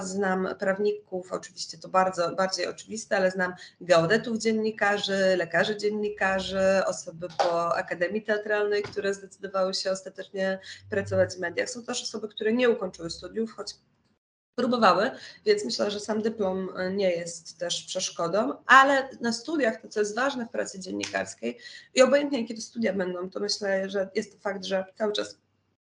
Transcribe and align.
znam 0.00 0.48
prawników, 0.58 1.32
oczywiście 1.32 1.78
to 1.78 1.88
bardzo 1.88 2.34
bardziej 2.34 2.66
oczywiste, 2.66 3.16
ale 3.16 3.30
znam 3.30 3.54
geodetów 3.80 4.38
dziennikarzy, 4.38 5.36
lekarzy 5.36 5.76
dziennikarzy, 5.76 6.82
osoby 6.86 7.28
po 7.38 7.76
Akademii 7.76 8.22
Teatralnej, 8.22 8.82
które 8.82 9.14
zdecydowały 9.14 9.74
się 9.74 9.90
ostatecznie 9.90 10.58
pracować 10.90 11.34
w 11.34 11.40
mediach. 11.40 11.70
Są 11.70 11.82
też 11.82 12.02
osoby, 12.02 12.28
które 12.28 12.52
nie 12.52 12.70
ukończyły 12.70 13.10
studiów, 13.10 13.52
choć 13.52 13.74
próbowały, 14.54 15.10
więc 15.44 15.64
myślę, 15.64 15.90
że 15.90 16.00
sam 16.00 16.22
dyplom 16.22 16.68
nie 16.90 17.10
jest 17.10 17.58
też 17.58 17.84
przeszkodą, 17.84 18.54
ale 18.66 19.08
na 19.20 19.32
studiach 19.32 19.80
to, 19.80 19.88
co 19.88 20.00
jest 20.00 20.16
ważne 20.16 20.46
w 20.46 20.50
pracy 20.50 20.80
dziennikarskiej 20.80 21.58
i 21.94 22.02
obojętnie 22.02 22.40
jakie 22.40 22.54
to 22.54 22.60
studia 22.60 22.92
będą, 22.92 23.30
to 23.30 23.40
myślę, 23.40 23.90
że 23.90 24.10
jest 24.14 24.32
to 24.32 24.38
fakt, 24.38 24.64
że 24.64 24.84
cały 24.98 25.12
czas 25.12 25.41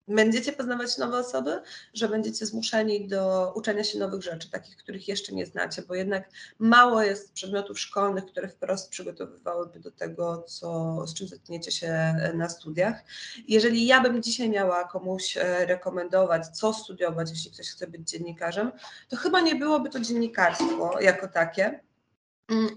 będziecie 0.08 0.52
poznawać 0.52 0.98
nowe 0.98 1.18
osoby, 1.18 1.62
że 1.94 2.08
będziecie 2.08 2.46
zmuszeni 2.46 3.08
do 3.08 3.52
uczenia 3.56 3.84
się 3.84 3.98
nowych 3.98 4.22
rzeczy, 4.22 4.50
takich, 4.50 4.76
których 4.76 5.08
jeszcze 5.08 5.32
nie 5.32 5.46
znacie, 5.46 5.82
bo 5.82 5.94
jednak 5.94 6.30
mało 6.58 7.02
jest 7.02 7.32
przedmiotów 7.32 7.80
szkolnych, 7.80 8.26
które 8.26 8.48
wprost 8.48 8.90
przygotowywałyby 8.90 9.80
do 9.80 9.90
tego, 9.90 10.42
co, 10.42 11.06
z 11.06 11.14
czym 11.14 11.28
zetkniecie 11.28 11.72
się 11.72 12.14
na 12.34 12.48
studiach. 12.48 13.04
Jeżeli 13.48 13.86
ja 13.86 14.00
bym 14.00 14.22
dzisiaj 14.22 14.50
miała 14.50 14.84
komuś 14.84 15.36
e, 15.36 15.66
rekomendować, 15.66 16.46
co 16.46 16.72
studiować, 16.72 17.30
jeśli 17.30 17.50
ktoś 17.50 17.68
chce 17.68 17.86
być 17.86 18.10
dziennikarzem, 18.10 18.72
to 19.08 19.16
chyba 19.16 19.40
nie 19.40 19.54
byłoby 19.54 19.90
to 19.90 20.00
dziennikarstwo 20.00 21.00
jako 21.00 21.28
takie, 21.28 21.80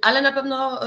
ale 0.01 0.21
na 0.21 0.31
pewno 0.31 0.83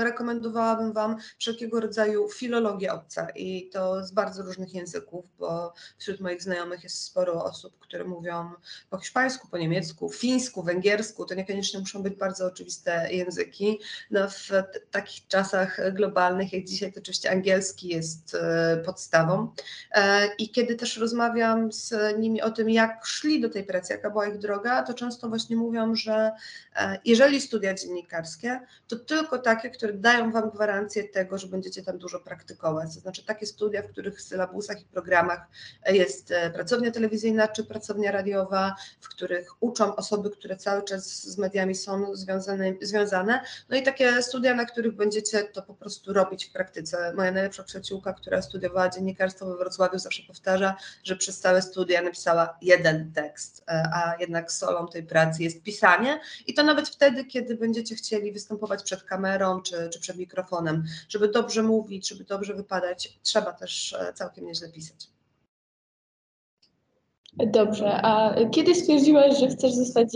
y, 0.00 0.04
rekomendowałabym 0.04 0.92
Wam 0.92 1.16
wszelkiego 1.38 1.80
rodzaju 1.80 2.28
filologię 2.28 2.92
obca 2.92 3.28
i 3.30 3.68
to 3.72 4.04
z 4.04 4.12
bardzo 4.12 4.42
różnych 4.42 4.74
języków, 4.74 5.24
bo 5.38 5.72
wśród 5.98 6.20
moich 6.20 6.42
znajomych 6.42 6.82
jest 6.82 7.04
sporo 7.04 7.44
osób, 7.44 7.78
które 7.78 8.04
mówią 8.04 8.50
po 8.90 8.98
hiszpańsku, 8.98 9.48
po 9.48 9.58
niemiecku, 9.58 10.10
fińsku, 10.10 10.62
węgiersku. 10.62 11.24
To 11.24 11.34
niekoniecznie 11.34 11.80
muszą 11.80 12.02
być 12.02 12.14
bardzo 12.14 12.46
oczywiste 12.46 13.08
języki. 13.12 13.80
No, 14.10 14.28
w 14.28 14.48
takich 14.90 15.26
czasach 15.26 15.92
globalnych 15.92 16.52
jak 16.52 16.64
dzisiaj, 16.64 16.92
to 16.92 17.00
oczywiście 17.00 17.30
angielski 17.30 17.88
jest 17.88 18.34
y, 18.34 18.38
podstawą. 18.84 19.52
Y, 19.96 20.00
I 20.38 20.50
kiedy 20.50 20.76
też 20.76 20.96
rozmawiam 20.96 21.72
z 21.72 21.94
nimi 22.18 22.42
o 22.42 22.50
tym, 22.50 22.70
jak 22.70 23.06
szli 23.06 23.40
do 23.40 23.48
tej 23.48 23.64
pracy, 23.64 23.92
jaka 23.92 24.10
była 24.10 24.26
ich 24.26 24.38
droga, 24.38 24.82
to 24.82 24.94
często 24.94 25.28
właśnie 25.28 25.56
mówią, 25.56 25.94
że 25.94 26.32
jeżeli 27.04 27.40
studia 27.40 27.74
dziennika, 27.74 28.17
dziennikarskie, 28.18 28.60
to 28.88 28.96
tylko 28.96 29.38
takie, 29.38 29.70
które 29.70 29.92
dają 29.92 30.32
Wam 30.32 30.50
gwarancję 30.50 31.04
tego, 31.04 31.38
że 31.38 31.46
będziecie 31.46 31.82
tam 31.82 31.98
dużo 31.98 32.20
praktykować. 32.20 32.94
To 32.94 33.00
znaczy 33.00 33.24
takie 33.24 33.46
studia, 33.46 33.82
w 33.82 33.86
których 33.86 34.18
w 34.18 34.22
sylabusach 34.22 34.82
i 34.82 34.84
programach 34.84 35.46
jest 35.86 36.30
e, 36.30 36.50
pracownia 36.50 36.90
telewizyjna 36.90 37.48
czy 37.48 37.64
pracownia 37.64 38.12
radiowa, 38.12 38.74
w 39.00 39.08
których 39.08 39.62
uczą 39.62 39.96
osoby, 39.96 40.30
które 40.30 40.56
cały 40.56 40.82
czas 40.82 41.22
z 41.22 41.38
mediami 41.38 41.74
są 41.74 42.16
związane, 42.16 42.74
związane. 42.82 43.40
No 43.68 43.76
i 43.76 43.82
takie 43.82 44.22
studia, 44.22 44.54
na 44.54 44.64
których 44.64 44.96
będziecie 44.96 45.44
to 45.44 45.62
po 45.62 45.74
prostu 45.74 46.12
robić 46.12 46.46
w 46.46 46.52
praktyce. 46.52 47.12
Moja 47.16 47.32
najlepsza 47.32 47.62
przyjaciółka, 47.62 48.12
która 48.12 48.42
studiowała 48.42 48.88
dziennikarstwo 48.88 49.46
we 49.46 49.56
Wrocławiu, 49.56 49.98
zawsze 49.98 50.22
powtarza, 50.22 50.76
że 51.04 51.16
przez 51.16 51.40
całe 51.40 51.62
studia 51.62 52.02
napisała 52.02 52.58
jeden 52.62 53.12
tekst, 53.12 53.64
e, 53.68 53.90
a 53.94 54.14
jednak 54.20 54.52
solą 54.52 54.88
tej 54.88 55.02
pracy 55.02 55.42
jest 55.42 55.62
pisanie 55.62 56.20
i 56.46 56.54
to 56.54 56.62
nawet 56.62 56.88
wtedy, 56.88 57.24
kiedy 57.24 57.54
będziecie 57.56 57.94
chcieli 57.94 58.07
chcieli 58.08 58.32
występować 58.32 58.82
przed 58.82 59.02
kamerą 59.02 59.62
czy, 59.62 59.88
czy 59.92 60.00
przed 60.00 60.16
mikrofonem. 60.16 60.84
Żeby 61.08 61.28
dobrze 61.28 61.62
mówić, 61.62 62.08
żeby 62.08 62.24
dobrze 62.24 62.54
wypadać, 62.54 63.18
trzeba 63.22 63.52
też 63.52 63.92
e, 63.92 64.12
całkiem 64.12 64.46
nieźle 64.46 64.68
pisać. 64.68 65.08
Dobrze, 67.36 68.00
a 68.02 68.34
kiedy 68.50 68.74
stwierdziłaś, 68.74 69.38
że 69.38 69.48
chcesz 69.48 69.72
zostać 69.72 70.12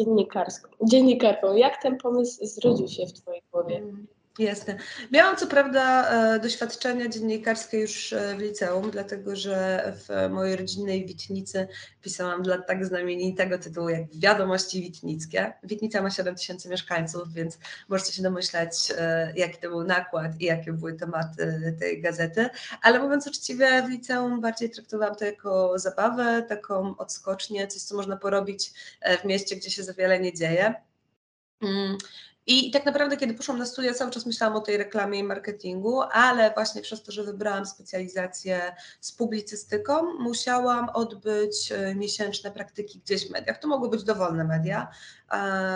dziennikarką? 0.83 1.57
Jak 1.57 1.83
ten 1.83 1.98
pomysł 1.98 2.47
zrodził 2.47 2.89
się 2.89 3.07
w 3.07 3.13
Twojej 3.13 3.43
głowie? 3.53 3.83
Mm. 4.38 4.48
Jasne. 4.48 4.77
Miałam 5.11 5.36
co 5.36 5.47
prawda 5.47 6.11
e, 6.11 6.40
doświadczenia 6.40 7.08
dziennikarskie 7.08 7.79
już 7.80 8.12
e, 8.12 8.36
w 8.36 8.40
liceum, 8.40 8.90
dlatego 8.90 9.36
że 9.36 9.92
w 9.96 10.30
mojej 10.30 10.57
rodzinnej 10.57 11.07
Witnicy 11.07 11.68
pisałam 12.02 12.42
dla 12.42 12.58
tak 12.58 12.86
znamienitego 12.86 13.58
tytułu 13.58 13.89
jak 13.89 14.02
Wiadomości 14.14 14.83
Witnickie. 14.83 15.52
Witnica 15.62 16.02
ma 16.02 16.11
7 16.11 16.34
tysięcy 16.34 16.68
mieszkańców, 16.68 17.33
więc 17.33 17.58
możecie 17.89 18.12
się 18.12 18.23
domyślać, 18.23 18.92
e, 18.98 19.33
jaki 19.36 19.58
to 19.58 19.68
był 19.68 19.84
nakład 19.84 20.40
i 20.40 20.45
jakie 20.45 20.73
były 20.73 20.95
tematy 20.95 21.77
tej 21.80 22.02
gazety. 22.02 22.48
Ale 22.83 23.01
mówiąc 23.01 23.27
uczciwie, 23.27 23.83
w 23.83 23.90
liceum 23.90 24.40
bardziej 24.40 24.70
traktowałam 24.70 25.17
to 25.17 25.24
jako 25.24 25.78
zabawę, 25.78 26.42
taką 26.48 26.96
odskocznię, 26.96 27.67
coś, 27.67 27.83
co 27.83 27.96
można 27.96 28.17
porobić 28.17 28.73
w 29.23 29.24
mieście, 29.24 29.57
gdzie 29.57 29.70
się 29.70 29.83
za 29.83 29.92
wiele 29.92 30.20
nie 30.20 30.33
dzieje. 30.34 30.74
I 32.47 32.70
tak 32.70 32.86
naprawdę, 32.86 33.17
kiedy 33.17 33.35
poszłam 33.35 33.58
na 33.58 33.67
studia, 33.67 33.95
cały 33.95 34.11
czas 34.11 34.27
myślałam 34.27 34.57
o 34.57 34.61
tej 34.61 34.77
reklamie 34.77 35.19
i 35.19 35.25
marketingu, 35.25 36.01
ale 36.13 36.55
właśnie 36.55 36.83
przez 36.83 37.03
to, 37.03 37.13
że 37.13 37.25
wybrałam 37.25 37.67
specjalizację 37.67 38.75
z 39.01 39.13
publicystyką, 39.13 40.14
musiałam 40.19 40.89
odbyć 40.89 41.73
e, 41.73 41.95
miesięczne 41.95 42.51
praktyki 42.51 42.98
gdzieś 42.98 43.29
w 43.29 43.31
mediach. 43.31 43.58
To 43.58 43.69
mogły 43.69 43.91
być 43.91 44.05
dowolne 44.05 44.45
media. 44.45 44.89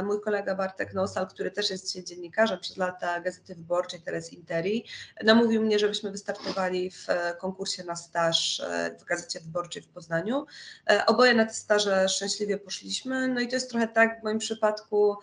Mój 0.05 0.21
kolega 0.21 0.55
Bartek 0.55 0.95
Nosal, 0.95 1.29
który 1.29 1.51
też 1.51 1.71
jest 1.71 1.99
dziennikarzem 2.05 2.61
przez 2.61 2.77
lata 2.77 3.21
Gazety 3.21 3.55
Wyborczej, 3.55 4.01
teraz 4.01 4.33
Interi, 4.33 4.85
namówił 5.25 5.63
mnie, 5.63 5.79
żebyśmy 5.79 6.11
wystartowali 6.11 6.91
w 6.91 7.11
e, 7.11 7.35
konkursie 7.35 7.85
na 7.85 7.97
staż 7.97 8.61
e, 8.61 8.97
w 9.01 9.05
Gazecie 9.05 9.41
Wyborczej 9.41 9.83
w 9.83 9.89
Poznaniu. 9.89 10.47
Oboje 11.07 11.35
na 11.35 11.47
te 11.47 11.55
staże 11.55 12.09
szczęśliwie 12.09 12.59
poszliśmy. 12.59 13.29
No 13.29 13.41
i 13.41 13.49
to 13.49 13.55
jest 13.55 13.71
trochę 13.71 13.89
tak 13.89 14.21
w 14.21 14.25
moim 14.25 14.39
przypadku, 14.39 15.17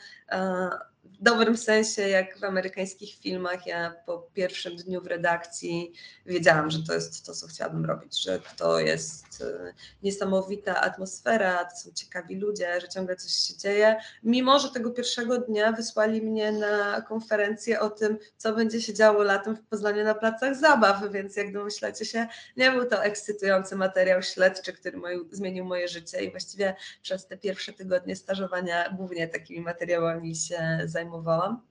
w 1.03 1.23
dobrym 1.23 1.57
sensie, 1.57 2.01
jak 2.01 2.39
w 2.39 2.43
amerykańskich 2.43 3.15
filmach, 3.15 3.67
ja 3.67 3.95
po 4.05 4.19
pierwszym 4.33 4.75
dniu 4.75 5.01
w 5.01 5.07
redakcji 5.07 5.93
wiedziałam, 6.25 6.71
że 6.71 6.83
to 6.83 6.93
jest 6.93 7.25
to, 7.25 7.33
co 7.33 7.47
chciałabym 7.47 7.85
robić, 7.85 8.23
że 8.23 8.39
to 8.57 8.79
jest 8.79 9.41
e, 9.41 9.73
niesamowita 10.03 10.81
atmosfera, 10.81 11.65
to 11.65 11.75
są 11.75 11.91
ciekawi 11.91 12.35
ludzie, 12.35 12.81
że 12.81 12.89
ciągle 12.89 13.15
coś 13.15 13.31
się 13.31 13.57
dzieje. 13.57 13.95
Mimo, 14.23 14.59
że 14.59 14.69
tego 14.69 14.91
pierwszego 14.91 15.37
dnia 15.37 15.71
wysłali 15.71 16.21
mnie 16.21 16.51
na 16.51 17.01
konferencję 17.01 17.79
o 17.79 17.89
tym, 17.89 18.17
co 18.37 18.53
będzie 18.53 18.81
się 18.81 18.93
działo 18.93 19.23
latem 19.23 19.55
w 19.55 19.61
Poznaniu 19.61 20.03
na 20.03 20.15
placach 20.15 20.55
zabaw, 20.55 21.11
więc 21.11 21.35
jak 21.35 21.53
domyślacie 21.53 22.05
się, 22.05 22.27
nie 22.57 22.71
był 22.71 22.85
to 22.85 23.03
ekscytujący 23.03 23.75
materiał 23.75 24.21
śledczy, 24.21 24.73
który 24.73 24.99
zmienił 25.31 25.65
moje 25.65 25.87
życie 25.87 26.23
i 26.23 26.31
właściwie 26.31 26.75
przez 27.01 27.27
te 27.27 27.37
pierwsze 27.37 27.73
tygodnie 27.73 28.15
stażowania 28.15 28.89
głównie 28.89 29.27
takimi 29.27 29.61
materiałami 29.61 30.35
się 30.35 30.79
zajmowałam. 30.93 31.61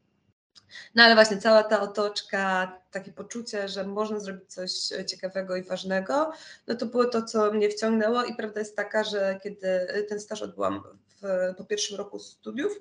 No 0.94 1.03
ale 1.03 1.15
właśnie 1.15 1.38
cała 1.38 1.62
ta 1.62 1.81
otoczka, 1.81 2.72
takie 2.91 3.12
poczucie, 3.12 3.69
że 3.69 3.84
można 3.84 4.21
zrobić 4.21 4.55
coś 4.55 4.72
ciekawego 5.06 5.56
i 5.56 5.62
ważnego, 5.62 6.33
no 6.66 6.75
to 6.75 6.87
było 6.87 7.05
to, 7.05 7.22
co 7.22 7.53
mnie 7.53 7.69
wciągnęło 7.69 8.25
i 8.25 8.34
prawda 8.34 8.61
jest 8.61 8.77
taka, 8.77 9.05
że 9.05 9.41
kiedy 9.43 9.87
ten 10.09 10.21
staż 10.21 10.43
odbyłam 10.43 10.82
w, 11.22 11.55
po 11.56 11.65
pierwszym 11.65 11.99
roku 11.99 12.19
studiów, 12.19 12.72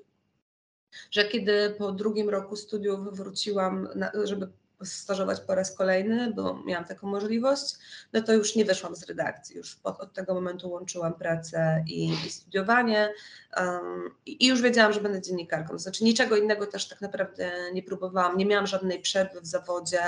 że 1.11 1.25
kiedy 1.25 1.75
po 1.77 1.91
drugim 1.91 2.29
roku 2.29 2.55
studiów 2.55 3.17
wróciłam, 3.17 3.89
na, 3.95 4.11
żeby 4.23 4.49
stażować 4.83 5.39
po 5.39 5.55
raz 5.55 5.75
kolejny, 5.75 6.33
bo 6.33 6.63
miałam 6.65 6.85
taką 6.85 7.07
możliwość, 7.07 7.75
no 8.13 8.21
to 8.21 8.33
już 8.33 8.55
nie 8.55 8.65
wyszłam 8.65 8.95
z 8.95 9.03
redakcji. 9.03 9.57
Już 9.57 9.79
od, 9.83 9.99
od 9.99 10.13
tego 10.13 10.33
momentu 10.33 10.69
łączyłam 10.69 11.13
pracę 11.13 11.83
i, 11.87 12.09
i 12.09 12.29
studiowanie 12.29 13.13
um, 13.57 14.09
i 14.25 14.47
już 14.47 14.61
wiedziałam, 14.61 14.93
że 14.93 15.01
będę 15.01 15.21
dziennikarką. 15.21 15.79
Znaczy 15.79 16.03
niczego 16.03 16.35
innego 16.35 16.67
też 16.67 16.87
tak 16.87 17.01
naprawdę 17.01 17.51
nie 17.73 17.83
próbowałam. 17.83 18.37
Nie 18.37 18.45
miałam 18.45 18.67
żadnej 18.67 18.99
przerwy 18.99 19.41
w 19.41 19.47
zawodzie 19.47 20.01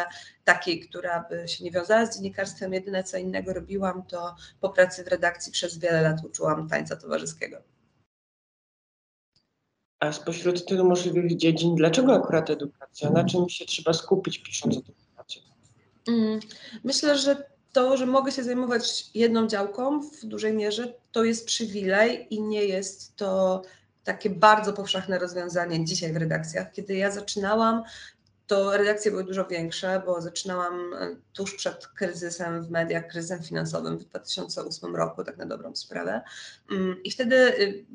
takiej, 0.43 0.79
która 0.79 1.25
by 1.29 1.47
się 1.47 1.63
nie 1.63 1.71
wiązała 1.71 2.05
z 2.05 2.15
dziennikarstwem. 2.15 2.73
Jedyne 2.73 3.03
co 3.03 3.17
innego 3.17 3.53
robiłam, 3.53 4.03
to 4.03 4.35
po 4.61 4.69
pracy 4.69 5.03
w 5.03 5.07
redakcji 5.07 5.51
przez 5.51 5.77
wiele 5.77 6.01
lat 6.01 6.25
uczyłam 6.25 6.69
tańca 6.69 6.95
towarzyskiego. 6.95 7.72
A 10.03 10.11
spośród 10.11 10.65
tylu 10.65 10.85
możliwych 10.85 11.37
dziedzin, 11.37 11.75
dlaczego 11.75 12.13
akurat 12.13 12.49
edukacja? 12.49 13.09
Na 13.09 13.23
czym 13.23 13.49
się 13.49 13.65
trzeba 13.65 13.93
skupić 13.93 14.39
pisząc 14.39 14.77
edukację? 14.77 15.41
Mm, 16.07 16.39
myślę, 16.83 17.17
że 17.17 17.43
to, 17.73 17.97
że 17.97 18.05
mogę 18.05 18.31
się 18.31 18.43
zajmować 18.43 19.05
jedną 19.15 19.47
działką 19.47 20.01
w 20.01 20.25
dużej 20.25 20.53
mierze, 20.53 20.93
to 21.11 21.23
jest 21.23 21.45
przywilej 21.45 22.27
i 22.29 22.41
nie 22.41 22.65
jest 22.65 23.15
to 23.15 23.61
takie 24.03 24.29
bardzo 24.29 24.73
powszechne 24.73 25.19
rozwiązanie 25.19 25.85
dzisiaj 25.85 26.13
w 26.13 26.17
redakcjach. 26.17 26.71
Kiedy 26.71 26.95
ja 26.95 27.11
zaczynałam, 27.11 27.83
to 28.47 28.77
redakcje 28.77 29.11
były 29.11 29.23
dużo 29.23 29.45
większe, 29.45 30.01
bo 30.05 30.21
zaczynałam 30.21 30.93
e, 30.93 31.15
tuż 31.33 31.55
przed 31.55 31.87
kryzysem 31.87 32.63
w 32.63 32.69
mediach, 32.69 33.07
kryzysem 33.07 33.43
finansowym 33.43 33.97
w 33.97 34.03
2008 34.03 34.95
roku, 34.95 35.23
tak 35.23 35.37
na 35.37 35.45
dobrą 35.45 35.75
sprawę. 35.75 36.21
Mm, 36.71 37.03
I 37.03 37.11
wtedy 37.11 37.35
y, 37.35 37.85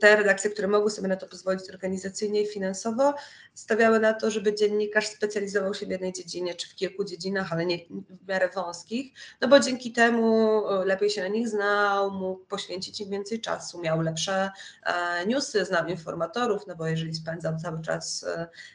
te 0.00 0.16
redakcje, 0.16 0.50
które 0.50 0.68
mogły 0.68 0.90
sobie 0.90 1.08
na 1.08 1.16
to 1.16 1.26
pozwolić 1.26 1.70
organizacyjnie 1.70 2.42
i 2.42 2.46
finansowo, 2.46 3.14
stawiały 3.54 4.00
na 4.00 4.14
to, 4.14 4.30
żeby 4.30 4.54
dziennikarz 4.54 5.08
specjalizował 5.08 5.74
się 5.74 5.86
w 5.86 5.90
jednej 5.90 6.12
dziedzinie, 6.12 6.54
czy 6.54 6.68
w 6.68 6.74
kilku 6.74 7.04
dziedzinach, 7.04 7.52
ale 7.52 7.66
nie 7.66 7.78
w 8.24 8.28
miarę 8.28 8.48
wąskich, 8.54 9.12
no 9.40 9.48
bo 9.48 9.60
dzięki 9.60 9.92
temu 9.92 10.62
e, 10.68 10.84
lepiej 10.84 11.10
się 11.10 11.22
na 11.22 11.28
nich 11.28 11.48
znał, 11.48 12.10
mógł 12.10 12.44
poświęcić 12.44 13.00
im 13.00 13.10
więcej 13.10 13.40
czasu, 13.40 13.80
miał 13.80 14.00
lepsze 14.00 14.50
e, 14.82 15.26
newsy, 15.26 15.64
znał 15.64 15.86
informatorów, 15.88 16.66
no 16.66 16.76
bo 16.76 16.86
jeżeli 16.86 17.14
spędzał 17.14 17.56
cały 17.62 17.82
czas, 17.82 18.26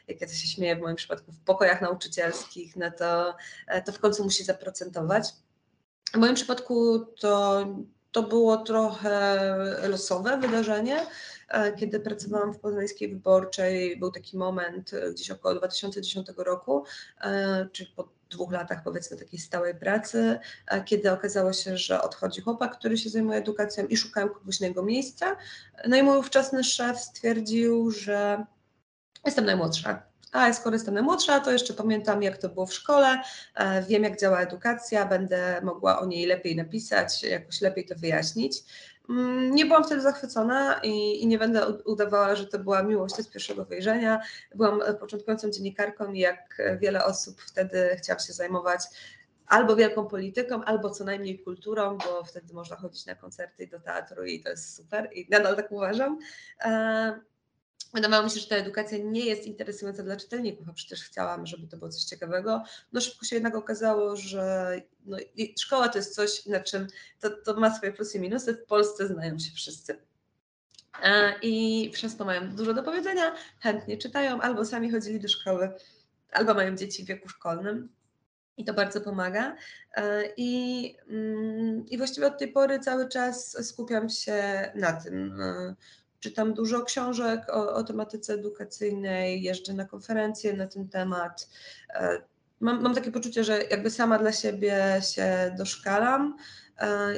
jak 0.08 0.20
ja 0.20 0.26
to 0.26 0.32
się 0.32 0.48
śmieję 0.48 0.76
w 0.76 0.80
moim 0.80 0.96
przypadku, 0.96 1.13
przypadku 1.14 1.32
w 1.32 1.44
pokojach 1.44 1.80
nauczycielskich, 1.80 2.76
no 2.76 2.90
to, 2.90 3.36
e, 3.66 3.82
to 3.82 3.92
w 3.92 3.98
końcu 3.98 4.24
musi 4.24 4.44
zaprocentować. 4.44 5.32
W 6.14 6.16
moim 6.16 6.34
przypadku 6.34 7.00
to, 7.20 7.66
to 8.12 8.22
było 8.22 8.56
trochę 8.56 9.38
losowe 9.88 10.38
wydarzenie. 10.38 11.06
E, 11.48 11.72
kiedy 11.72 12.00
pracowałam 12.00 12.54
w 12.54 12.58
Poznańskiej 12.58 13.08
Wyborczej, 13.08 13.96
był 13.96 14.10
taki 14.10 14.36
moment 14.36 14.94
e, 14.94 15.10
gdzieś 15.10 15.30
około 15.30 15.54
2010 15.54 16.28
roku, 16.36 16.84
czyli 17.72 17.92
po 17.96 18.08
dwóch 18.30 18.52
latach 18.52 18.82
powiedzmy 18.82 19.16
takiej 19.16 19.38
stałej 19.38 19.74
pracy, 19.74 20.38
kiedy 20.84 21.12
okazało 21.12 21.52
się, 21.52 21.76
że 21.78 22.02
odchodzi 22.02 22.40
chłopak, 22.40 22.78
który 22.78 22.98
się 22.98 23.10
zajmuje 23.10 23.38
edukacją 23.38 23.86
i 23.86 23.96
szukałem 23.96 24.28
kogoś 24.28 24.60
na 24.60 24.66
jego 24.66 24.82
miejsca. 24.82 25.36
No 25.88 25.96
i 25.96 26.02
mój 26.02 26.18
ówczesny 26.18 26.64
szef 26.64 26.98
stwierdził, 26.98 27.90
że 27.90 28.44
jestem 29.26 29.44
najmłodsza, 29.44 30.02
a 30.34 30.52
skoro 30.52 30.76
jestem 30.76 30.94
najmłodsza, 30.94 31.40
to 31.40 31.52
jeszcze 31.52 31.74
pamiętam, 31.74 32.22
jak 32.22 32.38
to 32.38 32.48
było 32.48 32.66
w 32.66 32.74
szkole, 32.74 33.22
e, 33.54 33.82
wiem, 33.82 34.02
jak 34.02 34.20
działa 34.20 34.40
edukacja, 34.40 35.06
będę 35.06 35.60
mogła 35.62 36.00
o 36.00 36.06
niej 36.06 36.26
lepiej 36.26 36.56
napisać, 36.56 37.22
jakoś 37.22 37.60
lepiej 37.60 37.84
to 37.84 37.94
wyjaśnić. 37.94 38.62
Mm, 39.08 39.54
nie 39.54 39.66
byłam 39.66 39.84
wtedy 39.84 40.00
zachwycona 40.00 40.80
i, 40.82 41.22
i, 41.22 41.26
nie 41.26 41.38
będę 41.38 41.66
udawała, 41.68 42.36
że 42.36 42.46
to 42.46 42.58
była 42.58 42.82
miłość 42.82 43.14
z 43.14 43.28
pierwszego 43.28 43.64
wejrzenia. 43.64 44.20
Byłam 44.54 44.82
początkującą 45.00 45.50
dziennikarką 45.50 46.12
i 46.12 46.18
jak 46.18 46.62
wiele 46.80 47.04
osób 47.04 47.40
wtedy 47.40 47.96
chciałam 47.98 48.20
się 48.20 48.32
zajmować 48.32 48.80
albo 49.46 49.76
wielką 49.76 50.06
polityką, 50.06 50.64
albo 50.64 50.90
co 50.90 51.04
najmniej 51.04 51.38
kulturą, 51.38 51.98
bo 51.98 52.24
wtedy 52.24 52.54
można 52.54 52.76
chodzić 52.76 53.06
na 53.06 53.14
koncerty 53.14 53.64
i 53.64 53.68
do 53.68 53.80
teatru 53.80 54.24
i 54.24 54.40
to 54.40 54.50
jest 54.50 54.76
super 54.76 55.08
i 55.12 55.26
nadal 55.30 55.56
tak 55.56 55.72
uważam. 55.72 56.18
E, 57.94 57.94
Wydawało 57.94 58.24
mi 58.24 58.30
się, 58.30 58.40
że 58.40 58.46
ta 58.46 58.56
edukacja 58.56 58.98
nie 58.98 59.26
jest 59.26 59.46
interesująca 59.46 60.02
dla 60.02 60.16
czytelników, 60.16 60.68
a 60.68 60.72
przecież 60.72 61.02
chciałam, 61.02 61.46
żeby 61.46 61.66
to 61.66 61.76
było 61.76 61.90
coś 61.90 62.04
ciekawego. 62.04 62.62
No 62.92 63.00
szybko 63.00 63.26
się 63.26 63.36
jednak 63.36 63.54
okazało, 63.54 64.16
że 64.16 64.76
no, 65.06 65.16
szkoła 65.60 65.88
to 65.88 65.98
jest 65.98 66.14
coś, 66.14 66.46
na 66.46 66.60
czym 66.60 66.86
to, 67.20 67.30
to 67.30 67.60
ma 67.60 67.76
swoje 67.76 67.92
plusy 67.92 68.18
i 68.18 68.20
minusy. 68.20 68.54
W 68.54 68.66
Polsce 68.66 69.06
znają 69.06 69.38
się 69.38 69.52
wszyscy. 69.54 69.98
I 71.42 71.90
przez 71.92 72.16
to 72.16 72.24
mają 72.24 72.56
dużo 72.56 72.74
do 72.74 72.82
powiedzenia, 72.82 73.34
chętnie 73.60 73.98
czytają, 73.98 74.40
albo 74.40 74.64
sami 74.64 74.90
chodzili 74.90 75.20
do 75.20 75.28
szkoły, 75.28 75.70
albo 76.32 76.54
mają 76.54 76.76
dzieci 76.76 77.04
w 77.04 77.06
wieku 77.06 77.28
szkolnym. 77.28 77.88
I 78.56 78.64
to 78.64 78.74
bardzo 78.74 79.00
pomaga. 79.00 79.56
I, 80.36 80.96
mm, 81.08 81.86
I 81.86 81.98
właściwie 81.98 82.26
od 82.26 82.38
tej 82.38 82.52
pory 82.52 82.78
cały 82.78 83.08
czas 83.08 83.66
skupiam 83.66 84.08
się 84.08 84.70
na 84.74 84.92
tym 84.92 85.42
czytam 86.24 86.54
dużo 86.54 86.82
książek 86.82 87.46
o, 87.48 87.74
o 87.74 87.84
tematyce 87.84 88.34
edukacyjnej, 88.34 89.42
jeżdżę 89.42 89.72
na 89.72 89.84
konferencje 89.84 90.52
na 90.52 90.66
ten 90.66 90.88
temat. 90.88 91.48
E, 91.90 92.22
mam, 92.60 92.82
mam 92.82 92.94
takie 92.94 93.12
poczucie, 93.12 93.44
że 93.44 93.62
jakby 93.62 93.90
sama 93.90 94.18
dla 94.18 94.32
siebie 94.32 95.00
się 95.14 95.54
doszkalam. 95.58 96.36
E, 96.80 97.12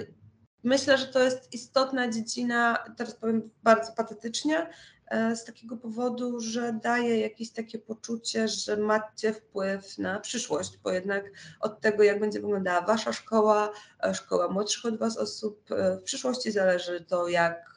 myślę, 0.64 0.98
że 0.98 1.06
to 1.06 1.22
jest 1.22 1.52
istotna 1.52 2.08
dziedzina, 2.08 2.84
teraz 2.96 3.14
powiem 3.14 3.50
bardzo 3.62 3.92
patetycznie, 3.92 4.66
z 5.10 5.44
takiego 5.44 5.76
powodu, 5.76 6.40
że 6.40 6.72
daje 6.72 7.20
jakieś 7.20 7.50
takie 7.50 7.78
poczucie, 7.78 8.48
że 8.48 8.76
macie 8.76 9.32
wpływ 9.32 9.98
na 9.98 10.20
przyszłość, 10.20 10.78
bo 10.78 10.90
jednak 10.90 11.24
od 11.60 11.80
tego, 11.80 12.02
jak 12.02 12.20
będzie 12.20 12.40
wyglądała 12.40 12.80
wasza 12.80 13.12
szkoła, 13.12 13.72
e, 14.04 14.14
szkoła 14.14 14.48
młodszych 14.48 14.84
od 14.84 14.98
was 14.98 15.16
osób, 15.16 15.70
e, 15.70 15.96
w 15.96 16.02
przyszłości 16.02 16.52
zależy 16.52 17.04
to, 17.04 17.28
jak 17.28 17.76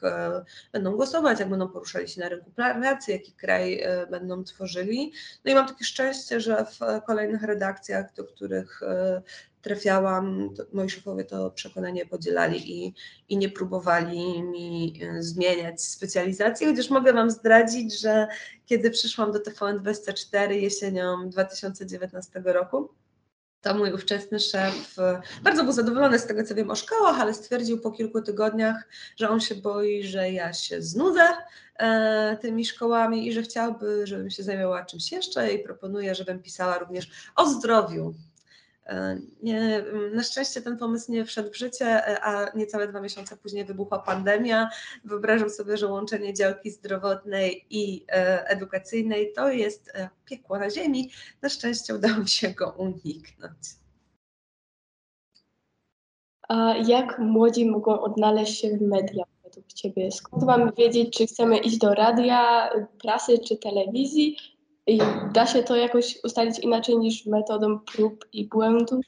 będą 0.72 0.96
głosować, 0.96 1.40
jak 1.40 1.48
będą 1.48 1.68
poruszali 1.68 2.08
się 2.08 2.20
na 2.20 2.28
rynku 2.28 2.50
pracy, 2.50 3.12
jaki 3.12 3.32
kraj 3.32 3.82
będą 4.10 4.44
tworzyli. 4.44 5.12
No 5.44 5.52
i 5.52 5.54
mam 5.54 5.68
takie 5.68 5.84
szczęście, 5.84 6.40
że 6.40 6.64
w 6.64 7.04
kolejnych 7.06 7.42
redakcjach, 7.42 8.14
do 8.14 8.24
których 8.24 8.80
trafiałam, 9.62 10.50
moi 10.72 10.90
szefowie 10.90 11.24
to 11.24 11.50
przekonanie 11.50 12.06
podzielali 12.06 12.84
i, 12.84 12.94
i 13.28 13.36
nie 13.36 13.48
próbowali 13.48 14.42
mi 14.42 15.00
e, 15.02 15.22
zmieniać 15.22 15.82
specjalizacji, 15.82 16.66
chociaż 16.66 16.90
mogę 16.90 17.12
Wam 17.12 17.30
zdradzić, 17.30 18.00
że 18.00 18.28
kiedy 18.66 18.90
przyszłam 18.90 19.32
do 19.32 19.38
TVN24 19.38 20.50
jesienią 20.50 21.30
2019 21.30 22.42
roku, 22.44 22.88
to 23.60 23.74
mój 23.74 23.92
ówczesny 23.92 24.40
szef 24.40 24.98
e, 24.98 25.20
bardzo 25.42 25.64
był 25.64 25.72
zadowolony 25.72 26.18
z 26.18 26.26
tego, 26.26 26.44
co 26.44 26.54
wiem 26.54 26.70
o 26.70 26.76
szkołach, 26.76 27.20
ale 27.20 27.34
stwierdził 27.34 27.80
po 27.80 27.90
kilku 27.90 28.22
tygodniach, 28.22 28.88
że 29.16 29.28
on 29.28 29.40
się 29.40 29.54
boi, 29.54 30.04
że 30.04 30.30
ja 30.30 30.52
się 30.52 30.82
znudzę 30.82 31.22
e, 31.76 32.36
tymi 32.40 32.64
szkołami 32.64 33.28
i 33.28 33.32
że 33.32 33.42
chciałby, 33.42 34.06
żebym 34.06 34.30
się 34.30 34.42
zajmowała 34.42 34.84
czymś 34.84 35.12
jeszcze 35.12 35.52
i 35.52 35.58
proponuje, 35.58 36.14
żebym 36.14 36.42
pisała 36.42 36.78
również 36.78 37.32
o 37.36 37.46
zdrowiu 37.46 38.14
nie, 39.42 39.84
na 40.12 40.22
szczęście 40.22 40.62
ten 40.62 40.78
pomysł 40.78 41.12
nie 41.12 41.24
wszedł 41.24 41.50
w 41.50 41.56
życie, 41.56 41.86
e, 41.86 42.24
a 42.24 42.56
niecałe 42.56 42.88
dwa 42.88 43.00
miesiące 43.00 43.36
później 43.36 43.64
wybuchła 43.64 43.98
pandemia. 43.98 44.70
Wyobrażam 45.04 45.50
sobie, 45.50 45.76
że 45.76 45.86
łączenie 45.86 46.34
działki 46.34 46.70
zdrowotnej 46.70 47.66
i 47.70 48.04
e, 48.08 48.48
edukacyjnej 48.48 49.32
to 49.32 49.48
jest 49.48 49.92
piekło 50.24 50.58
na 50.58 50.70
ziemi. 50.70 51.10
Na 51.42 51.48
szczęście 51.48 51.94
udało 51.94 52.26
się 52.26 52.50
go 52.50 52.74
uniknąć. 52.78 53.80
A 56.48 56.74
jak 56.86 57.18
młodzi 57.18 57.70
mogą 57.70 58.00
odnaleźć 58.00 58.60
się 58.60 58.68
w 58.68 58.82
mediach 58.82 59.28
według 59.44 59.66
Ciebie? 59.66 60.12
Skąd 60.12 60.44
mamy 60.44 60.72
wiedzieć, 60.78 61.16
czy 61.18 61.26
chcemy 61.26 61.58
iść 61.58 61.78
do 61.78 61.94
radia, 61.94 62.70
prasy 63.02 63.38
czy 63.38 63.56
telewizji? 63.56 64.36
I 64.90 65.00
da 65.32 65.46
się 65.46 65.62
to 65.62 65.76
jakoś 65.76 66.18
ustalić 66.24 66.58
inaczej 66.58 66.98
niż 66.98 67.26
metodą 67.26 67.78
prób 67.78 68.28
i 68.32 68.48
błędów? 68.48 69.04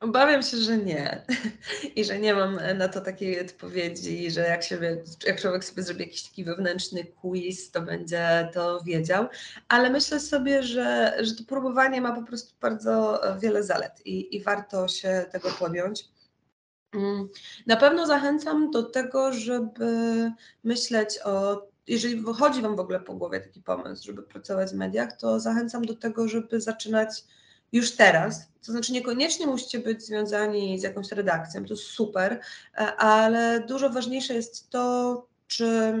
Obawiam 0.00 0.42
się, 0.42 0.56
że 0.56 0.76
nie. 0.76 1.22
I 1.96 2.04
że 2.04 2.18
nie 2.18 2.34
mam 2.34 2.58
na 2.78 2.88
to 2.88 3.00
takiej 3.00 3.40
odpowiedzi, 3.40 4.30
że 4.30 4.40
jak, 4.40 4.62
jak 5.26 5.40
człowiek 5.40 5.64
sobie 5.64 5.82
zrobi 5.82 6.00
jakiś 6.00 6.22
taki 6.22 6.44
wewnętrzny 6.44 7.04
quiz, 7.04 7.70
to 7.70 7.80
będzie 7.80 8.48
to 8.54 8.80
wiedział. 8.80 9.26
Ale 9.68 9.90
myślę 9.90 10.20
sobie, 10.20 10.62
że, 10.62 11.16
że 11.20 11.34
to 11.34 11.44
próbowanie 11.44 12.00
ma 12.00 12.12
po 12.12 12.22
prostu 12.22 12.54
bardzo 12.60 13.20
wiele 13.40 13.62
zalet 13.62 14.06
i, 14.06 14.36
i 14.36 14.42
warto 14.42 14.88
się 14.88 15.24
tego 15.32 15.48
podjąć. 15.58 16.04
Mm, 16.94 17.28
na 17.66 17.76
pewno 17.76 18.06
zachęcam 18.06 18.70
do 18.70 18.82
tego, 18.82 19.32
żeby 19.32 19.86
myśleć 20.64 21.18
o 21.24 21.62
jeżeli 21.86 22.16
wychodzi 22.16 22.62
Wam 22.62 22.76
w 22.76 22.80
ogóle 22.80 23.00
po 23.00 23.14
głowie 23.14 23.40
taki 23.40 23.62
pomysł, 23.62 24.04
żeby 24.06 24.22
pracować 24.22 24.70
w 24.70 24.74
mediach, 24.74 25.16
to 25.16 25.40
zachęcam 25.40 25.84
do 25.84 25.94
tego, 25.94 26.28
żeby 26.28 26.60
zaczynać 26.60 27.24
już 27.72 27.96
teraz. 27.96 28.48
To 28.66 28.72
znaczy, 28.72 28.92
niekoniecznie 28.92 29.46
musicie 29.46 29.78
być 29.78 30.02
związani 30.02 30.78
z 30.80 30.82
jakąś 30.82 31.12
redakcją, 31.12 31.64
to 31.64 31.76
super, 31.76 32.40
e, 32.74 32.96
ale 32.96 33.64
dużo 33.68 33.90
ważniejsze 33.90 34.34
jest 34.34 34.70
to, 34.70 35.26
czy 35.46 35.94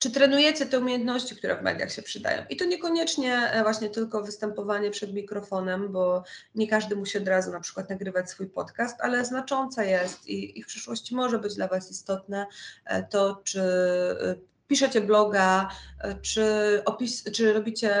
czy 0.00 0.10
trenujecie 0.10 0.66
te 0.66 0.78
umiejętności, 0.78 1.36
które 1.36 1.56
w 1.56 1.62
mediach 1.62 1.92
się 1.92 2.02
przydają? 2.02 2.42
I 2.50 2.56
to 2.56 2.64
niekoniecznie 2.64 3.36
e, 3.36 3.62
właśnie 3.62 3.90
tylko 3.90 4.22
występowanie 4.22 4.90
przed 4.90 5.14
mikrofonem, 5.14 5.92
bo 5.92 6.24
nie 6.54 6.68
każdy 6.68 6.96
musi 6.96 7.18
od 7.18 7.28
razu 7.28 7.52
na 7.52 7.60
przykład 7.60 7.90
nagrywać 7.90 8.30
swój 8.30 8.46
podcast, 8.46 9.00
ale 9.00 9.24
znaczące 9.24 9.86
jest 9.86 10.26
i, 10.26 10.58
i 10.58 10.62
w 10.62 10.66
przyszłości 10.66 11.14
może 11.14 11.38
być 11.38 11.54
dla 11.54 11.68
Was 11.68 11.90
istotne 11.90 12.46
e, 12.84 13.02
to, 13.02 13.40
czy 13.44 13.60
e, 13.60 14.49
piszecie 14.70 15.00
bloga, 15.00 15.68
e, 16.00 16.14
czy, 16.14 16.44
opis, 16.84 17.24
czy 17.32 17.52
robicie 17.52 17.94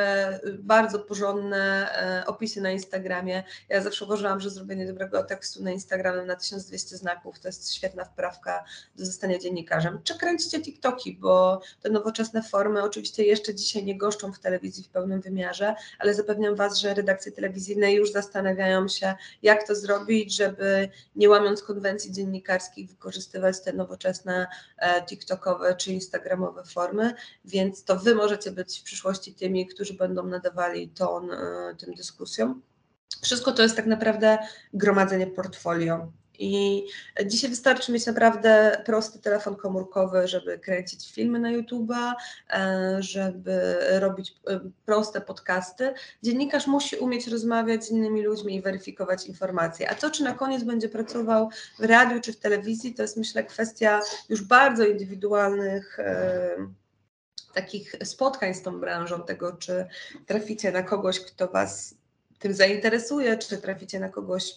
bardzo 0.58 0.98
porządne 0.98 1.92
e, 1.92 2.26
opisy 2.26 2.60
na 2.60 2.70
Instagramie. 2.70 3.42
Ja 3.68 3.80
zawsze 3.80 4.04
uważałam, 4.04 4.40
że 4.40 4.50
zrobienie 4.50 4.86
dobrego 4.86 5.22
tekstu 5.22 5.62
na 5.62 5.70
Instagramie 5.70 6.22
na 6.22 6.36
1200 6.36 6.96
znaków 6.96 7.40
to 7.40 7.48
jest 7.48 7.74
świetna 7.74 8.04
wprawka 8.04 8.64
do 8.96 9.06
zostania 9.06 9.38
dziennikarzem. 9.38 10.00
Czy 10.04 10.18
kręcicie 10.18 10.60
TikToki, 10.60 11.16
bo 11.20 11.60
te 11.82 11.90
nowoczesne 11.90 12.42
formy 12.42 12.82
oczywiście 12.82 13.24
jeszcze 13.24 13.54
dzisiaj 13.54 13.84
nie 13.84 13.98
goszczą 13.98 14.32
w 14.32 14.38
telewizji 14.38 14.84
w 14.84 14.88
pełnym 14.88 15.20
wymiarze, 15.20 15.74
ale 15.98 16.14
zapewniam 16.14 16.54
Was, 16.54 16.78
że 16.78 16.94
redakcje 16.94 17.32
telewizyjne 17.32 17.92
już 17.92 18.12
zastanawiają 18.12 18.88
się, 18.88 19.14
jak 19.42 19.66
to 19.66 19.74
zrobić, 19.74 20.36
żeby 20.36 20.88
nie 21.16 21.28
łamiąc 21.28 21.62
konwencji 21.62 22.12
dziennikarskich 22.12 22.88
wykorzystywać 22.88 23.60
te 23.60 23.72
nowoczesne 23.72 24.46
e, 24.78 25.02
TikTokowe 25.02 25.74
czy 25.74 25.92
Instagramowe 25.92 26.59
nowe 26.60 26.70
formy, 26.70 27.14
więc 27.44 27.84
to 27.84 27.96
wy 27.96 28.14
możecie 28.14 28.50
być 28.50 28.80
w 28.80 28.82
przyszłości 28.82 29.34
tymi, 29.34 29.66
którzy 29.66 29.94
będą 29.94 30.26
nadawali 30.26 30.88
ton 30.88 31.30
tym 31.78 31.94
dyskusjom. 31.94 32.62
Wszystko 33.22 33.52
to 33.52 33.62
jest 33.62 33.76
tak 33.76 33.86
naprawdę 33.86 34.38
gromadzenie 34.74 35.26
portfolio. 35.26 36.12
I 36.40 36.86
dzisiaj 37.26 37.50
wystarczy 37.50 37.92
mieć 37.92 38.06
naprawdę 38.06 38.82
prosty 38.86 39.18
telefon 39.18 39.56
komórkowy, 39.56 40.28
żeby 40.28 40.58
kręcić 40.58 41.12
filmy 41.12 41.38
na 41.38 41.52
YouTube'a, 41.52 42.12
e, 42.50 42.96
żeby 43.00 43.76
robić 43.90 44.34
e, 44.48 44.60
proste 44.86 45.20
podcasty. 45.20 45.94
Dziennikarz 46.22 46.66
musi 46.66 46.96
umieć 46.96 47.26
rozmawiać 47.26 47.84
z 47.84 47.90
innymi 47.90 48.22
ludźmi 48.22 48.56
i 48.56 48.62
weryfikować 48.62 49.26
informacje. 49.26 49.90
A 49.90 49.94
to, 49.94 50.10
czy 50.10 50.24
na 50.24 50.34
koniec 50.34 50.64
będzie 50.64 50.88
pracował 50.88 51.50
w 51.78 51.84
radiu 51.84 52.20
czy 52.20 52.32
w 52.32 52.40
telewizji, 52.40 52.94
to 52.94 53.02
jest 53.02 53.16
myślę 53.16 53.44
kwestia 53.44 54.00
już 54.28 54.42
bardzo 54.42 54.84
indywidualnych 54.84 55.98
e, 55.98 56.50
takich 57.54 57.94
spotkań 58.04 58.54
z 58.54 58.62
tą 58.62 58.80
branżą, 58.80 59.22
tego 59.22 59.52
czy 59.52 59.86
traficie 60.26 60.72
na 60.72 60.82
kogoś, 60.82 61.20
kto 61.20 61.48
Was 61.48 61.94
tym 62.38 62.54
zainteresuje, 62.54 63.38
czy 63.38 63.58
traficie 63.58 64.00
na 64.00 64.08
kogoś, 64.08 64.52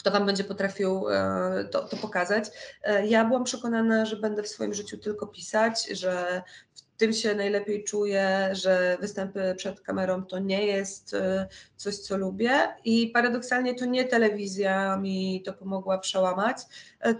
kto 0.00 0.10
Wam 0.10 0.26
będzie 0.26 0.44
potrafił 0.44 1.08
e, 1.08 1.64
to, 1.70 1.88
to, 1.88 1.96
pokazać. 1.96 2.44
E, 2.82 3.06
ja 3.06 3.24
byłam 3.24 3.44
przekonana, 3.44 4.06
że 4.06 4.16
będę 4.16 4.42
w 4.42 4.48
swoim 4.48 4.74
życiu 4.74 4.98
tylko 4.98 5.26
pisać, 5.26 5.88
że 5.88 6.42
w 6.74 6.80
tym 6.96 7.12
się 7.12 7.34
najlepiej 7.34 7.84
czuję, 7.84 8.48
że 8.52 8.96
występy 9.00 9.54
przed 9.56 9.80
kamerą 9.80 10.24
to 10.24 10.38
nie 10.38 10.66
jest 10.66 11.14
e, 11.14 11.48
coś, 11.76 11.96
co 11.96 12.16
lubię 12.16 12.50
i 12.84 13.06
paradoksalnie 13.06 13.74
to 13.74 13.84
nie 13.84 14.04
telewizja 14.04 14.96
mi 14.96 15.42
to 15.42 15.52
pomogła 15.52 15.98
przełamać, 15.98 16.56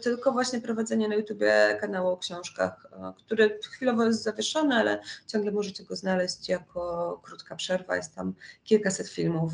tylko 0.03 0.33
właśnie 0.33 0.61
prowadzenie 0.61 1.09
na 1.09 1.15
YouTubie 1.15 1.79
kanału 1.81 2.09
o 2.09 2.17
książkach, 2.17 2.87
e, 2.93 3.13
który 3.27 3.59
chwilowo 3.63 4.05
jest 4.05 4.23
zawieszony, 4.23 4.75
ale 4.75 5.01
ciągle 5.27 5.53
możecie 5.53 5.85
go 5.85 5.97
znaleźć 5.97 6.49
jako 6.49 7.21
krótka 7.25 7.57
przerwa, 7.57 7.97
jest 7.97 8.15
tam 8.15 8.35
kilkaset 8.65 9.09
filmów 9.09 9.53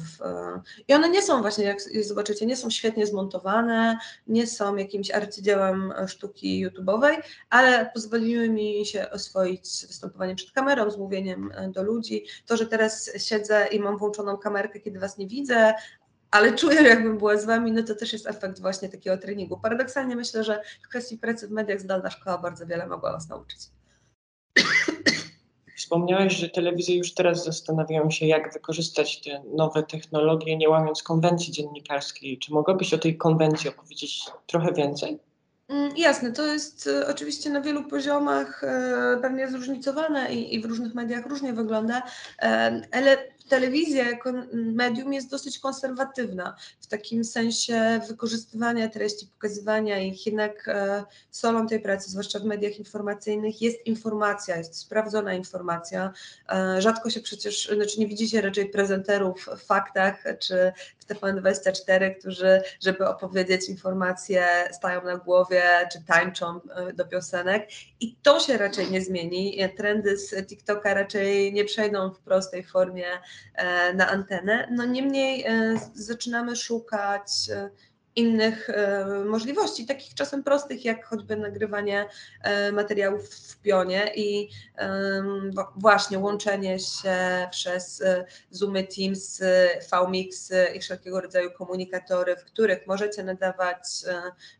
i 0.88 0.94
one 0.94 1.08
nie 1.08 1.22
są 1.22 1.40
właśnie, 1.40 1.64
jak 1.64 1.78
zobaczycie, 2.02 2.46
nie 2.46 2.56
są 2.56 2.70
świetnie 2.70 3.06
zmontowane, 3.06 3.98
nie 4.26 4.46
są 4.46 4.76
jakimś 4.76 5.10
arcydziełem 5.10 5.92
sztuki 6.06 6.66
YouTube'owej, 6.68 7.16
ale 7.50 7.90
pozwoliły 7.94 8.48
mi 8.48 8.86
się 8.86 9.10
oswoić 9.10 9.68
z 9.68 9.86
występowaniem 9.86 10.36
przed 10.36 10.50
kamerą, 10.50 10.90
z 10.90 10.96
mówieniem 10.96 11.52
do 11.68 11.82
ludzi. 11.82 12.24
To, 12.46 12.56
że 12.56 12.66
teraz 12.66 13.10
siedzę 13.16 13.66
i 13.66 13.80
mam 13.80 13.98
włączoną 13.98 14.36
kamerkę, 14.36 14.80
kiedy 14.80 14.98
Was 14.98 15.18
nie 15.18 15.26
widzę, 15.26 15.74
ale 16.30 16.52
czuję, 16.52 16.82
jakbym 16.82 17.18
była 17.18 17.36
z 17.36 17.44
Wami, 17.44 17.72
no 17.72 17.82
to 17.82 17.94
też 17.94 18.12
jest 18.12 18.26
efekt 18.26 18.60
właśnie 18.60 18.88
takiego 18.88 19.18
treningu. 19.18 19.60
Paradoksalnie 19.62 20.16
myślę, 20.16 20.44
że 20.44 20.62
w 20.82 20.88
kwestii 20.88 21.18
pracy 21.18 21.48
w 21.48 21.50
mediach 21.50 21.80
zdalna 21.80 22.10
szkoła 22.10 22.38
bardzo 22.38 22.66
wiele 22.66 22.86
mogła 22.86 23.12
Was 23.12 23.28
nauczyć. 23.28 23.58
Wspomniałeś, 25.76 26.36
że 26.36 26.48
telewizje 26.48 26.96
już 26.96 27.14
teraz 27.14 27.44
zastanawiają 27.44 28.10
się, 28.10 28.26
jak 28.26 28.52
wykorzystać 28.52 29.20
te 29.20 29.42
nowe 29.54 29.82
technologie, 29.82 30.56
nie 30.56 30.68
łamiąc 30.68 31.02
konwencji 31.02 31.52
dziennikarskiej. 31.52 32.38
Czy 32.38 32.52
mogłabyś 32.52 32.94
o 32.94 32.98
tej 32.98 33.16
konwencji 33.16 33.70
opowiedzieć 33.70 34.20
trochę 34.46 34.72
więcej? 34.72 35.18
Mm, 35.68 35.96
jasne, 35.96 36.32
to 36.32 36.46
jest 36.46 36.86
e, 36.86 37.08
oczywiście 37.08 37.50
na 37.50 37.60
wielu 37.60 37.84
poziomach 37.84 38.64
e, 38.64 39.18
pewnie 39.22 39.48
zróżnicowane 39.48 40.34
i, 40.34 40.54
i 40.54 40.60
w 40.60 40.64
różnych 40.64 40.94
mediach 40.94 41.26
różnie 41.26 41.52
wygląda, 41.52 42.02
e, 42.42 42.80
ale 42.92 43.18
telewizja 43.48 44.10
jako 44.10 44.32
medium 44.52 45.12
jest 45.12 45.30
dosyć 45.30 45.58
konserwatywna 45.58 46.56
w 46.80 46.86
takim 46.86 47.24
sensie 47.24 48.00
wykorzystywania 48.08 48.88
treści, 48.88 49.26
pokazywania 49.26 49.98
ich. 49.98 50.26
Jednak 50.26 50.68
e, 50.68 51.04
solą 51.30 51.66
tej 51.66 51.80
pracy, 51.80 52.10
zwłaszcza 52.10 52.38
w 52.38 52.44
mediach 52.44 52.78
informacyjnych, 52.78 53.62
jest 53.62 53.86
informacja, 53.86 54.56
jest 54.56 54.76
sprawdzona 54.76 55.34
informacja. 55.34 56.12
E, 56.48 56.82
rzadko 56.82 57.10
się 57.10 57.20
przecież, 57.20 57.68
znaczy 57.74 58.00
nie 58.00 58.06
widzicie 58.06 58.40
raczej 58.40 58.68
prezenterów 58.68 59.48
w 59.56 59.66
faktach 59.66 60.24
czy 60.38 60.72
w 60.98 61.06
TVN24, 61.06 62.18
którzy, 62.18 62.62
żeby 62.80 63.08
opowiedzieć 63.08 63.68
informacje, 63.68 64.46
stają 64.72 65.04
na 65.04 65.16
głowie 65.16 65.62
czy 65.92 66.04
tańczą 66.04 66.60
e, 66.60 66.92
do 66.92 67.04
piosenek. 67.04 67.68
I 68.00 68.16
to 68.22 68.40
się 68.40 68.58
raczej 68.58 68.90
nie 68.90 69.00
zmieni. 69.00 69.58
Trendy 69.76 70.18
z 70.18 70.46
TikToka 70.46 70.94
raczej 70.94 71.52
nie 71.52 71.64
przejdą 71.64 72.10
w 72.10 72.20
prostej 72.20 72.64
formie 72.64 73.06
na 73.94 74.08
antenę. 74.08 74.68
No 74.70 74.84
niemniej 74.84 75.44
e, 75.46 75.80
zaczynamy 75.94 76.56
szukać 76.56 77.30
e, 77.50 77.70
innych 78.16 78.68
możliwości, 79.24 79.86
takich 79.86 80.14
czasem 80.14 80.42
prostych, 80.42 80.84
jak 80.84 81.06
choćby 81.06 81.36
nagrywanie 81.36 82.08
materiałów 82.72 83.28
w 83.28 83.60
pionie 83.60 84.12
i 84.16 84.48
właśnie 85.76 86.18
łączenie 86.18 86.78
się 86.78 87.16
przez 87.50 88.02
Zoomy, 88.50 88.84
Teams, 88.84 89.42
VMix 89.92 90.52
i 90.74 90.80
wszelkiego 90.80 91.20
rodzaju 91.20 91.50
komunikatory, 91.50 92.36
w 92.36 92.44
których 92.44 92.86
możecie 92.86 93.24
nadawać 93.24 93.84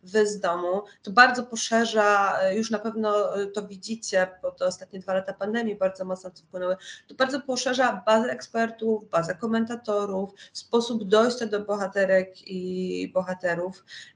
wy 0.03 0.27
z 0.27 0.41
domu. 0.41 0.83
To 1.03 1.11
bardzo 1.11 1.43
poszerza, 1.43 2.39
już 2.53 2.71
na 2.71 2.79
pewno 2.79 3.29
to 3.55 3.67
widzicie, 3.67 4.27
bo 4.43 4.51
to 4.51 4.67
ostatnie 4.67 5.01
dwa 5.01 5.15
lata 5.15 5.33
pandemii 5.33 5.77
bardzo 5.77 6.05
mocno 6.05 6.31
to 6.31 6.37
wpłynęły, 6.37 6.77
to 7.09 7.15
bardzo 7.15 7.41
poszerza 7.41 8.03
bazę 8.07 8.31
ekspertów, 8.31 9.11
bazę 9.11 9.35
komentatorów, 9.35 10.31
sposób 10.53 11.05
dojścia 11.05 11.47
do 11.47 11.61
bohaterek 11.61 12.49
i 12.49 13.11
bohaterów. 13.15 13.46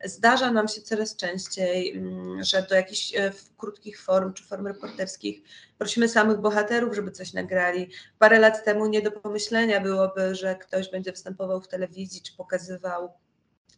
Zdarza 0.04 0.52
nam 0.52 0.68
się 0.68 0.80
coraz 0.80 1.16
częściej, 1.16 1.96
mm, 1.96 2.44
że 2.44 2.62
do 2.62 2.74
jakichś 2.74 3.14
e, 3.14 3.32
krótkich 3.58 4.02
form 4.02 4.32
czy 4.32 4.44
form 4.44 4.66
reporterskich 4.66 5.42
prosimy 5.78 6.08
samych 6.08 6.38
bohaterów, 6.38 6.94
żeby 6.94 7.10
coś 7.10 7.32
nagrali. 7.32 7.90
Parę 8.18 8.38
lat 8.38 8.64
temu 8.64 8.86
nie 8.86 9.02
do 9.02 9.12
pomyślenia 9.12 9.80
byłoby, 9.80 10.34
że 10.34 10.56
ktoś 10.56 10.90
będzie 10.90 11.10
występował 11.12 11.60
w 11.60 11.68
telewizji 11.68 12.22
czy 12.22 12.36
pokazywał 12.36 13.12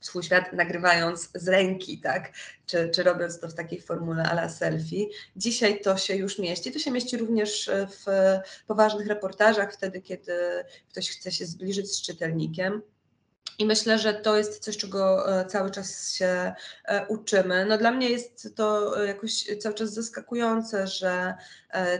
swój 0.04 0.23
świat 0.23 0.52
nagrywając 0.52 1.30
z 1.35 1.49
ręki, 1.49 1.99
tak? 1.99 2.32
Czy, 2.66 2.90
czy 2.90 3.02
robiąc 3.02 3.40
to 3.40 3.49
w 3.49 3.54
takiej 3.54 3.80
formule 3.80 4.23
ala 4.23 4.49
selfie. 4.49 5.09
Dzisiaj 5.37 5.80
to 5.80 5.97
się 5.97 6.16
już 6.16 6.38
mieści. 6.38 6.73
To 6.73 6.78
się 6.78 6.90
mieści 6.90 7.16
również 7.16 7.71
w 7.88 8.04
poważnych 8.66 9.06
reportażach, 9.06 9.73
wtedy, 9.73 10.00
kiedy 10.00 10.35
ktoś 10.90 11.11
chce 11.11 11.32
się 11.32 11.47
zbliżyć 11.47 11.92
z 11.92 12.02
czytelnikiem. 12.02 12.82
I 13.62 13.66
myślę, 13.66 13.99
że 13.99 14.14
to 14.14 14.37
jest 14.37 14.59
coś, 14.59 14.76
czego 14.76 15.33
e, 15.40 15.47
cały 15.47 15.71
czas 15.71 16.12
się 16.12 16.52
e, 16.85 17.07
uczymy. 17.07 17.64
No 17.64 17.78
dla 17.78 17.90
mnie 17.90 18.11
jest 18.11 18.57
to 18.57 18.97
jakoś 19.04 19.45
cały 19.61 19.75
czas 19.75 19.92
zaskakujące, 19.92 20.87
że 20.87 21.35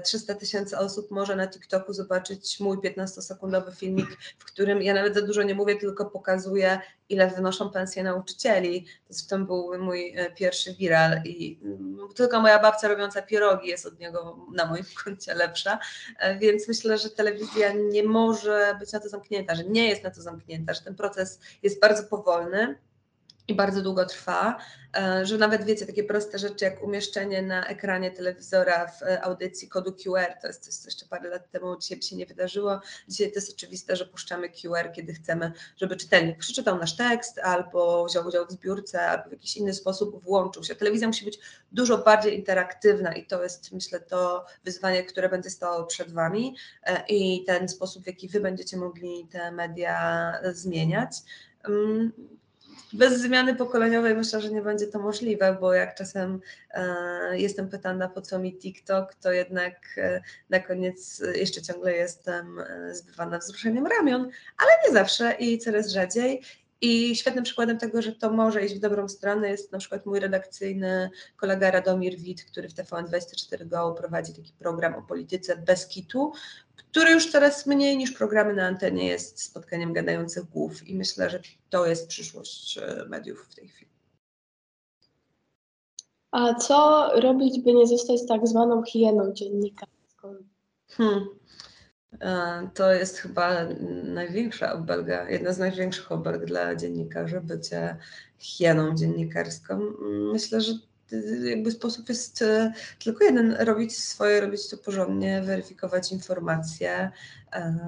300 0.05 0.33
e, 0.33 0.37
tysięcy 0.37 0.79
osób 0.79 1.11
może 1.11 1.37
na 1.37 1.49
TikToku 1.49 1.93
zobaczyć 1.93 2.61
mój 2.61 2.79
15-sekundowy 2.79 3.75
filmik, 3.77 4.07
w 4.39 4.45
którym 4.45 4.83
ja 4.83 4.95
nawet 4.95 5.15
za 5.15 5.23
dużo 5.23 5.43
nie 5.43 5.55
mówię, 5.55 5.77
tylko 5.77 6.05
pokazuję, 6.05 6.81
ile 7.09 7.31
wynoszą 7.31 7.71
pensje 7.71 8.03
nauczycieli. 8.03 8.87
Tym 9.29 9.47
był 9.47 9.79
mój 9.79 10.15
pierwszy 10.37 10.75
viral 10.75 11.23
i 11.25 11.61
tylko 12.15 12.41
moja 12.41 12.59
babcia 12.59 12.89
robiąca 12.89 13.23
pierogi 13.23 13.69
jest 13.69 13.87
od 13.87 13.99
niego 13.99 14.47
na 14.55 14.67
moim 14.67 14.85
koncie 15.05 15.35
lepsza, 15.35 15.79
więc 16.41 16.69
myślę, 16.69 16.99
że 16.99 17.11
telewizja 17.11 17.73
nie 17.73 18.03
może 18.03 18.77
być 18.81 18.93
na 18.93 19.01
to 19.01 19.09
zamknięta, 19.09 19.55
że 19.55 19.65
nie 19.65 19.89
jest 19.89 20.05
na 20.05 20.11
to 20.11 20.23
zamknięta, 20.23 20.75
że 20.75 20.81
ten 20.81 20.95
proces 20.95 21.41
jest 21.63 21.81
bardzo 21.81 22.03
powolny 22.03 22.79
i 23.49 23.55
bardzo 23.55 23.83
długo 23.83 24.07
trwa, 24.07 24.59
e, 24.97 25.27
że 25.27 25.39
nawet 25.39 25.65
wiecie, 25.65 25.87
takie 25.87 26.05
proste 26.05 26.39
rzeczy 26.39 26.65
jak 26.65 26.83
umieszczenie 26.83 27.43
na 27.43 27.67
ekranie 27.67 28.11
telewizora 28.11 28.87
w 28.87 29.03
e, 29.03 29.23
audycji 29.23 29.69
kodu 29.69 29.93
QR, 29.93 30.35
to 30.41 30.47
jest 30.47 30.65
coś, 30.65 30.75
co 30.75 30.89
jeszcze 30.89 31.07
parę 31.07 31.29
lat 31.29 31.51
temu 31.51 31.77
dzisiaj 31.79 32.03
się 32.03 32.17
nie 32.17 32.27
wydarzyło. 32.27 32.81
Dzisiaj 33.09 33.33
to 33.33 33.35
jest 33.35 33.53
oczywiste, 33.53 33.97
że 33.97 34.07
puszczamy 34.07 34.49
QR, 34.49 34.93
kiedy 34.93 35.15
chcemy, 35.15 35.53
żeby 35.77 35.97
czytelnik 35.97 36.39
przeczytał 36.39 36.79
nasz 36.79 36.97
tekst, 36.97 37.39
albo 37.39 38.05
wziął 38.05 38.27
udział 38.27 38.47
w 38.47 38.53
zbiórce, 38.53 39.03
albo 39.03 39.29
w 39.29 39.33
jakiś 39.33 39.57
inny 39.57 39.75
sposób 39.75 40.25
włączył 40.25 40.65
się. 40.65 40.75
Telewizja 40.75 41.07
musi 41.07 41.25
być 41.25 41.39
dużo 41.73 41.99
bardziej 41.99 42.39
interaktywna 42.39 43.15
i 43.15 43.27
to 43.27 43.43
jest, 43.43 43.73
myślę, 43.73 44.01
to 44.01 44.47
wyzwanie, 44.65 45.05
które 45.05 45.29
będzie 45.29 45.51
stało 45.51 45.85
przed 45.85 46.13
Wami 46.13 46.57
e, 46.85 47.05
i 47.09 47.45
ten 47.45 47.69
sposób, 47.69 48.05
w 48.05 48.07
jaki 48.07 48.29
Wy 48.29 48.41
będziecie 48.41 48.77
mogli 48.77 49.29
te 49.31 49.53
media 49.53 50.33
zmieniać. 50.53 51.17
Bez 52.93 53.21
zmiany 53.21 53.55
pokoleniowej 53.55 54.15
myślę, 54.15 54.41
że 54.41 54.51
nie 54.51 54.63
będzie 54.63 54.87
to 54.87 54.99
możliwe, 54.99 55.57
bo 55.61 55.75
jak 55.75 55.95
czasem 55.95 56.41
e, 56.71 57.39
jestem 57.39 57.69
pytana, 57.69 58.09
po 58.09 58.23
co 58.23 58.39
mi 58.39 58.59
TikTok, 58.59 59.15
to 59.15 59.33
jednak 59.33 59.75
e, 59.97 60.23
na 60.51 60.61
koniec 60.61 61.23
jeszcze 61.35 61.63
ciągle 61.63 61.93
jestem 61.93 62.59
e, 62.59 62.95
zbywana 62.95 63.39
wzruszeniem 63.39 63.87
ramion, 63.87 64.31
ale 64.59 64.71
nie 64.87 64.93
zawsze 64.93 65.33
i 65.39 65.59
coraz 65.59 65.89
rzadziej. 65.89 66.43
I 66.85 67.17
świetnym 67.17 67.45
przykładem 67.45 67.79
tego, 67.79 68.03
że 68.03 68.13
to 68.13 68.31
może 68.31 68.65
iść 68.65 68.75
w 68.75 68.81
dobrą 68.81 69.09
stronę 69.09 69.49
jest 69.49 69.73
na 69.73 69.79
przykład 69.79 70.07
mój 70.07 70.21
redakcyjny 70.21 71.11
kolega 71.37 71.71
Radomir 71.71 72.17
Wit, 72.17 72.45
który 72.45 72.69
w 72.69 72.75
TVN24 72.75 73.69
Go 73.69 73.93
prowadzi 73.93 74.35
taki 74.35 74.53
program 74.53 74.95
o 74.95 75.03
polityce 75.03 75.57
bez 75.57 75.87
kitu, 75.87 76.33
który 76.77 77.11
już 77.11 77.31
coraz 77.31 77.67
mniej 77.67 77.97
niż 77.97 78.11
programy 78.11 78.55
na 78.55 78.67
antenie 78.67 79.07
jest 79.07 79.43
spotkaniem 79.43 79.93
gadających 79.93 80.45
głów 80.45 80.89
i 80.89 80.95
myślę, 80.95 81.31
że 81.31 81.41
to 81.71 81.87
jest 81.87 82.09
przyszłość 82.09 82.79
e, 82.79 83.05
mediów 83.09 83.47
w 83.51 83.55
tej 83.55 83.69
chwili. 83.69 83.93
A 86.31 86.55
co 86.55 87.09
robić, 87.21 87.61
by 87.61 87.73
nie 87.73 87.87
zostać 87.87 88.21
tak 88.29 88.49
zwaną 88.49 88.83
hieną 88.83 89.33
dziennikarską? 89.33 90.35
Hmm. 90.89 91.27
E, 92.21 92.69
To 92.75 92.93
jest 92.93 93.19
chyba 93.19 93.65
największa 94.05 94.73
obelga, 94.73 95.31
jedna 95.31 95.53
z 95.53 95.59
największych 95.59 96.13
obelg 96.13 96.45
dla 96.45 96.77
dziennikarzy, 96.77 97.41
bycie 97.41 97.97
hieną 98.39 98.95
dziennikarską. 98.95 99.81
Myślę, 100.33 100.61
że 100.61 100.73
jakby 101.45 101.71
sposób 101.71 102.09
jest 102.09 102.43
y, 102.43 102.73
tylko 103.05 103.25
jeden, 103.25 103.53
robić 103.53 103.99
swoje, 103.99 104.41
robić 104.41 104.69
to 104.69 104.77
porządnie, 104.77 105.43
weryfikować 105.43 106.13
informacje, 106.13 107.11
em, 107.51 107.79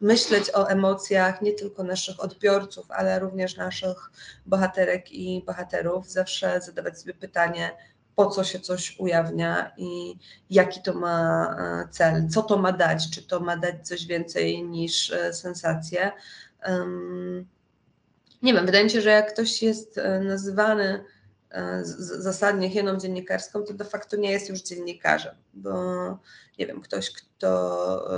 myśleć 0.00 0.50
o 0.54 0.68
emocjach 0.70 1.42
nie 1.42 1.52
tylko 1.52 1.82
naszych 1.82 2.20
odbiorców, 2.20 2.90
ale 2.90 3.18
również 3.18 3.56
naszych 3.56 4.10
bohaterek 4.46 5.12
i 5.12 5.42
bohaterów, 5.46 6.10
zawsze 6.10 6.60
zadawać 6.60 7.00
sobie 7.00 7.14
pytanie, 7.14 7.70
po 8.18 8.26
co 8.26 8.44
się 8.44 8.60
coś 8.60 8.96
ujawnia 8.98 9.72
i 9.76 10.18
jaki 10.50 10.82
to 10.82 10.94
ma 10.94 11.46
e, 11.58 11.88
cel, 11.90 12.28
co 12.28 12.42
to 12.42 12.58
ma 12.58 12.72
dać, 12.72 13.10
czy 13.10 13.22
to 13.22 13.40
ma 13.40 13.56
dać 13.56 13.88
coś 13.88 14.06
więcej 14.06 14.64
niż 14.64 15.10
e, 15.10 15.32
sensację. 15.32 16.12
Nie 18.42 18.54
wiem, 18.54 18.66
wydaje 18.66 18.84
mi 18.84 18.90
się, 18.90 19.00
że 19.00 19.10
jak 19.10 19.32
ktoś 19.32 19.62
jest 19.62 19.98
e, 19.98 20.20
nazywany 20.20 21.04
zasadnie 22.18 22.70
hieną 22.70 22.96
dziennikarską, 22.96 23.62
to 23.62 23.74
de 23.74 23.84
facto 23.84 24.16
nie 24.16 24.30
jest 24.30 24.48
już 24.48 24.62
dziennikarzem, 24.62 25.34
bo 25.54 25.72
nie 26.58 26.66
wiem, 26.66 26.80
ktoś, 26.80 27.10
kto 27.10 28.10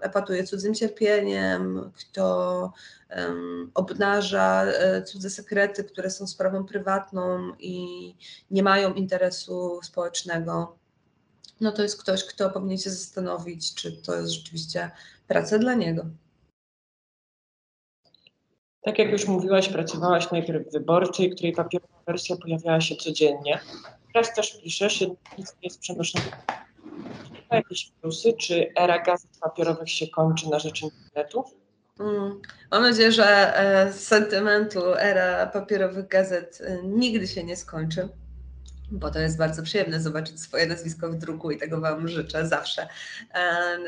epatuje 0.00 0.44
cudzym 0.44 0.74
cierpieniem, 0.74 1.90
kto 1.94 2.72
obnaża 3.74 4.64
e, 4.64 5.02
cudze 5.02 5.30
sekrety, 5.30 5.84
które 5.84 6.10
są 6.10 6.26
sprawą 6.26 6.64
prywatną 6.64 7.52
i 7.58 8.14
nie 8.50 8.62
mają 8.62 8.94
interesu 8.94 9.80
społecznego, 9.82 10.76
no 11.60 11.72
to 11.72 11.82
jest 11.82 12.02
ktoś, 12.02 12.24
kto 12.24 12.50
powinien 12.50 12.78
się 12.78 12.90
zastanowić, 12.90 13.74
czy 13.74 13.92
to 13.92 14.14
jest 14.14 14.32
rzeczywiście 14.32 14.90
praca 15.28 15.58
dla 15.58 15.74
niego. 15.74 16.06
Tak 18.82 18.98
jak 18.98 19.10
już 19.10 19.26
mówiłaś, 19.26 19.68
pracowałaś 19.68 20.30
najpierw 20.30 20.68
w 20.68 20.72
Wyborczej, 20.72 21.30
której 21.30 21.52
papierowa 21.52 21.95
wersja 22.06 22.36
pojawiała 22.36 22.80
się 22.80 22.96
codziennie. 22.96 23.58
Teraz 24.12 24.34
też 24.34 24.60
piszesz, 24.62 25.00
jednak 25.00 25.38
nic 25.38 25.48
nie 25.48 25.58
jest 25.66 25.80
przenoszone. 25.80 26.24
Ma 27.50 27.56
jakieś 27.56 27.90
plusy? 28.00 28.32
Czy 28.32 28.72
era 28.76 28.98
gazet 29.02 29.30
papierowych 29.40 29.90
się 29.90 30.08
kończy 30.08 30.48
na 30.50 30.58
rzecz 30.58 30.82
internetu? 30.82 31.44
Mm, 32.00 32.40
Mam 32.70 32.82
nadzieję, 32.82 33.12
że 33.12 33.56
e, 33.58 33.92
z 33.92 34.06
sentymentu 34.06 34.94
era 34.98 35.46
papierowych 35.46 36.08
gazet 36.08 36.58
e, 36.64 36.82
nigdy 36.82 37.26
się 37.26 37.44
nie 37.44 37.56
skończy, 37.56 38.08
bo 38.90 39.10
to 39.10 39.18
jest 39.18 39.38
bardzo 39.38 39.62
przyjemne 39.62 40.00
zobaczyć 40.00 40.40
swoje 40.40 40.66
nazwisko 40.66 41.08
w 41.08 41.16
druku 41.16 41.50
i 41.50 41.58
tego 41.58 41.80
Wam 41.80 42.08
życzę 42.08 42.46
zawsze. 42.46 42.88
E, 43.34 43.78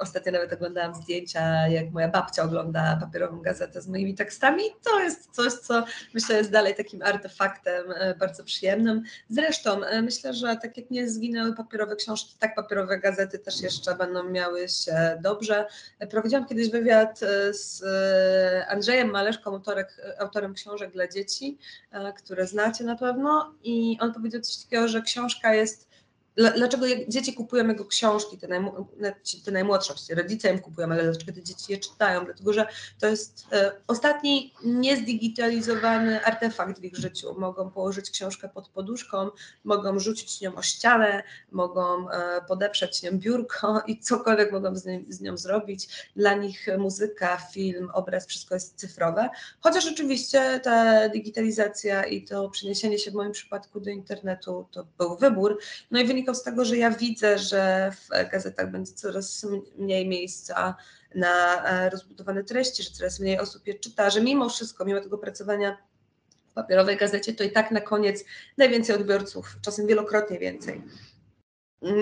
Ostatnio 0.00 0.32
nawet 0.32 0.52
oglądałam 0.52 0.94
zdjęcia, 0.94 1.68
jak 1.68 1.90
moja 1.90 2.08
babcia 2.08 2.42
ogląda 2.42 2.98
papierową 3.00 3.40
gazetę 3.42 3.82
z 3.82 3.88
moimi 3.88 4.14
tekstami. 4.14 4.62
To 4.84 5.00
jest 5.00 5.30
coś, 5.30 5.52
co 5.52 5.84
myślę 6.14 6.36
jest 6.36 6.50
dalej 6.50 6.74
takim 6.74 7.02
artefaktem 7.02 7.84
e, 7.94 8.14
bardzo 8.14 8.44
przyjemnym. 8.44 9.02
Zresztą 9.30 9.84
e, 9.84 10.02
myślę, 10.02 10.34
że 10.34 10.56
tak 10.56 10.76
jak 10.76 10.90
nie 10.90 11.08
zginęły 11.10 11.54
papierowe 11.54 11.96
książki, 11.96 12.34
tak 12.38 12.54
papierowe 12.54 12.98
gazety 12.98 13.38
też 13.38 13.60
jeszcze 13.60 13.94
będą 13.94 14.30
miały 14.30 14.68
się 14.68 15.18
dobrze. 15.22 15.66
Prowadziłam 16.10 16.46
kiedyś 16.46 16.70
wywiad 16.70 17.22
e, 17.22 17.54
z 17.54 17.82
e, 17.82 18.66
Andrzejem 18.68 19.10
Maleszką, 19.10 19.60
autorem 20.18 20.54
książek 20.54 20.92
dla 20.92 21.08
dzieci, 21.08 21.58
e, 21.90 22.12
które 22.12 22.46
znacie 22.46 22.84
na 22.84 22.96
pewno 22.96 23.54
i 23.62 23.98
on 24.02 24.12
powiedział 24.14 24.40
coś 24.40 24.56
takiego, 24.64 24.88
że 24.88 25.02
książka 25.02 25.54
jest 25.54 25.91
Dlaczego 26.36 26.86
dzieci 27.08 27.34
kupują 27.34 27.68
jego 27.68 27.84
książki, 27.84 28.38
te, 28.38 28.48
najmu- 28.48 28.84
te 29.44 29.50
najmłodsze, 29.50 29.94
rodzice 30.14 30.52
im 30.52 30.58
kupują, 30.58 30.92
ale 30.92 31.02
dlaczego 31.04 31.32
te 31.32 31.42
dzieci 31.42 31.72
je 31.72 31.78
czytają? 31.78 32.24
Dlatego, 32.24 32.52
że 32.52 32.66
to 33.00 33.06
jest 33.06 33.46
e, 33.52 33.72
ostatni 33.86 34.54
niezdigitalizowany 34.64 36.24
artefakt 36.24 36.80
w 36.80 36.84
ich 36.84 36.96
życiu. 36.96 37.34
Mogą 37.38 37.70
położyć 37.70 38.10
książkę 38.10 38.48
pod 38.48 38.68
poduszką, 38.68 39.30
mogą 39.64 39.98
rzucić 39.98 40.40
nią 40.40 40.54
o 40.54 40.62
ścianę, 40.62 41.22
mogą 41.50 42.10
e, 42.10 42.40
podeprzeć 42.48 43.02
nią 43.02 43.10
biurko 43.18 43.82
i 43.86 44.00
cokolwiek 44.00 44.52
mogą 44.52 44.76
z, 44.76 44.84
nim, 44.84 45.06
z 45.08 45.20
nią 45.20 45.36
zrobić. 45.36 45.88
Dla 46.16 46.34
nich 46.34 46.66
muzyka, 46.78 47.36
film, 47.52 47.90
obraz, 47.92 48.26
wszystko 48.26 48.54
jest 48.54 48.76
cyfrowe. 48.76 49.28
Chociaż 49.60 49.86
oczywiście 49.92 50.60
ta 50.60 51.08
digitalizacja 51.08 52.04
i 52.04 52.24
to 52.24 52.48
przeniesienie 52.50 52.98
się 52.98 53.10
w 53.10 53.14
moim 53.14 53.32
przypadku 53.32 53.80
do 53.80 53.90
internetu 53.90 54.66
to 54.70 54.86
był 54.98 55.16
wybór. 55.16 55.58
No 55.90 56.00
i 56.00 56.04
wynikał 56.22 56.34
z 56.34 56.42
tego, 56.42 56.64
że 56.64 56.76
ja 56.76 56.90
widzę, 56.90 57.38
że 57.38 57.92
w 57.92 58.30
gazetach 58.30 58.70
będzie 58.70 58.92
coraz 58.92 59.46
mniej 59.78 60.08
miejsca 60.08 60.76
na 61.14 61.64
e, 61.64 61.90
rozbudowane 61.90 62.44
treści, 62.44 62.82
że 62.82 62.90
coraz 62.90 63.20
mniej 63.20 63.38
osób 63.38 63.66
je 63.66 63.74
czyta, 63.74 64.10
że 64.10 64.20
mimo 64.20 64.48
wszystko, 64.48 64.84
mimo 64.84 65.00
tego 65.00 65.18
pracowania 65.18 65.76
w 66.50 66.52
papierowej 66.54 66.96
gazecie, 66.96 67.34
to 67.34 67.44
i 67.44 67.50
tak 67.50 67.70
na 67.70 67.80
koniec 67.80 68.24
najwięcej 68.58 68.96
odbiorców, 68.96 69.56
czasem 69.62 69.86
wielokrotnie 69.86 70.38
więcej 70.38 70.82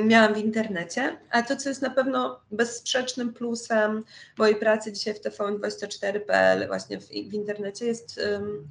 miałam 0.04 0.34
w 0.34 0.38
internecie, 0.38 1.16
a 1.30 1.42
to, 1.42 1.56
co 1.56 1.68
jest 1.68 1.82
na 1.82 1.90
pewno 1.90 2.40
bezsprzecznym 2.50 3.32
plusem 3.32 4.04
mojej 4.38 4.56
pracy 4.56 4.92
dzisiaj 4.92 5.14
w 5.14 5.20
tvn24.pl, 5.20 6.66
właśnie 6.66 7.00
w, 7.00 7.08
w 7.08 7.34
internecie, 7.34 7.86
jest 7.86 8.18
ym, 8.18 8.68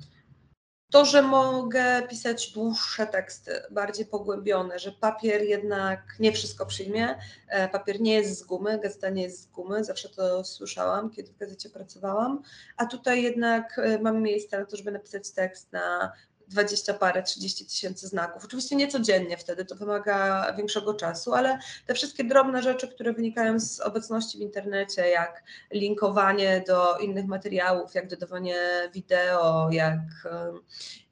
to, 0.90 1.06
że 1.06 1.22
mogę 1.22 2.02
pisać 2.10 2.52
dłuższe 2.52 3.08
teksty, 3.08 3.52
bardziej 3.72 4.06
pogłębione, 4.06 4.80
że 4.80 4.92
papier 4.92 5.42
jednak 5.42 6.00
nie 6.20 6.32
wszystko 6.32 6.66
przyjmie. 6.66 7.16
E, 7.48 7.70
Papier 7.70 8.02
nie 8.02 8.14
jest 8.14 8.40
z 8.40 8.44
gumy, 8.44 8.80
gazeta 8.80 9.10
nie 9.10 9.24
jest 9.24 9.42
z 9.42 9.46
gumy, 9.46 9.84
zawsze 9.84 10.10
to 10.10 10.44
słyszałam, 10.44 11.10
kiedy 11.10 11.32
w 11.32 11.38
gazecie 11.38 11.70
pracowałam, 11.70 12.42
a 12.78 12.86
tutaj 12.86 13.24
jednak 13.24 13.80
e, 13.80 14.00
mam 14.00 14.22
miejsce 14.22 14.60
na 14.60 14.66
to, 14.66 14.78
żeby 14.78 14.92
napisać 14.92 15.32
tekst 15.32 15.72
na 15.72 16.12
20 16.50 16.94
parę, 16.94 17.24
30 17.24 17.66
tysięcy 17.66 18.08
znaków. 18.08 18.46
Oczywiście 18.46 18.76
nie 18.76 18.88
codziennie 18.88 19.38
wtedy, 19.38 19.66
to 19.66 19.76
wymaga 19.76 20.54
większego 20.58 20.94
czasu, 20.94 21.34
ale 21.34 21.60
te 21.86 21.94
wszystkie 21.94 22.24
drobne 22.24 22.64
rzeczy, 22.64 22.88
które 22.88 23.14
wynikają 23.14 23.60
z 23.60 23.80
obecności 23.80 24.38
w 24.38 24.42
internecie, 24.42 25.10
jak 25.10 25.44
linkowanie 25.72 26.64
do 26.68 26.98
innych 26.98 27.26
materiałów, 27.26 27.96
jak 27.96 28.08
dodawanie 28.08 28.90
wideo, 28.94 29.70
jak 29.72 30.00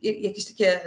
jakieś 0.02 0.46
takie, 0.46 0.82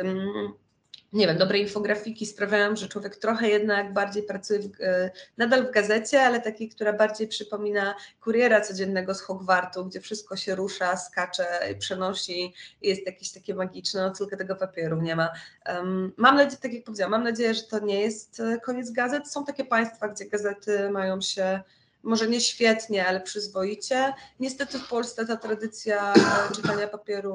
nie 1.12 1.26
wiem, 1.26 1.38
dobre 1.38 1.58
infografiki 1.58 2.26
sprawiają, 2.26 2.76
że 2.76 2.88
człowiek 2.88 3.16
trochę 3.16 3.48
jednak 3.48 3.92
bardziej 3.92 4.22
pracuje 4.22 4.60
w, 4.60 4.80
e, 4.80 5.10
nadal 5.38 5.66
w 5.66 5.70
gazecie, 5.70 6.22
ale 6.22 6.40
takiej, 6.40 6.68
która 6.68 6.92
bardziej 6.92 7.28
przypomina 7.28 7.94
kuriera 8.20 8.60
codziennego 8.60 9.14
z 9.14 9.20
Hogwartu, 9.20 9.84
gdzie 9.84 10.00
wszystko 10.00 10.36
się 10.36 10.54
rusza, 10.54 10.96
skacze, 10.96 11.46
przenosi 11.78 12.54
jest 12.82 13.06
jakieś 13.06 13.30
takie 13.32 13.54
magiczne, 13.54 14.00
no 14.02 14.10
tylko 14.10 14.36
tego 14.36 14.56
papieru 14.56 15.02
nie 15.02 15.16
ma. 15.16 15.30
Um, 15.68 16.12
mam 16.16 16.36
nadzieję, 16.36 16.58
tak 16.62 16.72
jak 16.72 16.84
powiedziałam, 16.84 17.10
mam 17.10 17.24
nadzieję, 17.24 17.54
że 17.54 17.62
to 17.62 17.78
nie 17.78 18.00
jest 18.00 18.40
e, 18.40 18.60
koniec 18.60 18.90
gazet. 18.90 19.28
Są 19.28 19.44
takie 19.44 19.64
państwa, 19.64 20.08
gdzie 20.08 20.26
gazety 20.26 20.90
mają 20.90 21.20
się 21.20 21.60
może 22.02 22.28
nie 22.28 22.40
świetnie, 22.40 23.06
ale 23.06 23.20
przyzwoicie. 23.20 24.14
Niestety 24.40 24.78
w 24.78 24.88
Polsce 24.88 25.26
ta 25.26 25.36
tradycja 25.36 26.14
e, 26.14 26.54
czytania 26.54 26.88
papieru 26.88 27.34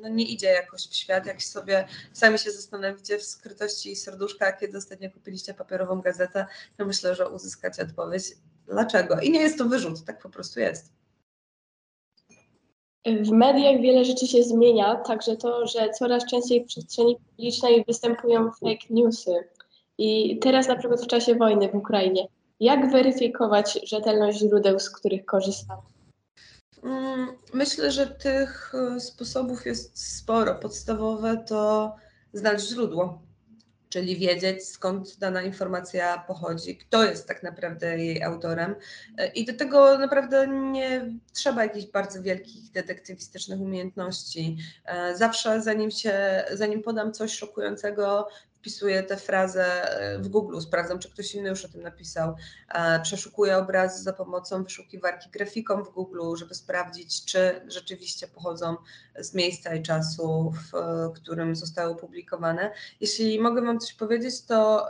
no, 0.00 0.08
nie 0.08 0.24
idzie 0.24 0.46
jakoś 0.46 0.88
w 0.88 0.94
świat. 0.94 1.26
Jak 1.26 1.42
sobie 1.42 1.88
sami 2.12 2.38
się 2.38 2.50
zastanowicie 2.50 3.18
w 3.18 3.22
skrytości 3.22 3.96
serduszka, 3.96 4.52
kiedy 4.52 4.78
ostatnio 4.78 5.10
kupiliście 5.10 5.54
papierową 5.54 6.00
gazetę, 6.00 6.46
to 6.76 6.86
myślę, 6.86 7.14
że 7.14 7.28
uzyskacie 7.28 7.82
odpowiedź 7.82 8.24
dlaczego. 8.66 9.20
I 9.20 9.30
nie 9.30 9.40
jest 9.40 9.58
to 9.58 9.64
wyrzut, 9.64 10.04
tak 10.04 10.22
po 10.22 10.30
prostu 10.30 10.60
jest. 10.60 10.92
W 13.06 13.30
mediach 13.30 13.80
wiele 13.80 14.04
rzeczy 14.04 14.26
się 14.26 14.42
zmienia, 14.42 14.96
także 14.96 15.36
to, 15.36 15.66
że 15.66 15.90
coraz 15.90 16.26
częściej 16.26 16.64
w 16.64 16.66
przestrzeni 16.66 17.16
publicznej 17.16 17.84
występują 17.88 18.50
fake 18.50 18.86
newsy. 18.90 19.30
I 19.98 20.38
teraz 20.38 20.68
na 20.68 20.76
przykład 20.76 21.02
w 21.02 21.06
czasie 21.06 21.34
wojny 21.34 21.68
w 21.68 21.74
Ukrainie. 21.74 22.28
Jak 22.62 22.90
weryfikować 22.92 23.78
rzetelność 23.86 24.38
źródeł, 24.38 24.78
z 24.80 24.90
których 24.90 25.24
korzystamy? 25.24 25.82
Mm, 26.82 27.28
Myślę, 27.54 27.90
że 27.90 28.06
tych 28.06 28.72
e, 28.74 29.00
sposobów 29.00 29.66
jest 29.66 30.16
sporo. 30.16 30.54
Podstawowe 30.54 31.44
to 31.48 31.94
znaleźć 32.32 32.68
źródło, 32.68 33.22
czyli 33.88 34.16
wiedzieć 34.16 34.64
skąd 34.68 35.18
dana 35.18 35.42
informacja 35.42 36.24
pochodzi, 36.26 36.76
kto 36.76 37.04
jest 37.04 37.28
tak 37.28 37.42
naprawdę 37.42 37.98
jej 37.98 38.22
autorem. 38.22 38.74
E, 39.18 39.26
I 39.26 39.44
do 39.44 39.52
tego 39.52 39.98
naprawdę 39.98 40.48
nie 40.48 41.14
trzeba 41.32 41.62
jakichś 41.62 41.86
bardzo 41.86 42.22
wielkich 42.22 42.70
detektywistycznych 42.70 43.60
umiejętności. 43.60 44.56
E, 44.84 45.16
Zawsze 45.16 45.62
zanim 45.62 45.90
się, 45.90 46.44
zanim 46.52 46.82
podam 46.82 47.12
coś 47.12 47.32
szokującego, 47.32 48.28
wpisuję 48.62 49.02
tę 49.02 49.16
frazę 49.16 49.64
e, 50.00 50.18
w 50.18 50.28
Google, 50.28 50.60
sprawdzam, 50.60 50.98
czy 50.98 51.10
ktoś 51.10 51.34
inny 51.34 51.48
już 51.48 51.64
o 51.64 51.68
tym 51.68 51.82
napisał. 51.82 52.36
E, 52.68 53.00
przeszukuję 53.00 53.56
obrazy 53.56 54.02
za 54.02 54.12
pomocą 54.12 54.64
wyszukiwarki 54.64 55.30
grafiką 55.30 55.84
w 55.84 55.90
Google, 55.90 56.36
żeby 56.36 56.54
sprawdzić, 56.54 57.24
czy 57.24 57.60
rzeczywiście 57.68 58.28
pochodzą 58.28 58.76
z 59.18 59.34
miejsca 59.34 59.74
i 59.74 59.82
czasu, 59.82 60.52
w 60.72 61.12
którym 61.14 61.56
zostały 61.56 61.92
opublikowane. 61.92 62.70
Jeśli 63.00 63.40
mogę 63.40 63.62
Wam 63.62 63.80
coś 63.80 63.92
powiedzieć, 63.94 64.42
to 64.42 64.86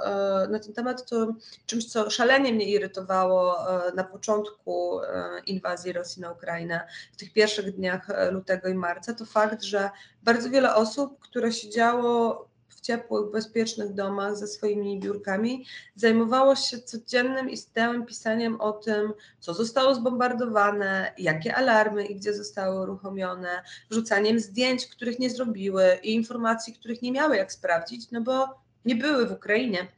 na 0.51 0.59
ten 0.59 0.73
temat, 0.73 1.11
to 1.11 1.35
czymś, 1.67 1.87
co 1.91 2.11
szalenie 2.11 2.53
mnie 2.53 2.71
irytowało 2.71 3.57
na 3.95 4.05
początku 4.05 5.01
inwazji 5.47 5.93
Rosji 5.93 6.23
na 6.23 6.33
Ukrainę, 6.33 6.89
w 7.13 7.17
tych 7.17 7.33
pierwszych 7.33 7.77
dniach 7.77 8.09
lutego 8.31 8.69
i 8.69 8.75
marca, 8.75 9.15
to 9.15 9.27
fakt, 9.27 9.63
że 9.63 9.91
bardzo 10.23 10.51
wiele 10.51 10.75
osób, 10.75 11.21
które 11.21 11.53
siedziało 11.53 12.52
ciepłych, 12.83 13.31
bezpiecznych 13.31 13.95
domach 13.95 14.37
ze 14.37 14.47
swoimi 14.47 15.01
biurkami, 15.01 15.67
zajmowało 15.97 16.57
się 16.57 16.79
codziennym 16.79 17.51
i 17.51 17.57
stałym 17.57 18.07
pisaniem 18.07 18.61
o 18.61 18.73
tym, 18.73 19.13
co 19.41 19.55
zostało 19.55 19.95
zbombardowane, 19.95 21.13
jakie 21.19 21.55
alarmy 21.55 22.07
i 22.07 22.17
gdzie 22.17 22.35
zostały 22.35 22.83
uruchomione, 22.83 23.63
wrzucaniem 23.91 24.41
zdjęć, 24.41 24.87
których 24.87 25.19
nie 25.19 25.31
zrobiły 25.31 25.99
i 26.03 26.15
informacji, 26.15 26.75
których 26.75 27.03
nie 27.03 27.13
miały 27.13 27.37
jak 27.37 27.53
sprawdzić, 27.53 28.11
no 28.11 28.21
bo 28.21 28.49
nie 28.85 28.97
były 28.97 29.27
w 29.27 29.33
Ukrainie. 29.33 29.89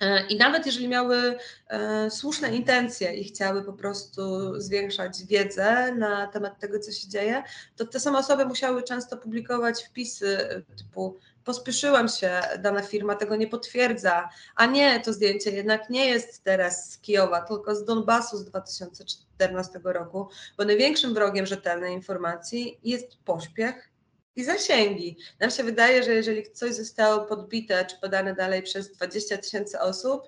E, 0.00 0.26
I 0.26 0.36
nawet 0.36 0.66
jeżeli 0.66 0.88
miały 0.88 1.38
e, 1.68 2.10
słuszne 2.10 2.56
intencje 2.56 3.14
i 3.14 3.24
chciały 3.24 3.64
po 3.64 3.72
prostu 3.72 4.20
zwiększać 4.60 5.24
wiedzę 5.24 5.94
na 5.94 6.26
temat 6.26 6.58
tego, 6.60 6.78
co 6.78 6.92
się 6.92 7.08
dzieje, 7.08 7.42
to 7.76 7.86
te 7.86 8.00
same 8.00 8.18
osoby 8.18 8.44
musiały 8.44 8.82
często 8.82 9.16
publikować 9.16 9.84
wpisy 9.84 10.64
typu 10.76 11.18
pospieszyłam 11.46 12.08
się, 12.08 12.40
dana 12.58 12.82
firma 12.82 13.14
tego 13.14 13.36
nie 13.36 13.46
potwierdza, 13.46 14.28
a 14.56 14.66
nie, 14.66 15.00
to 15.00 15.12
zdjęcie 15.12 15.50
jednak 15.50 15.90
nie 15.90 16.06
jest 16.06 16.44
teraz 16.44 16.90
z 16.90 16.98
Kijowa, 16.98 17.40
tylko 17.40 17.74
z 17.74 17.84
Donbasu 17.84 18.36
z 18.36 18.44
2014 18.44 19.80
roku, 19.84 20.28
bo 20.58 20.64
największym 20.64 21.14
wrogiem 21.14 21.46
rzetelnej 21.46 21.94
informacji 21.94 22.80
jest 22.84 23.16
pośpiech 23.24 23.90
i 24.36 24.44
zasięgi. 24.44 25.16
Nam 25.40 25.50
się 25.50 25.64
wydaje, 25.64 26.02
że 26.02 26.14
jeżeli 26.14 26.52
coś 26.52 26.74
zostało 26.74 27.24
podbite 27.24 27.84
czy 27.84 27.96
podane 28.00 28.34
dalej 28.34 28.62
przez 28.62 28.92
20 28.92 29.38
tysięcy 29.38 29.80
osób, 29.80 30.22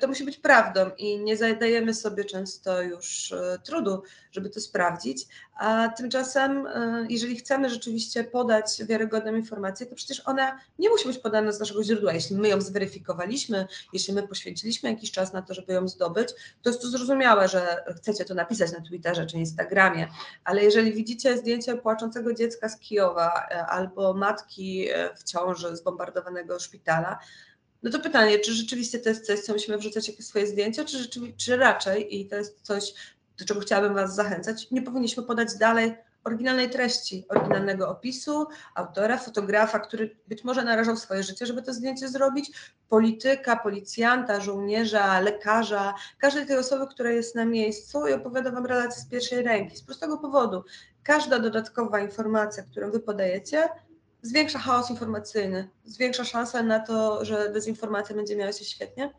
to 0.00 0.08
musi 0.08 0.24
być 0.24 0.36
prawdą 0.36 0.90
i 0.98 1.18
nie 1.18 1.36
zadajemy 1.36 1.94
sobie 1.94 2.24
często 2.24 2.82
już 2.82 3.32
e, 3.32 3.58
trudu, 3.64 4.02
żeby 4.32 4.50
to 4.50 4.60
sprawdzić. 4.60 5.26
A 5.54 5.88
tymczasem, 5.88 6.66
e, 6.66 7.06
jeżeli 7.08 7.36
chcemy 7.36 7.70
rzeczywiście 7.70 8.24
podać 8.24 8.84
wiarygodną 8.84 9.34
informację, 9.34 9.86
to 9.86 9.94
przecież 9.94 10.22
ona 10.24 10.60
nie 10.78 10.88
musi 10.88 11.08
być 11.08 11.18
podana 11.18 11.52
z 11.52 11.60
naszego 11.60 11.84
źródła. 11.84 12.12
Jeśli 12.12 12.36
my 12.36 12.48
ją 12.48 12.60
zweryfikowaliśmy, 12.60 13.66
jeśli 13.92 14.14
my 14.14 14.28
poświęciliśmy 14.28 14.90
jakiś 14.90 15.10
czas 15.10 15.32
na 15.32 15.42
to, 15.42 15.54
żeby 15.54 15.72
ją 15.72 15.88
zdobyć, 15.88 16.28
to 16.62 16.70
jest 16.70 16.82
to 16.82 16.88
zrozumiałe, 16.88 17.48
że 17.48 17.84
chcecie 17.96 18.24
to 18.24 18.34
napisać 18.34 18.72
na 18.72 18.80
Twitterze 18.80 19.26
czy 19.26 19.36
Instagramie, 19.36 20.08
ale 20.44 20.64
jeżeli 20.64 20.92
widzicie 20.92 21.38
zdjęcie 21.38 21.76
płaczącego 21.76 22.34
dziecka 22.34 22.68
z 22.68 22.78
Kijowa 22.78 23.46
e, 23.50 23.66
albo 23.66 24.14
matki 24.14 24.88
w 25.16 25.24
ciąży 25.24 25.76
zbombardowanego 25.76 26.58
szpitala, 26.58 27.18
no 27.84 27.90
to 27.90 28.00
pytanie, 28.00 28.38
czy 28.38 28.52
rzeczywiście 28.52 28.98
to 28.98 29.08
jest 29.08 29.26
coś, 29.26 29.40
co 29.40 29.52
musimy 29.52 29.78
wrzucać 29.78 30.08
jako 30.08 30.22
swoje 30.22 30.46
zdjęcia, 30.46 30.84
czy, 30.84 31.08
czy 31.36 31.56
raczej, 31.56 32.20
i 32.20 32.28
to 32.28 32.36
jest 32.36 32.60
coś, 32.62 32.94
do 33.38 33.44
czego 33.44 33.60
chciałabym 33.60 33.94
Was 33.94 34.14
zachęcać, 34.14 34.70
nie 34.70 34.82
powinniśmy 34.82 35.22
podać 35.22 35.54
dalej 35.58 35.94
oryginalnej 36.24 36.70
treści, 36.70 37.24
oryginalnego 37.28 37.88
opisu, 37.88 38.46
autora, 38.74 39.18
fotografa, 39.18 39.78
który 39.78 40.16
być 40.28 40.44
może 40.44 40.64
narażał 40.64 40.96
swoje 40.96 41.22
życie, 41.22 41.46
żeby 41.46 41.62
to 41.62 41.72
zdjęcie 41.72 42.08
zrobić, 42.08 42.50
polityka, 42.88 43.56
policjanta, 43.56 44.40
żołnierza, 44.40 45.20
lekarza, 45.20 45.94
każdej 46.18 46.46
tej 46.46 46.58
osoby, 46.58 46.86
która 46.86 47.10
jest 47.10 47.34
na 47.34 47.44
miejscu 47.44 48.06
i 48.06 48.12
opowiada 48.12 48.50
Wam 48.50 48.66
relacje 48.66 49.02
z 49.02 49.06
pierwszej 49.06 49.42
ręki. 49.42 49.76
Z 49.76 49.82
prostego 49.82 50.18
powodu, 50.18 50.64
każda 51.02 51.38
dodatkowa 51.38 52.00
informacja, 52.00 52.62
którą 52.62 52.90
Wy 52.90 53.00
podajecie, 53.00 53.68
zwiększa 54.24 54.58
chaos 54.58 54.90
informacyjny, 54.90 55.68
zwiększa 55.84 56.24
szansę 56.24 56.62
na 56.62 56.80
to, 56.80 57.24
że 57.24 57.52
dezinformacja 57.52 58.16
będzie 58.16 58.36
miała 58.36 58.52
się 58.52 58.64
świetnie. 58.64 59.14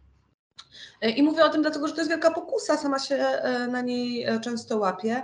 I 1.15 1.23
mówię 1.23 1.45
o 1.45 1.49
tym 1.49 1.61
dlatego, 1.61 1.87
że 1.87 1.93
to 1.93 1.99
jest 1.99 2.09
wielka 2.09 2.31
pokusa, 2.31 2.77
sama 2.77 2.99
się 2.99 3.15
e, 3.15 3.67
na 3.67 3.81
niej 3.81 4.23
e, 4.23 4.39
często 4.39 4.77
łapię. 4.77 5.23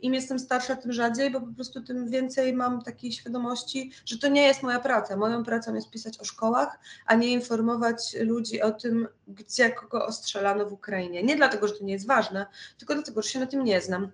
Im 0.00 0.14
jestem 0.14 0.38
starsza, 0.38 0.76
tym 0.76 0.92
rzadziej, 0.92 1.30
bo 1.30 1.40
po 1.40 1.54
prostu 1.54 1.82
tym 1.82 2.10
więcej 2.10 2.52
mam 2.52 2.82
takiej 2.82 3.12
świadomości, 3.12 3.92
że 4.04 4.18
to 4.18 4.28
nie 4.28 4.42
jest 4.42 4.62
moja 4.62 4.80
praca. 4.80 5.16
Moją 5.16 5.44
pracą 5.44 5.74
jest 5.74 5.90
pisać 5.90 6.20
o 6.20 6.24
szkołach, 6.24 6.78
a 7.06 7.14
nie 7.14 7.28
informować 7.28 8.16
ludzi 8.20 8.62
o 8.62 8.70
tym, 8.70 9.08
gdzie 9.28 9.70
kogo 9.70 10.06
ostrzelano 10.06 10.66
w 10.66 10.72
Ukrainie. 10.72 11.22
Nie 11.22 11.36
dlatego, 11.36 11.68
że 11.68 11.74
to 11.74 11.84
nie 11.84 11.92
jest 11.92 12.06
ważne, 12.06 12.46
tylko 12.78 12.94
dlatego, 12.94 13.22
że 13.22 13.28
się 13.28 13.40
na 13.40 13.46
tym 13.46 13.64
nie 13.64 13.80
znam. 13.80 14.12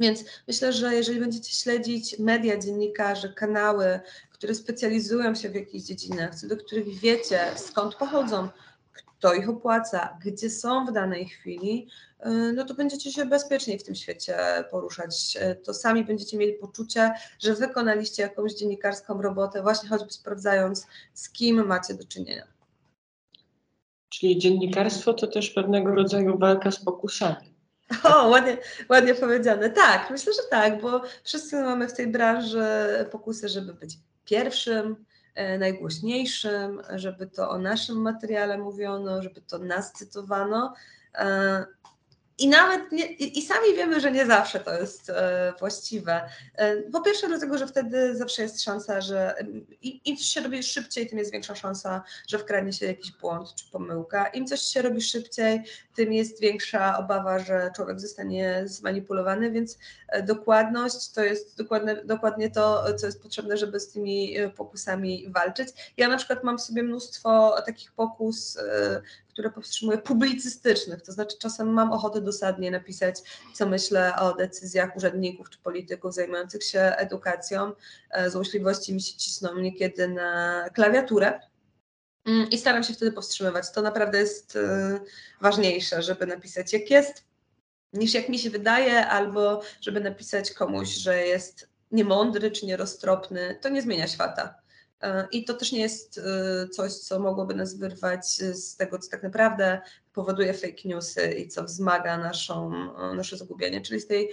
Więc 0.00 0.24
myślę, 0.48 0.72
że 0.72 0.94
jeżeli 0.94 1.20
będziecie 1.20 1.52
śledzić 1.52 2.18
media, 2.18 2.58
dziennikarzy, 2.58 3.34
kanały, 3.34 4.00
które 4.32 4.54
specjalizują 4.54 5.34
się 5.34 5.48
w 5.48 5.54
jakichś 5.54 5.84
dziedzinach, 5.84 6.34
co 6.34 6.48
do 6.48 6.56
których 6.56 6.98
wiecie, 6.98 7.40
skąd 7.56 7.94
pochodzą, 7.94 8.48
kto 8.92 9.34
ich 9.34 9.48
opłaca, 9.48 10.18
gdzie 10.24 10.50
są 10.50 10.86
w 10.86 10.92
danej 10.92 11.28
chwili, 11.28 11.88
y, 12.26 12.52
no 12.52 12.64
to 12.64 12.74
będziecie 12.74 13.12
się 13.12 13.26
bezpieczniej 13.26 13.78
w 13.78 13.82
tym 13.82 13.94
świecie 13.94 14.36
poruszać. 14.70 15.38
To 15.64 15.74
sami 15.74 16.04
będziecie 16.04 16.36
mieli 16.36 16.52
poczucie, 16.52 17.12
że 17.38 17.54
wykonaliście 17.54 18.22
jakąś 18.22 18.54
dziennikarską 18.54 19.22
robotę, 19.22 19.62
właśnie 19.62 19.88
choćby 19.88 20.10
sprawdzając, 20.10 20.86
z 21.14 21.30
kim 21.30 21.66
macie 21.66 21.94
do 21.94 22.04
czynienia. 22.04 22.46
Czyli 24.08 24.38
dziennikarstwo 24.38 25.14
to 25.14 25.26
też 25.26 25.50
pewnego 25.50 25.94
rodzaju 25.94 26.38
walka 26.38 26.70
z 26.70 26.84
pokusami. 26.84 27.49
O, 28.04 28.28
ładnie, 28.28 28.56
ładnie 28.88 29.14
powiedziane. 29.14 29.70
Tak, 29.70 30.10
myślę, 30.10 30.32
że 30.32 30.42
tak, 30.50 30.80
bo 30.80 31.02
wszyscy 31.24 31.62
mamy 31.62 31.88
w 31.88 31.94
tej 31.94 32.06
branży 32.06 32.64
pokusy, 33.10 33.48
żeby 33.48 33.74
być 33.74 33.98
pierwszym, 34.24 35.04
e, 35.34 35.58
najgłośniejszym, 35.58 36.82
żeby 36.94 37.26
to 37.26 37.50
o 37.50 37.58
naszym 37.58 38.02
materiale 38.02 38.58
mówiono, 38.58 39.22
żeby 39.22 39.40
to 39.40 39.58
nas 39.58 39.92
cytowano. 39.92 40.74
I 42.40 42.48
nawet 42.48 42.92
nie, 42.92 43.06
i, 43.06 43.42
sami 43.42 43.74
wiemy, 43.76 44.00
że 44.00 44.12
nie 44.12 44.26
zawsze 44.26 44.60
to 44.60 44.80
jest 44.80 45.10
e, 45.10 45.52
właściwe. 45.58 46.28
E, 46.54 46.76
po 46.76 47.00
pierwsze, 47.00 47.28
dlatego, 47.28 47.58
że 47.58 47.66
wtedy 47.66 48.16
zawsze 48.16 48.42
jest 48.42 48.62
szansa, 48.62 49.00
że 49.00 49.34
im 49.82 50.16
coś 50.16 50.26
się 50.26 50.40
robi 50.40 50.62
szybciej, 50.62 51.06
tym 51.06 51.18
jest 51.18 51.32
większa 51.32 51.54
szansa, 51.54 52.02
że 52.28 52.38
wkradnie 52.38 52.72
się 52.72 52.86
jakiś 52.86 53.12
błąd 53.12 53.54
czy 53.54 53.70
pomyłka. 53.70 54.26
Im 54.26 54.46
coś 54.46 54.60
się 54.60 54.82
robi 54.82 55.02
szybciej, 55.02 55.62
tym 55.94 56.12
jest 56.12 56.40
większa 56.40 56.98
obawa, 56.98 57.38
że 57.38 57.70
człowiek 57.76 58.00
zostanie 58.00 58.62
zmanipulowany, 58.64 59.50
więc 59.50 59.78
e, 60.08 60.22
dokładność 60.22 61.12
to 61.12 61.24
jest 61.24 61.56
dokładnie, 61.56 61.96
dokładnie 62.04 62.50
to, 62.50 62.84
co 62.96 63.06
jest 63.06 63.22
potrzebne, 63.22 63.56
żeby 63.56 63.80
z 63.80 63.92
tymi 63.92 64.36
pokusami 64.56 65.26
walczyć. 65.28 65.68
Ja 65.96 66.08
na 66.08 66.16
przykład 66.16 66.44
mam 66.44 66.58
sobie 66.58 66.82
mnóstwo 66.82 67.62
takich 67.66 67.92
pokus, 67.92 68.58
które 69.32 69.50
powstrzymuję, 69.50 69.98
publicystycznych, 69.98 71.02
to 71.02 71.12
znaczy 71.12 71.38
czasem 71.38 71.68
mam 71.72 71.92
ochotę 71.92 72.20
dosadnie 72.20 72.70
napisać, 72.70 73.16
co 73.54 73.66
myślę 73.66 74.16
o 74.16 74.34
decyzjach 74.34 74.96
urzędników 74.96 75.50
czy 75.50 75.58
polityków 75.58 76.14
zajmujących 76.14 76.64
się 76.64 76.80
edukacją. 76.80 77.72
Złośliwości 78.28 78.94
mi 78.94 79.02
się 79.02 79.16
cisną 79.16 79.58
niekiedy 79.58 80.08
na 80.08 80.64
klawiaturę, 80.74 81.40
mm, 82.24 82.50
i 82.50 82.58
staram 82.58 82.84
się 82.84 82.94
wtedy 82.94 83.12
powstrzymywać. 83.12 83.72
To 83.72 83.82
naprawdę 83.82 84.18
jest 84.18 84.58
ważniejsze, 85.40 86.02
żeby 86.02 86.26
napisać 86.26 86.72
jak 86.72 86.90
jest, 86.90 87.24
niż 87.92 88.14
jak 88.14 88.28
mi 88.28 88.38
się 88.38 88.50
wydaje, 88.50 89.06
albo 89.06 89.62
żeby 89.80 90.00
napisać 90.00 90.52
komuś, 90.52 90.88
że 90.88 91.26
jest 91.26 91.68
niemądry 91.90 92.50
czy 92.50 92.66
nieroztropny. 92.66 93.58
To 93.60 93.68
nie 93.68 93.82
zmienia 93.82 94.08
świata. 94.08 94.54
E, 95.02 95.28
I 95.32 95.44
to 95.44 95.54
też 95.54 95.72
nie 95.72 95.80
jest 95.80 96.18
e, 96.18 96.68
coś, 96.68 96.92
co 96.92 97.18
mogłoby 97.18 97.54
nas 97.54 97.74
wyrwać 97.74 98.26
z 98.36 98.76
tego, 98.76 98.98
co 98.98 99.10
tak 99.10 99.22
naprawdę 99.22 99.80
powoduje 100.12 100.54
fake 100.54 100.82
newsy 100.84 101.32
i 101.32 101.48
co 101.48 101.64
wzmaga 101.64 102.18
naszą, 102.18 102.72
e, 102.98 103.14
nasze 103.14 103.36
zagubienie, 103.36 103.80
czyli 103.80 104.00
z 104.00 104.06
tej 104.06 104.30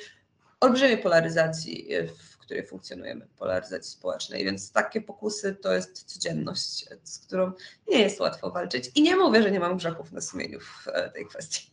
olbrzymiej 0.60 0.97
polaryzacji, 0.97 1.88
w 2.32 2.38
której 2.38 2.67
funkcjonujemy, 2.67 3.27
polaryzacji 3.38 3.91
społecznej. 3.91 4.45
Więc 4.45 4.71
takie 4.71 5.01
pokusy 5.01 5.56
to 5.56 5.73
jest 5.73 6.03
codzienność, 6.03 6.86
z 7.03 7.19
którą 7.19 7.51
nie 7.88 7.99
jest 7.99 8.19
łatwo 8.19 8.51
walczyć. 8.51 8.91
I 8.95 9.01
nie 9.01 9.15
mówię, 9.15 9.43
że 9.43 9.51
nie 9.51 9.60
mam 9.60 9.77
grzechów 9.77 10.12
na 10.12 10.21
sumieniu 10.21 10.60
w 10.60 10.86
tej 11.13 11.25
kwestii. 11.25 11.71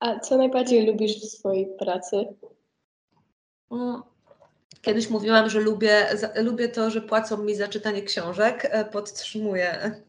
A 0.00 0.20
co 0.20 0.36
najbardziej 0.36 0.86
lubisz 0.86 1.20
w 1.20 1.30
swojej 1.30 1.66
pracy? 1.78 2.16
Mm, 3.70 4.02
Kiedyś 4.82 5.10
mówiłam, 5.10 5.50
że 5.50 5.60
lubię, 5.60 6.06
lubię 6.34 6.68
to, 6.68 6.90
że 6.90 7.00
płacą 7.00 7.44
mi 7.44 7.54
za 7.54 7.68
czytanie 7.68 8.02
książek. 8.02 8.68
E, 8.70 8.84
podtrzymuję 8.84 10.00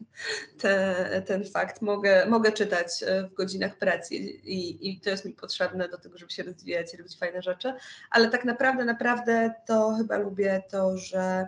te, 0.60 1.22
ten 1.26 1.44
fakt. 1.44 1.82
Mogę, 1.82 2.26
mogę 2.26 2.52
czytać 2.52 3.02
e, 3.02 3.22
w 3.22 3.34
godzinach 3.34 3.78
pracy 3.78 4.14
i, 4.14 4.90
i 4.90 5.00
to 5.00 5.10
jest 5.10 5.24
mi 5.24 5.32
potrzebne 5.32 5.88
do 5.88 5.98
tego, 5.98 6.18
żeby 6.18 6.32
się 6.32 6.42
rozwijać 6.42 6.94
i 6.94 6.96
robić 6.96 7.18
fajne 7.18 7.42
rzeczy. 7.42 7.74
Ale 8.10 8.30
tak 8.30 8.44
naprawdę, 8.44 8.84
naprawdę 8.84 9.54
to 9.66 9.94
chyba 9.98 10.16
lubię 10.16 10.62
to, 10.70 10.96
że 10.98 11.46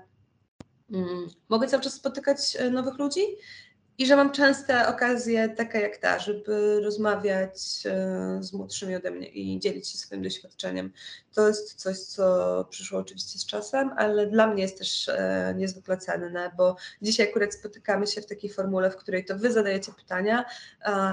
mm, 0.93 1.29
mogę 1.49 1.69
cały 1.69 1.83
czas 1.83 1.95
spotykać 1.95 2.57
e, 2.57 2.71
nowych 2.71 2.99
ludzi 2.99 3.21
i 3.99 4.07
że 4.07 4.17
mam 4.17 4.33
częste 4.33 4.89
okazje, 4.89 5.49
takie 5.49 5.79
jak 5.79 5.97
ta, 5.97 6.19
żeby 6.19 6.81
rozmawiać 6.85 7.57
e, 7.87 8.39
z 8.41 8.53
młodszymi 8.53 8.97
ode 8.97 9.11
mnie 9.11 9.29
i 9.29 9.61
dzielić 9.61 9.89
się 9.89 9.99
swoim 9.99 10.23
doświadczeniem. 10.23 10.93
To 11.35 11.49
jest 11.49 11.75
coś, 11.75 11.99
co 11.99 12.65
przyszło 12.71 12.99
oczywiście 12.99 13.39
z 13.39 13.47
czasem, 13.47 13.91
ale 13.97 14.27
dla 14.27 14.47
mnie 14.47 14.63
jest 14.63 14.79
też 14.79 15.09
e, 15.09 15.55
niezwykle 15.57 15.97
cenne, 15.97 16.51
bo 16.57 16.77
dzisiaj 17.03 17.29
akurat 17.29 17.55
spotykamy 17.55 18.07
się 18.07 18.21
w 18.21 18.27
takiej 18.27 18.51
formule, 18.51 18.91
w 18.91 18.97
której 18.97 19.25
to 19.25 19.37
wy 19.37 19.53
zadajecie 19.53 19.93
pytania, 19.93 20.45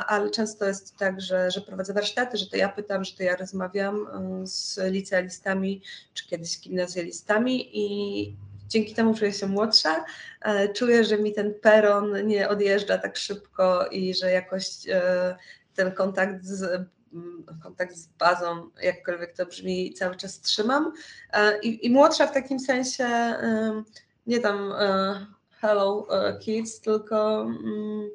ale 0.07 0.29
często 0.29 0.65
jest 0.65 0.97
tak, 0.97 1.21
że, 1.21 1.51
że 1.51 1.61
prowadzę 1.61 1.93
warsztaty, 1.93 2.37
że 2.37 2.49
to 2.49 2.57
ja 2.57 2.69
pytam, 2.69 3.03
że 3.03 3.17
to 3.17 3.23
ja 3.23 3.35
rozmawiam 3.35 4.07
e, 4.07 4.47
z 4.47 4.79
licealistami, 4.91 5.81
czy 6.13 6.27
kiedyś 6.27 6.59
gimnazjalistami 6.59 7.69
i 7.73 8.35
dzięki 8.73 8.93
temu 8.93 9.13
czuję 9.13 9.33
się 9.33 9.47
młodsza, 9.47 10.05
e, 10.41 10.73
czuję, 10.73 11.03
że 11.03 11.17
mi 11.17 11.33
ten 11.33 11.53
peron 11.53 12.27
nie 12.27 12.49
odjeżdża 12.49 12.97
tak 12.97 13.17
szybko 13.17 13.87
i 13.87 14.13
że 14.13 14.31
jakoś 14.31 14.67
e, 14.89 15.35
ten 15.75 15.91
kontakt 15.91 16.43
z 16.45 16.63
mm, 17.13 17.45
kontakt 17.63 17.95
z 17.95 18.07
bazą, 18.07 18.69
jakkolwiek 18.81 19.35
to 19.35 19.45
brzmi, 19.45 19.93
cały 19.93 20.15
czas 20.15 20.41
trzymam. 20.41 20.93
E, 21.33 21.59
I, 21.59 21.85
i 21.85 21.89
młodsza 21.89 22.27
w 22.27 22.33
takim 22.33 22.59
sensie 22.59 23.07
nie 24.27 24.39
tam 24.39 24.73
hello 25.61 26.07
kids, 26.41 26.81
tylko 26.81 27.41
mm, 27.41 28.09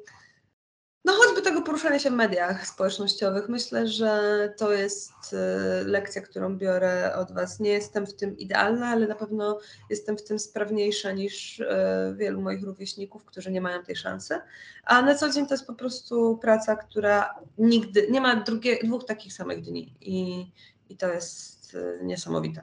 no 1.05 1.13
choćby 1.13 1.41
tego 1.41 1.61
poruszania 1.61 1.99
się 1.99 2.09
w 2.09 2.13
mediach 2.13 2.67
społecznościowych. 2.67 3.49
Myślę, 3.49 3.87
że 3.87 4.53
to 4.57 4.71
jest 4.71 5.13
y, 5.33 5.37
lekcja, 5.85 6.21
którą 6.21 6.57
biorę 6.57 7.15
od 7.15 7.31
Was. 7.31 7.59
Nie 7.59 7.69
jestem 7.69 8.07
w 8.07 8.13
tym 8.13 8.37
idealna, 8.37 8.87
ale 8.87 9.07
na 9.07 9.15
pewno 9.15 9.59
jestem 9.89 10.17
w 10.17 10.23
tym 10.23 10.39
sprawniejsza 10.39 11.11
niż 11.11 11.59
y, 11.59 11.67
wielu 12.15 12.41
moich 12.41 12.63
rówieśników, 12.63 13.25
którzy 13.25 13.51
nie 13.51 13.61
mają 13.61 13.83
tej 13.83 13.95
szansy. 13.95 14.39
A 14.83 15.01
na 15.01 15.15
co 15.15 15.29
dzień 15.29 15.47
to 15.47 15.53
jest 15.53 15.67
po 15.67 15.73
prostu 15.73 16.37
praca, 16.37 16.75
która 16.75 17.35
nigdy, 17.57 18.07
nie 18.11 18.21
ma 18.21 18.35
drugie, 18.35 18.79
dwóch 18.83 19.05
takich 19.05 19.33
samych 19.33 19.61
dni 19.61 19.95
i, 20.01 20.45
i 20.89 20.97
to 20.97 21.07
jest 21.07 21.73
y, 21.73 21.99
niesamowite. 22.03 22.61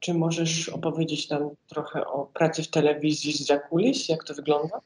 Czy 0.00 0.14
możesz 0.14 0.68
opowiedzieć 0.68 1.30
nam 1.30 1.50
trochę 1.66 2.06
o 2.06 2.26
pracy 2.26 2.62
w 2.62 2.68
telewizji 2.68 3.32
z 3.32 3.46
zakulis? 3.46 4.08
Jak 4.08 4.24
to 4.24 4.34
wygląda? 4.34 4.80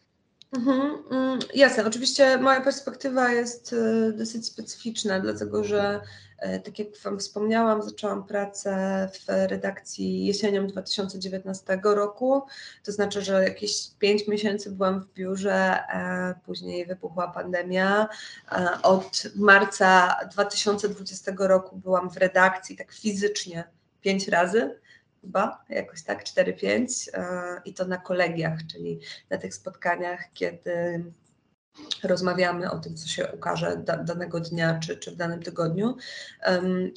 Mhm, 0.53 1.05
mm, 1.11 1.39
jasne, 1.55 1.87
oczywiście 1.87 2.39
moja 2.39 2.61
perspektywa 2.61 3.29
jest 3.33 3.73
e, 3.73 4.13
dosyć 4.13 4.47
specyficzna, 4.47 5.21
dlatego 5.21 5.65
że, 5.65 6.01
e, 6.39 6.61
tak 6.61 6.79
jak 6.79 6.89
Wam 7.05 7.19
wspomniałam, 7.19 7.83
zaczęłam 7.83 8.27
pracę 8.27 9.09
w 9.13 9.29
redakcji 9.29 10.27
jesienią 10.27 10.67
2019 10.67 11.81
roku. 11.85 12.43
To 12.85 12.93
znaczy, 12.93 13.23
że 13.23 13.45
jakieś 13.45 13.91
5 13.99 14.29
miesięcy 14.29 14.71
byłam 14.71 15.01
w 15.01 15.13
biurze, 15.15 15.83
e, 15.89 16.35
później 16.47 16.87
wybuchła 16.87 17.29
pandemia. 17.29 18.09
Od 18.83 19.23
marca 19.37 20.17
2020 20.33 21.33
roku 21.49 21.77
byłam 21.77 22.11
w 22.11 22.17
redakcji 22.17 22.77
tak 22.77 22.93
fizycznie 22.93 23.65
5 24.01 24.29
razy 24.29 24.79
chyba, 25.23 25.65
jakoś 25.69 26.03
tak, 26.03 26.25
4-5 26.25 27.09
e, 27.13 27.61
i 27.65 27.75
to 27.75 27.85
na 27.85 27.97
kolegiach, 27.97 28.59
czyli 28.73 29.01
na 29.31 29.39
tych 29.39 29.55
spotkaniach, 29.55 30.33
kiedy 30.35 31.05
rozmawiamy 32.05 32.71
o 32.71 32.79
tym, 32.79 32.97
co 32.97 33.09
się 33.09 33.33
ukaże 33.33 33.77
da, 33.77 33.97
danego 33.97 34.41
dnia 34.41 34.79
czy, 34.83 34.97
czy 34.97 35.11
w 35.11 35.17
danym 35.17 35.43
tygodniu. 35.43 35.97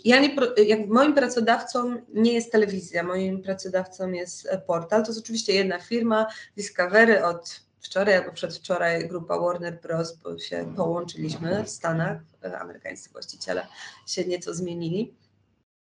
Ja 0.05 0.19
nie, 0.19 0.36
jak 0.65 0.88
moim 0.88 1.13
pracodawcą 1.13 2.01
nie 2.13 2.34
jest 2.34 2.51
telewizja, 2.51 3.03
moim 3.03 3.41
pracodawcą 3.41 4.12
jest 4.12 4.49
portal. 4.67 5.03
To 5.03 5.12
jest 5.12 5.23
oczywiście 5.23 5.53
jedna 5.53 5.79
firma, 5.79 6.27
Discovery 6.57 7.25
od 7.25 7.62
wczoraj 7.81 8.15
albo 8.15 8.31
przedwczoraj 8.31 9.07
grupa 9.07 9.39
Warner 9.39 9.81
Bros. 9.81 10.17
bo 10.17 10.39
się 10.39 10.73
połączyliśmy 10.75 11.63
w 11.63 11.69
Stanach, 11.69 12.21
e, 12.43 12.60
amerykańscy 12.60 13.10
właściciele 13.10 13.67
się 14.07 14.25
nieco 14.25 14.53
zmienili. 14.53 15.13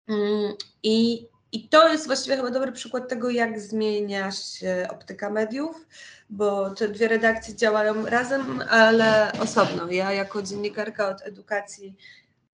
Um, 0.07 0.53
I 0.83 1.27
i 1.53 1.69
to 1.69 1.89
jest 1.89 2.07
właściwie 2.07 2.35
chyba 2.35 2.51
dobry 2.51 2.71
przykład 2.71 3.09
tego, 3.09 3.29
jak 3.29 3.59
zmienia 3.59 4.31
się 4.31 4.87
optyka 4.91 5.29
mediów, 5.29 5.87
bo 6.29 6.69
te 6.69 6.87
dwie 6.87 7.07
redakcje 7.07 7.55
działają 7.55 8.05
razem, 8.05 8.63
ale 8.69 9.31
osobno. 9.39 9.91
Ja 9.91 10.11
jako 10.11 10.41
dziennikarka 10.41 11.09
od 11.09 11.21
edukacji 11.21 11.97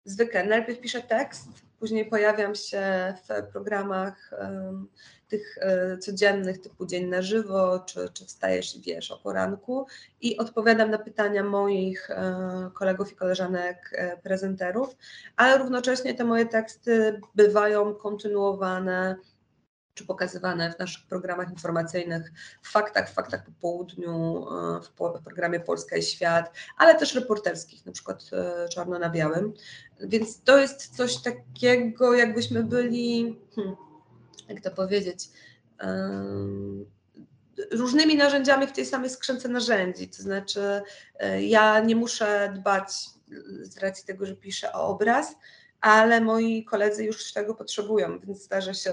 zwykle 0.05 0.45
najpierw 0.45 0.81
piszę 0.81 1.01
tekst, 1.03 1.49
później 1.79 2.07
pojawiam 2.07 2.55
się 2.55 3.15
w 3.29 3.53
programach 3.53 4.31
um, 4.41 4.89
tych 5.29 5.59
e, 5.61 5.99
codziennych, 5.99 6.61
typu 6.61 6.87
dzień 6.87 7.07
na 7.07 7.23
żywo, 7.23 7.79
czy, 7.79 8.09
czy 8.13 8.27
wstajesz 8.27 8.77
i 8.77 8.81
wiesz 8.81 9.11
o 9.11 9.19
poranku 9.19 9.87
i 10.21 10.39
odpowiadam 10.39 10.91
na 10.91 10.99
pytania 10.99 11.45
moich 11.45 12.11
e, 12.11 12.71
kolegów 12.75 13.13
i 13.13 13.17
koleżanek 13.17 13.91
e, 13.93 14.17
prezenterów, 14.17 14.97
ale 15.37 15.59
równocześnie 15.59 16.15
te 16.15 16.25
moje 16.25 16.47
teksty 16.47 17.21
bywają 17.35 17.95
kontynuowane 17.95 19.17
czy 19.95 20.07
pokazywane 20.07 20.73
w 20.73 20.79
naszych 20.79 21.07
programach 21.07 21.51
informacyjnych, 21.51 22.33
w 22.63 22.71
faktach, 22.71 23.11
w 23.11 23.15
faktach 23.15 23.45
po 23.45 23.53
południu, 23.61 24.47
w 24.83 25.23
programie 25.25 25.61
Polska 25.61 25.97
i 25.97 26.03
Świat, 26.03 26.53
ale 26.77 26.95
też 26.95 27.15
reporterskich, 27.15 27.87
na 27.87 27.93
przykład 27.93 28.31
czarno 28.71 28.99
na 28.99 29.11
białym. 29.11 29.55
Więc 30.01 30.43
to 30.43 30.59
jest 30.59 30.97
coś 30.97 31.23
takiego, 31.23 32.15
jakbyśmy 32.15 32.65
byli. 32.65 33.39
Hmm, 33.55 33.77
jak 34.49 34.61
to 34.61 34.71
powiedzieć, 34.71 35.31
różnymi 37.73 38.17
narzędziami 38.17 38.67
w 38.67 38.73
tej 38.73 38.87
samej 38.87 39.11
skrzynce 39.11 39.49
narzędzi. 39.49 40.09
To 40.09 40.23
znaczy, 40.23 40.83
e, 41.19 41.43
ja 41.43 41.81
nie 41.81 41.97
muszę 41.97 42.53
dbać 42.55 42.91
z 43.63 43.79
racji 43.79 44.07
tego, 44.07 44.27
że 44.27 44.37
piszę 44.37 44.73
o 44.73 44.89
obraz, 44.89 45.37
ale 45.81 46.21
moi 46.21 46.65
koledzy 46.65 47.05
już 47.05 47.33
tego 47.33 47.55
potrzebują, 47.55 48.21
więc 48.21 48.43
zdarza 48.45 48.75
się, 48.75 48.93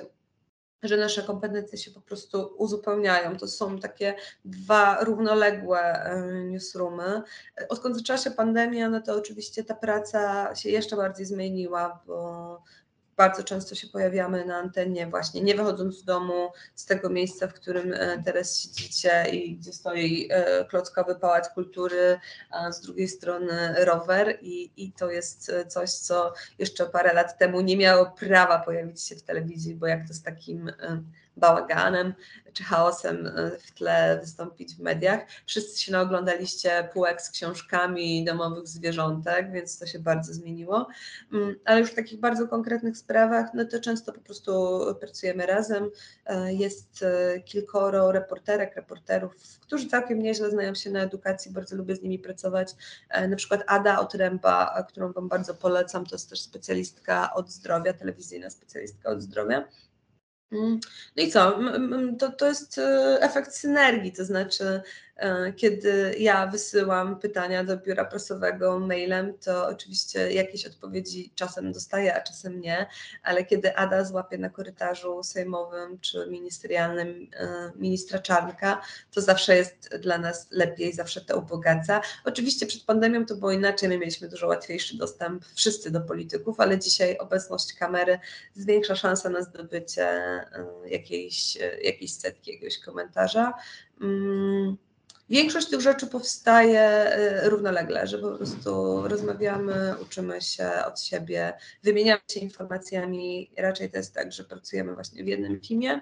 że 0.84 0.98
nasze 0.98 1.24
kompetencje 1.24 1.78
się 1.78 1.92
po 1.92 2.02
prostu 2.02 2.54
uzupełniają. 2.58 3.38
To 3.38 3.48
są 3.48 3.80
takie 3.80 4.16
dwa 4.46 5.04
równoległe 5.04 6.12
newsroomy. 6.46 7.22
Odkąd 7.70 7.96
zaczęła 7.96 8.18
się 8.18 8.32
pandemia, 8.32 8.90
no 8.90 9.02
to 9.02 9.16
oczywiście 9.16 9.64
ta 9.64 9.76
praca 9.76 10.56
się 10.56 10.70
jeszcze 10.70 10.96
bardziej 10.96 11.26
zmieniła, 11.26 12.04
bo 12.08 12.62
bardzo 13.18 13.44
często 13.44 13.76
się 13.76 13.88
pojawiamy 13.88 14.46
na 14.46 14.58
antenie, 14.58 15.08
właśnie 15.08 15.42
nie 15.42 15.56
wychodząc 15.56 15.98
z 15.98 16.04
domu, 16.04 16.52
z 16.76 16.86
tego 16.86 17.10
miejsca, 17.10 17.48
w 17.48 17.54
którym 17.54 17.94
e, 17.94 18.24
teraz 18.26 18.60
siedzicie 18.60 19.26
i 19.32 19.56
gdzie 19.58 19.74
stoi 19.74 20.28
e, 20.32 20.66
klockowy 20.66 21.16
pałac 21.16 21.50
kultury, 21.50 22.20
a 22.52 22.72
z 22.72 22.82
drugiej 22.82 23.08
strony 23.08 23.86
rower, 23.86 24.38
i, 24.42 24.72
i 24.78 24.92
to 24.92 25.12
jest 25.12 25.50
e, 25.50 25.66
coś, 25.66 25.92
co 25.92 26.34
jeszcze 26.60 26.86
parę 26.86 27.14
lat 27.14 27.38
temu 27.38 27.62
nie 27.62 27.78
miało 27.78 28.06
prawa 28.06 28.60
pojawić 28.60 29.04
się 29.04 29.16
w 29.16 29.24
telewizji, 29.24 29.76
bo 29.76 29.88
jak 29.88 30.08
to 30.08 30.14
z 30.14 30.24
takim 30.24 30.72
bałaganem 31.38 32.14
czy 32.56 32.64
chaosem 32.64 33.28
e, 33.28 33.52
w 33.60 33.72
tle 33.72 34.20
wystąpić 34.22 34.76
w 34.76 34.80
mediach. 34.80 35.22
Wszyscy 35.46 35.82
się 35.82 35.92
naoglądaliście 35.92 36.90
półek 36.94 37.22
z 37.22 37.30
książkami 37.30 38.26
domowych 38.26 38.68
zwierzątek, 38.68 39.52
więc 39.52 39.80
to 39.80 39.86
się 39.86 40.00
bardzo 40.00 40.34
zmieniło. 40.34 40.88
Mm, 41.34 41.56
ale 41.66 41.80
już 41.80 41.92
w 41.92 41.96
takich 41.96 42.20
bardzo 42.20 42.48
konkretnych 42.48 42.98
sprawach, 42.98 43.46
no 43.54 43.66
to 43.66 43.80
często 43.80 44.14
po 44.14 44.22
prostu 44.22 44.80
pracujemy 45.00 45.46
razem. 45.46 45.90
E, 46.26 46.54
jest 46.54 47.04
e, 47.04 47.40
kilkoro 47.40 48.12
reporterek, 48.12 48.76
reporterów, 48.76 49.36
którzy 49.62 49.88
całkiem 49.88 50.20
nieźle 50.20 50.52
znają 50.52 50.76
się 50.76 50.90
na 50.90 51.00
edukacji, 51.00 51.52
bardzo 51.52 51.76
lubię 51.76 51.96
z 51.96 52.02
nimi 52.02 52.20
pracować. 52.20 52.76
Na 53.30 53.36
przykład 53.36 53.64
Ada 53.68 54.00
Otręba, 54.00 54.86
którą 54.90 55.12
Wam 55.12 55.28
bardzo 55.28 55.54
polecam, 55.54 56.06
to 56.06 56.16
jest 56.16 56.30
też 56.30 56.42
specjalistka 56.42 57.34
od 57.34 57.52
zdrowia, 57.52 57.94
telewizyjna 57.94 58.50
specjalistka 58.50 59.10
od 59.10 59.22
zdrowia. 59.22 59.68
No 60.52 61.24
i 61.24 61.32
co? 61.32 61.60
To, 62.20 62.32
to 62.32 62.48
jest 62.48 62.78
e, 62.78 63.18
efekt 63.22 63.54
synergii, 63.54 64.12
to 64.12 64.26
znaczy 64.26 64.82
kiedy 65.56 66.16
ja 66.20 66.48
wysyłam 66.48 67.20
pytania 67.20 67.64
do 67.64 67.78
biura 67.78 68.06
prasowego 68.06 68.80
mailem, 68.80 69.38
to 69.38 69.68
oczywiście 69.68 70.32
jakieś 70.32 70.66
odpowiedzi 70.66 71.32
czasem 71.36 71.72
dostaję, 71.72 72.16
a 72.16 72.22
czasem 72.22 72.62
nie, 72.62 72.88
ale 73.24 73.46
kiedy 73.46 73.76
Ada 73.76 74.04
złapie 74.04 74.38
na 74.38 74.50
korytarzu 74.50 75.24
sejmowym 75.24 76.00
czy 76.00 76.28
ministerialnym 76.30 77.30
e, 77.34 77.72
ministra 77.76 78.20
Czarnka, 78.20 78.82
to 79.12 79.22
zawsze 79.22 79.56
jest 79.58 79.98
dla 80.00 80.18
nas 80.18 80.48
lepiej, 80.52 80.94
zawsze 80.94 81.22
to 81.22 81.38
ubogaca. 81.38 82.02
Oczywiście 82.26 82.66
przed 82.66 82.84
pandemią 82.84 83.26
to 83.26 83.36
było 83.36 83.52
inaczej, 83.52 83.90
my 83.90 83.98
mieliśmy 83.98 84.30
dużo 84.30 84.48
łatwiejszy 84.48 84.98
dostęp 84.98 85.46
wszyscy 85.46 85.92
do 85.92 86.02
polityków, 86.02 86.60
ale 86.60 86.80
dzisiaj 86.80 87.18
obecność 87.18 87.74
kamery 87.74 88.20
zwiększa 88.54 88.96
szansę 88.96 89.30
na 89.30 89.42
zdobycie 89.42 90.08
e, 90.08 90.46
jakiejś, 90.86 91.58
jakiejś 91.84 92.14
setki, 92.14 92.52
jakiegoś 92.52 92.80
komentarza. 92.80 93.54
Większość 95.30 95.70
tych 95.70 95.82
rzeczy 95.82 96.08
powstaje 96.08 97.16
y, 97.46 97.50
równolegle, 97.50 98.08
że 98.08 98.18
po 98.20 98.32
prostu 98.32 99.02
rozmawiamy, 99.08 99.96
uczymy 100.02 100.42
się 100.42 100.70
od 100.88 101.02
siebie, 101.02 101.54
wymieniamy 101.84 102.22
się 102.32 102.40
informacjami. 102.40 103.52
Raczej 103.58 103.92
to 103.92 103.98
jest 103.98 104.14
tak, 104.14 104.32
że 104.32 104.44
pracujemy 104.44 104.94
właśnie 104.94 105.24
w 105.24 105.28
jednym 105.28 105.60
teamie. 105.62 106.02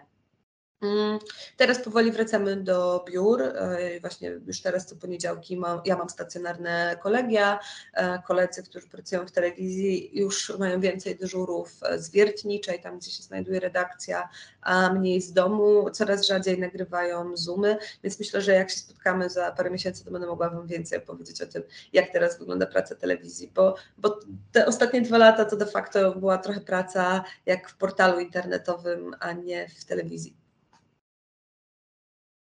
Mm, 0.84 1.20
teraz 1.58 1.80
powoli 1.80 2.12
wracamy 2.12 2.56
do 2.56 3.06
biur. 3.08 3.42
E, 3.42 4.00
właśnie 4.02 4.30
już 4.48 4.62
teraz 4.62 4.86
co 4.86 4.96
poniedziałki 4.96 5.58
mam, 5.58 5.82
ja 5.86 5.98
mam 5.98 6.10
stacjonarne 6.10 6.98
kolegia. 7.04 7.60
E, 7.94 8.22
koledzy, 8.28 8.64
którzy 8.64 8.88
pracują 8.88 9.28
w 9.28 9.32
telewizji, 9.32 10.20
już 10.20 10.58
mają 10.60 10.80
więcej 10.80 11.16
dyżurów 11.16 11.80
z 11.98 12.10
wiertniczej, 12.10 12.82
tam 12.82 13.00
gdzie 13.00 13.12
się 13.12 13.24
znajduje 13.24 13.60
redakcja, 13.60 14.30
a 14.62 14.94
mniej 14.94 15.22
z 15.22 15.34
domu. 15.34 15.90
Coraz 15.90 16.28
rzadziej 16.28 16.60
nagrywają 16.60 17.38
Zoomy, 17.38 17.78
więc 18.04 18.20
myślę, 18.20 18.42
że 18.42 18.54
jak 18.54 18.70
się 18.72 18.78
spotkamy 18.78 19.30
za 19.30 19.52
parę 19.52 19.70
miesięcy, 19.70 20.06
to 20.06 20.12
będę 20.12 20.28
mogła 20.28 20.50
Wam 20.50 20.68
więcej 20.68 20.98
opowiedzieć 20.98 21.42
o 21.42 21.46
tym, 21.46 21.64
jak 21.94 22.12
teraz 22.12 22.40
wygląda 22.40 22.66
praca 22.66 22.96
telewizji, 22.96 23.52
bo, 23.56 23.76
bo 23.98 24.20
te 24.52 24.66
ostatnie 24.66 25.02
dwa 25.02 25.18
lata 25.18 25.46
to 25.46 25.56
de 25.56 25.66
facto 25.66 26.16
była 26.16 26.38
trochę 26.38 26.62
praca 26.62 27.24
jak 27.46 27.70
w 27.70 27.78
portalu 27.78 28.20
internetowym, 28.20 29.16
a 29.20 29.32
nie 29.32 29.70
w 29.70 29.86
telewizji. 29.86 30.43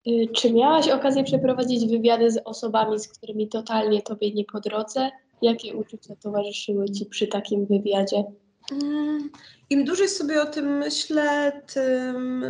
Y, 0.07 0.27
czy 0.33 0.53
miałaś 0.53 0.87
okazję 0.87 1.23
przeprowadzić 1.23 1.87
wywiady 1.87 2.31
z 2.31 2.41
osobami, 2.45 2.99
z 2.99 3.07
którymi 3.07 3.49
totalnie 3.49 4.01
tobie 4.01 4.31
nie 4.31 4.45
po 4.45 4.59
drodze? 4.59 5.09
Jakie 5.41 5.75
uczucia 5.75 6.15
towarzyszyły 6.15 6.89
ci 6.89 7.05
przy 7.05 7.27
takim 7.27 7.65
wywiadzie? 7.65 8.23
Im 9.69 9.85
dłużej 9.85 10.09
sobie 10.09 10.41
o 10.41 10.45
tym 10.45 10.77
myślę, 10.77 11.61
tym 11.73 12.41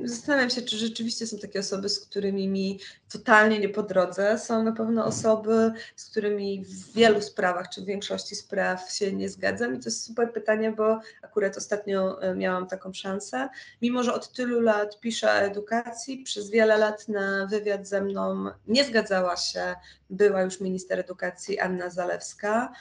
yy, 0.00 0.08
zastanawiam 0.08 0.50
się, 0.50 0.62
czy 0.62 0.76
rzeczywiście 0.76 1.26
są 1.26 1.38
takie 1.38 1.60
osoby, 1.60 1.88
z 1.88 2.00
którymi 2.00 2.48
mi 2.48 2.80
totalnie 3.12 3.58
nie 3.58 3.68
po 3.68 3.82
drodze. 3.82 4.38
Są 4.38 4.62
na 4.62 4.72
pewno 4.72 5.04
osoby, 5.04 5.72
z 5.96 6.10
którymi 6.10 6.64
w 6.64 6.92
wielu 6.92 7.20
sprawach, 7.20 7.68
czy 7.68 7.82
w 7.82 7.84
większości 7.84 8.36
spraw 8.36 8.92
się 8.92 9.12
nie 9.12 9.28
zgadzam. 9.28 9.74
I 9.74 9.78
to 9.78 9.84
jest 9.84 10.04
super 10.04 10.32
pytanie, 10.32 10.72
bo 10.72 11.00
akurat 11.22 11.56
ostatnio 11.56 12.18
yy, 12.20 12.34
miałam 12.34 12.66
taką 12.66 12.92
szansę. 12.92 13.48
Mimo, 13.82 14.02
że 14.02 14.14
od 14.14 14.32
tylu 14.32 14.60
lat 14.60 15.00
piszę 15.00 15.26
o 15.26 15.32
edukacji, 15.32 16.22
przez 16.22 16.50
wiele 16.50 16.78
lat 16.78 17.08
na 17.08 17.46
wywiad 17.46 17.88
ze 17.88 18.00
mną 18.00 18.50
nie 18.66 18.84
zgadzała 18.84 19.36
się 19.36 19.74
była 20.10 20.42
już 20.42 20.60
minister 20.60 21.00
edukacji 21.00 21.60
Anna 21.60 21.90
Zalewska. 21.90 22.72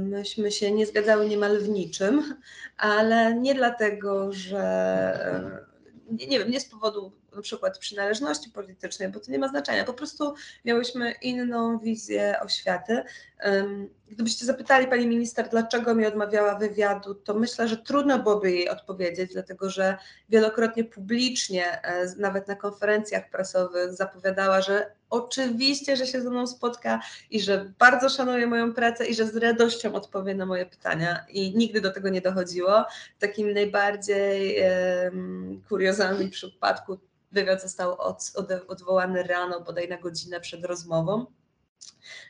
Myśmy 0.00 0.52
się 0.52 0.72
nie 0.72 0.86
zgadzały 0.86 1.28
niemal 1.28 1.58
w 1.58 1.68
niczym, 1.68 2.40
ale 2.76 3.34
nie 3.34 3.54
dlatego, 3.54 4.32
że 4.32 4.62
nie, 6.10 6.26
nie 6.26 6.38
wiem, 6.38 6.50
nie 6.50 6.60
z 6.60 6.64
powodu 6.64 7.12
na 7.36 7.42
przykład 7.42 7.78
przynależności 7.78 8.50
politycznej, 8.50 9.08
bo 9.08 9.20
to 9.20 9.30
nie 9.30 9.38
ma 9.38 9.48
znaczenia. 9.48 9.84
Po 9.84 9.94
prostu 9.94 10.34
miałyśmy 10.64 11.14
inną 11.22 11.78
wizję 11.78 12.40
oświaty. 12.40 13.02
Gdybyście 14.10 14.46
zapytali 14.46 14.86
pani 14.86 15.06
minister, 15.06 15.48
dlaczego 15.48 15.94
mi 15.94 16.06
odmawiała 16.06 16.54
wywiadu, 16.54 17.14
to 17.14 17.34
myślę, 17.34 17.68
że 17.68 17.76
trudno 17.76 18.18
byłoby 18.18 18.50
jej 18.50 18.68
odpowiedzieć, 18.68 19.32
dlatego 19.32 19.70
że 19.70 19.98
wielokrotnie 20.28 20.84
publicznie, 20.84 21.82
e, 21.82 22.14
nawet 22.18 22.48
na 22.48 22.56
konferencjach 22.56 23.30
prasowych, 23.30 23.94
zapowiadała, 23.94 24.60
że 24.60 24.90
oczywiście, 25.10 25.96
że 25.96 26.06
się 26.06 26.22
ze 26.22 26.30
mną 26.30 26.46
spotka 26.46 27.00
i 27.30 27.40
że 27.40 27.72
bardzo 27.78 28.08
szanuje 28.08 28.46
moją 28.46 28.74
pracę 28.74 29.06
i 29.06 29.14
że 29.14 29.26
z 29.26 29.36
radością 29.36 29.94
odpowie 29.94 30.34
na 30.34 30.46
moje 30.46 30.66
pytania. 30.66 31.24
I 31.28 31.56
nigdy 31.56 31.80
do 31.80 31.92
tego 31.92 32.08
nie 32.08 32.20
dochodziło. 32.20 32.84
W 33.16 33.20
takim 33.20 33.52
najbardziej 33.52 34.56
um, 35.04 35.62
kuriozalnym 35.68 36.30
przypadku 36.30 36.98
wywiad 37.32 37.62
został 37.62 38.00
od, 38.00 38.32
od, 38.34 38.50
odwołany 38.68 39.22
rano, 39.22 39.60
bodaj 39.60 39.88
na 39.88 39.96
godzinę 39.96 40.40
przed 40.40 40.64
rozmową. 40.64 41.26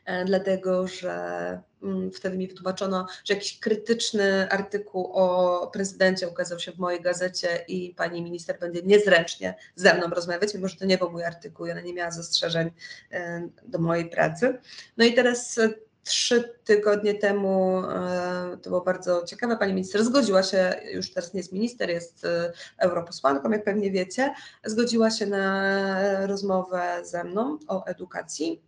E, 0.06 0.24
dlatego 0.24 0.86
że 0.88 1.60
mm, 1.82 2.12
wtedy 2.12 2.38
mi 2.38 2.48
wytłumaczono, 2.48 3.06
że 3.24 3.34
jakiś 3.34 3.60
krytyczny 3.60 4.50
artykuł 4.50 5.12
o 5.12 5.66
prezydencie 5.72 6.28
ukazał 6.28 6.58
się 6.58 6.72
w 6.72 6.78
mojej 6.78 7.02
gazecie 7.02 7.64
i 7.68 7.94
pani 7.94 8.22
minister 8.22 8.58
będzie 8.58 8.82
niezręcznie 8.82 9.54
ze 9.74 9.94
mną 9.94 10.06
rozmawiać, 10.06 10.54
mimo 10.54 10.68
że 10.68 10.76
to 10.76 10.84
nie 10.84 10.98
był 10.98 11.10
mój 11.10 11.24
artykuł, 11.24 11.66
ona 11.70 11.80
nie 11.80 11.94
miała 11.94 12.10
zastrzeżeń 12.10 12.70
e, 13.10 13.48
do 13.64 13.78
mojej 13.78 14.10
pracy. 14.10 14.58
No 14.96 15.04
i 15.04 15.14
teraz 15.14 15.58
e, 15.58 15.70
trzy 16.04 16.54
tygodnie 16.64 17.14
temu, 17.14 17.82
to 18.62 18.70
było 18.70 18.80
bardzo 18.80 19.24
ciekawe, 19.24 19.56
pani 19.56 19.72
minister 19.72 20.04
zgodziła 20.04 20.42
się, 20.42 20.74
już 20.92 21.12
teraz 21.12 21.34
nie 21.34 21.40
jest 21.40 21.52
minister, 21.52 21.90
jest 21.90 22.26
europosłanką, 22.78 23.50
jak 23.50 23.64
pewnie 23.64 23.90
wiecie, 23.90 24.34
zgodziła 24.64 25.10
się 25.10 25.26
na 25.26 26.26
rozmowę 26.26 27.00
ze 27.04 27.24
mną 27.24 27.58
o 27.68 27.84
edukacji 27.84 28.65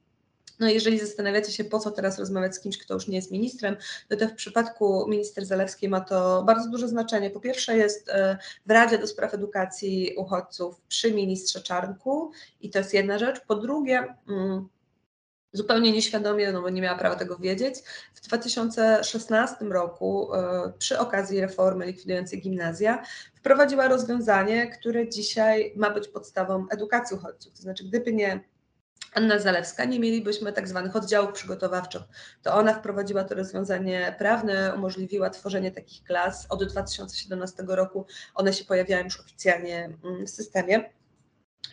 no 0.60 0.68
jeżeli 0.68 0.98
zastanawiacie 0.98 1.52
się, 1.52 1.64
po 1.64 1.78
co 1.78 1.90
teraz 1.90 2.18
rozmawiać 2.18 2.54
z 2.54 2.60
kimś, 2.60 2.78
kto 2.78 2.94
już 2.94 3.08
nie 3.08 3.16
jest 3.16 3.30
ministrem, 3.30 3.76
to 4.18 4.28
w 4.28 4.34
przypadku 4.34 5.08
minister 5.08 5.46
Zalewskiej 5.46 5.88
ma 5.88 6.00
to 6.00 6.42
bardzo 6.42 6.70
duże 6.70 6.88
znaczenie. 6.88 7.30
Po 7.30 7.40
pierwsze 7.40 7.76
jest 7.76 8.08
e, 8.08 8.38
w 8.66 8.70
Radzie 8.70 8.98
do 8.98 9.06
Spraw 9.06 9.34
Edukacji 9.34 10.14
Uchodźców 10.16 10.80
przy 10.88 11.14
ministrze 11.14 11.62
Czarnku 11.62 12.30
i 12.60 12.70
to 12.70 12.78
jest 12.78 12.94
jedna 12.94 13.18
rzecz. 13.18 13.40
Po 13.40 13.54
drugie, 13.54 14.14
mm, 14.28 14.68
zupełnie 15.52 15.92
nieświadomie, 15.92 16.52
no 16.52 16.62
bo 16.62 16.70
nie 16.70 16.82
miała 16.82 16.98
prawa 16.98 17.16
tego 17.16 17.36
wiedzieć, 17.36 17.74
w 18.14 18.20
2016 18.20 19.64
roku 19.64 20.34
e, 20.34 20.72
przy 20.78 20.98
okazji 20.98 21.40
reformy 21.40 21.86
likwidującej 21.86 22.40
gimnazja 22.40 23.02
wprowadziła 23.34 23.88
rozwiązanie, 23.88 24.70
które 24.70 25.08
dzisiaj 25.08 25.72
ma 25.76 25.90
być 25.90 26.08
podstawą 26.08 26.66
edukacji 26.70 27.16
uchodźców. 27.16 27.52
To 27.52 27.62
znaczy, 27.62 27.84
gdyby 27.84 28.12
nie 28.12 28.40
Anna 29.14 29.38
Zalewska, 29.38 29.84
nie 29.84 30.00
mielibyśmy 30.00 30.52
tak 30.52 30.68
zwanych 30.68 30.96
oddziałów 30.96 31.32
przygotowawczych. 31.32 32.02
To 32.42 32.54
ona 32.54 32.74
wprowadziła 32.74 33.24
to 33.24 33.34
rozwiązanie 33.34 34.14
prawne, 34.18 34.72
umożliwiła 34.76 35.30
tworzenie 35.30 35.70
takich 35.70 36.04
klas. 36.04 36.46
Od 36.48 36.64
2017 36.64 37.64
roku 37.68 38.06
one 38.34 38.52
się 38.52 38.64
pojawiają 38.64 39.04
już 39.04 39.20
oficjalnie 39.20 39.84
mm, 40.04 40.26
w 40.26 40.30
systemie. 40.30 40.97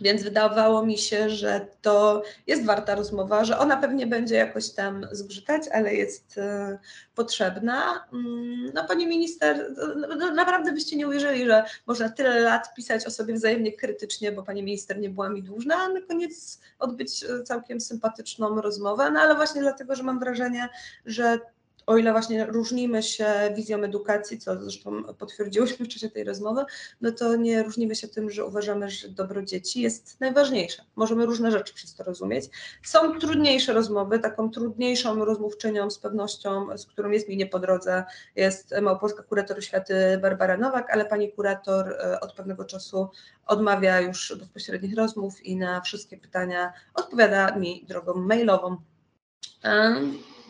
Więc 0.01 0.23
wydawało 0.23 0.85
mi 0.85 0.97
się, 0.97 1.29
że 1.29 1.67
to 1.81 2.23
jest 2.47 2.65
warta 2.65 2.95
rozmowa, 2.95 3.45
że 3.45 3.57
ona 3.57 3.77
pewnie 3.77 4.07
będzie 4.07 4.35
jakoś 4.35 4.69
tam 4.69 5.07
zgrzytać, 5.11 5.63
ale 5.73 5.93
jest 5.93 6.37
e, 6.37 6.79
potrzebna. 7.15 8.05
Mm, 8.13 8.71
no 8.73 8.87
pani 8.87 9.07
minister, 9.07 9.73
no, 9.97 10.15
no, 10.15 10.31
naprawdę 10.31 10.71
byście 10.71 10.95
nie 10.95 11.07
uwierzyli, 11.07 11.45
że 11.45 11.65
można 11.87 12.09
tyle 12.09 12.39
lat 12.39 12.73
pisać 12.73 13.05
o 13.05 13.11
sobie 13.11 13.33
wzajemnie 13.33 13.73
krytycznie, 13.73 14.31
bo 14.31 14.43
pani 14.43 14.63
minister 14.63 14.99
nie 14.99 15.09
była 15.09 15.29
mi 15.29 15.43
dłużna, 15.43 15.75
a 15.75 15.89
na 15.89 16.01
koniec 16.01 16.59
odbyć 16.79 17.23
e, 17.23 17.43
całkiem 17.43 17.81
sympatyczną 17.81 18.61
rozmowę. 18.61 19.11
No 19.11 19.19
ale 19.19 19.35
właśnie 19.35 19.61
dlatego, 19.61 19.95
że 19.95 20.03
mam 20.03 20.19
wrażenie, 20.19 20.69
że 21.05 21.39
o 21.85 21.97
ile 21.97 22.11
właśnie 22.11 22.45
różnimy 22.45 23.03
się 23.03 23.25
wizją 23.55 23.83
edukacji, 23.83 24.37
co 24.37 24.61
zresztą 24.61 25.03
potwierdziłyśmy 25.03 25.85
w 25.85 25.89
czasie 25.89 26.09
tej 26.09 26.23
rozmowy, 26.23 26.65
no 27.01 27.11
to 27.11 27.35
nie 27.35 27.63
różnimy 27.63 27.95
się 27.95 28.07
tym, 28.07 28.29
że 28.29 28.45
uważamy, 28.45 28.89
że 28.89 29.09
dobro 29.09 29.43
dzieci 29.43 29.81
jest 29.81 30.19
najważniejsze. 30.19 30.83
Możemy 30.95 31.25
różne 31.25 31.51
rzeczy 31.51 31.73
przez 31.73 31.95
to 31.95 32.03
rozumieć. 32.03 32.45
Są 32.83 33.19
trudniejsze 33.19 33.73
rozmowy, 33.73 34.19
taką 34.19 34.51
trudniejszą 34.51 35.25
rozmówczynią 35.25 35.89
z 35.89 35.99
pewnością, 35.99 36.77
z 36.77 36.85
którą 36.85 37.09
jest 37.09 37.29
mi 37.29 37.37
nie 37.37 37.45
po 37.45 37.59
drodze, 37.59 38.03
jest 38.35 38.73
małopolska 38.81 39.23
kurator 39.23 39.57
oświaty 39.57 40.19
Barbara 40.21 40.57
Nowak, 40.57 40.89
ale 40.89 41.05
pani 41.05 41.31
kurator 41.31 41.91
e, 41.91 42.19
od 42.19 42.33
pewnego 42.33 42.65
czasu 42.65 43.09
odmawia 43.47 43.99
już 43.99 44.35
bezpośrednich 44.39 44.95
rozmów 44.97 45.45
i 45.45 45.55
na 45.55 45.81
wszystkie 45.81 46.17
pytania 46.17 46.73
odpowiada 46.93 47.55
mi 47.55 47.85
drogą 47.87 48.13
mailową. 48.13 48.77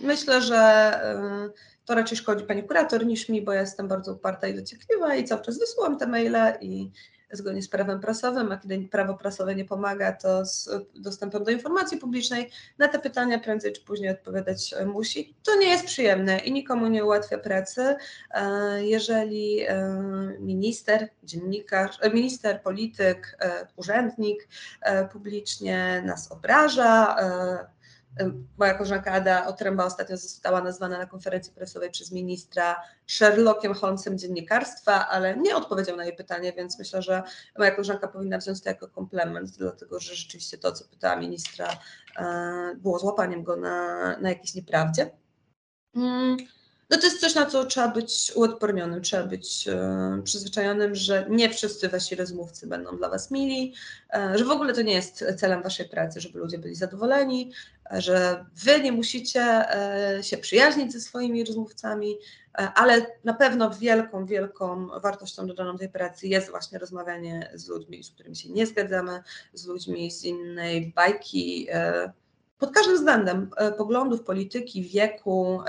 Myślę, 0.01 0.41
że 0.41 0.91
to 1.85 1.95
raczej 1.95 2.17
szkodzi 2.17 2.45
pani 2.45 2.63
kurator 2.63 3.05
niż 3.05 3.29
mi, 3.29 3.41
bo 3.41 3.53
ja 3.53 3.61
jestem 3.61 3.87
bardzo 3.87 4.13
uparta 4.13 4.47
i 4.47 4.53
dociekliwa 4.53 5.15
i 5.15 5.23
cały 5.23 5.41
czas 5.41 5.59
wysyłam 5.59 5.97
te 5.97 6.07
maile 6.07 6.57
i 6.61 6.91
zgodnie 7.31 7.61
z 7.61 7.69
prawem 7.69 7.99
prasowym, 7.99 8.51
a 8.51 8.57
kiedy 8.57 8.87
prawo 8.91 9.13
prasowe 9.13 9.55
nie 9.55 9.65
pomaga, 9.65 10.11
to 10.11 10.45
z 10.45 10.69
dostępem 10.95 11.43
do 11.43 11.51
informacji 11.51 11.97
publicznej 11.97 12.51
na 12.77 12.87
te 12.87 12.99
pytania 12.99 13.39
prędzej 13.39 13.73
czy 13.73 13.81
później 13.81 14.09
odpowiadać 14.09 14.75
musi. 14.85 15.35
To 15.43 15.55
nie 15.55 15.67
jest 15.67 15.85
przyjemne 15.85 16.37
i 16.37 16.51
nikomu 16.51 16.87
nie 16.87 17.05
ułatwia 17.05 17.37
pracy. 17.37 17.95
E, 18.31 18.85
jeżeli 18.85 19.61
e, 19.61 19.97
minister, 20.39 21.09
dziennikarz, 21.23 21.97
e, 22.01 22.09
minister, 22.09 22.61
polityk, 22.61 23.37
urzędnik 23.75 24.47
publicznie 25.11 26.03
nas 26.05 26.31
obraża, 26.31 27.15
Moja 28.57 28.73
koleżanka 28.73 29.11
Ada 29.11 29.47
Otręba 29.47 29.85
ostatnio 29.85 30.17
została 30.17 30.61
nazwana 30.61 30.97
na 30.97 31.05
konferencji 31.05 31.53
prasowej 31.53 31.91
przez 31.91 32.11
ministra 32.11 32.81
Sherlockiem 33.07 33.73
Holmesem 33.73 34.17
dziennikarstwa, 34.17 35.07
ale 35.07 35.37
nie 35.37 35.55
odpowiedział 35.55 35.97
na 35.97 36.05
jej 36.05 36.15
pytanie, 36.15 36.53
więc 36.53 36.79
myślę, 36.79 37.01
że 37.01 37.23
moja 37.57 37.71
koleżanka 37.71 38.07
powinna 38.07 38.37
wziąć 38.37 38.61
to 38.61 38.69
jako 38.69 38.87
komplement, 38.87 39.49
dlatego 39.57 39.99
że 39.99 40.15
rzeczywiście 40.15 40.57
to, 40.57 40.71
co 40.71 40.85
pytała 40.85 41.15
ministra, 41.15 41.67
e, 42.17 42.75
było 42.75 42.99
złapaniem 42.99 43.43
go 43.43 43.55
na, 43.55 44.17
na 44.17 44.29
jakiejś 44.29 44.55
nieprawdzie. 44.55 45.11
Mm, 45.95 46.37
no 46.89 46.97
to 46.97 47.05
jest 47.05 47.21
coś, 47.21 47.35
na 47.35 47.45
co 47.45 47.65
trzeba 47.65 47.87
być 47.87 48.31
uodpornionym, 48.35 49.01
trzeba 49.01 49.23
być 49.27 49.67
e, 49.67 50.21
przyzwyczajonym, 50.23 50.95
że 50.95 51.25
nie 51.29 51.49
wszyscy 51.49 51.89
wasi 51.89 52.15
rozmówcy 52.15 52.67
będą 52.67 52.97
dla 52.97 53.09
was 53.09 53.31
mili, 53.31 53.73
e, 54.13 54.37
że 54.37 54.45
w 54.45 54.51
ogóle 54.51 54.73
to 54.73 54.81
nie 54.81 54.93
jest 54.93 55.25
celem 55.37 55.63
waszej 55.63 55.89
pracy, 55.89 56.21
żeby 56.21 56.39
ludzie 56.39 56.57
byli 56.57 56.75
zadowoleni, 56.75 57.51
że 57.91 58.45
wy 58.55 58.81
nie 58.81 58.91
musicie 58.91 59.41
e, 59.41 60.23
się 60.23 60.37
przyjaźnić 60.37 60.93
ze 60.93 61.01
swoimi 61.01 61.43
rozmówcami, 61.43 62.17
e, 62.57 62.71
ale 62.75 63.05
na 63.23 63.33
pewno 63.33 63.69
wielką, 63.69 64.25
wielką 64.25 64.87
wartością 64.87 65.47
dodaną 65.47 65.77
tej 65.77 65.89
pracy 65.89 66.27
jest 66.27 66.49
właśnie 66.49 66.79
rozmawianie 66.79 67.51
z 67.53 67.67
ludźmi, 67.67 68.03
z 68.03 68.11
którymi 68.11 68.35
się 68.35 68.49
nie 68.49 68.67
zgadzamy, 68.67 69.23
z 69.53 69.65
ludźmi 69.65 70.11
z 70.11 70.23
innej 70.23 70.93
bajki, 70.95 71.67
e, 71.69 72.11
pod 72.59 72.71
każdym 72.71 72.95
względem 72.95 73.49
poglądów, 73.77 74.23
polityki, 74.23 74.83
wieku, 74.83 75.59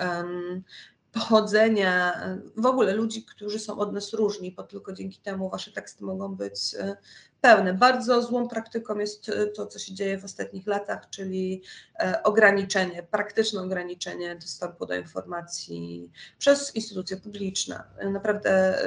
pochodzenia, 1.17 2.21
w 2.57 2.67
ogóle 2.67 2.93
ludzi, 2.93 3.25
którzy 3.25 3.59
są 3.59 3.79
od 3.79 3.93
nas 3.93 4.13
różni, 4.13 4.53
bo 4.53 4.63
tylko 4.63 4.93
dzięki 4.93 5.19
temu 5.19 5.51
wasze 5.51 5.73
teksty 5.73 6.05
mogą 6.05 6.35
być 6.35 6.75
e, 6.79 6.97
pełne. 7.41 7.75
Bardzo 7.75 8.23
złą 8.23 8.49
praktyką 8.49 8.99
jest 8.99 9.29
e, 9.29 9.47
to, 9.47 9.67
co 9.67 9.79
się 9.79 9.95
dzieje 9.95 10.19
w 10.19 10.25
ostatnich 10.25 10.67
latach, 10.67 11.11
czyli 11.11 11.63
e, 11.99 12.23
ograniczenie, 12.23 13.03
praktyczne 13.03 13.63
ograniczenie 13.63 14.37
dostępu 14.37 14.87
do 14.87 14.95
informacji 14.95 16.11
przez 16.39 16.75
instytucje 16.75 17.17
publiczne. 17.17 17.83
Naprawdę 18.13 18.79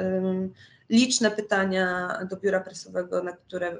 liczne 0.90 1.30
pytania 1.30 2.18
do 2.30 2.36
biura 2.36 2.60
prasowego, 2.60 3.22
na 3.22 3.32
które 3.32 3.78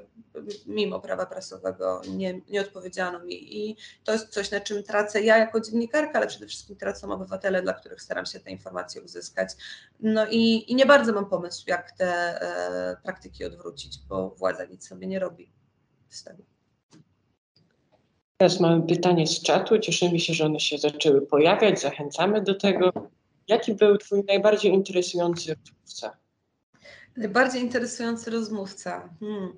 mimo 0.65 0.99
prawa 0.99 1.25
prasowego 1.25 2.01
nie, 2.09 2.41
nie 2.49 2.61
odpowiedziano 2.61 3.19
mi. 3.19 3.57
I 3.57 3.77
to 4.03 4.11
jest 4.11 4.29
coś, 4.29 4.51
na 4.51 4.59
czym 4.59 4.83
tracę 4.83 5.21
ja 5.21 5.37
jako 5.37 5.61
dziennikarka, 5.61 6.13
ale 6.13 6.27
przede 6.27 6.47
wszystkim 6.47 6.75
tracą 6.75 7.11
obywatele, 7.11 7.61
dla 7.61 7.73
których 7.73 8.01
staram 8.01 8.25
się 8.25 8.39
te 8.39 8.51
informacje 8.51 9.01
uzyskać. 9.01 9.49
No 9.99 10.25
i, 10.29 10.71
i 10.71 10.75
nie 10.75 10.85
bardzo 10.85 11.13
mam 11.13 11.25
pomysł, 11.25 11.63
jak 11.67 11.91
te 11.91 12.41
e, 12.41 12.97
praktyki 13.03 13.45
odwrócić, 13.45 13.99
bo 14.09 14.29
władza 14.29 14.65
nic 14.65 14.87
sobie 14.87 15.07
nie 15.07 15.19
robi 15.19 15.51
z 16.09 16.23
tego. 16.23 16.43
Teraz 18.37 18.59
mamy 18.59 18.87
pytanie 18.87 19.27
z 19.27 19.41
czatu. 19.41 19.79
Cieszymy 19.79 20.19
się, 20.19 20.33
że 20.33 20.45
one 20.45 20.59
się 20.59 20.77
zaczęły 20.77 21.21
pojawiać. 21.21 21.81
Zachęcamy 21.81 22.41
do 22.41 22.55
tego. 22.55 22.91
Jaki 23.47 23.73
był 23.73 23.97
Twój 23.97 24.23
najbardziej 24.27 24.73
interesujący 24.73 25.55
rozmówca? 25.55 26.20
Najbardziej 27.17 27.61
interesujący 27.61 28.31
rozmówca. 28.31 29.09
Hmm. 29.19 29.57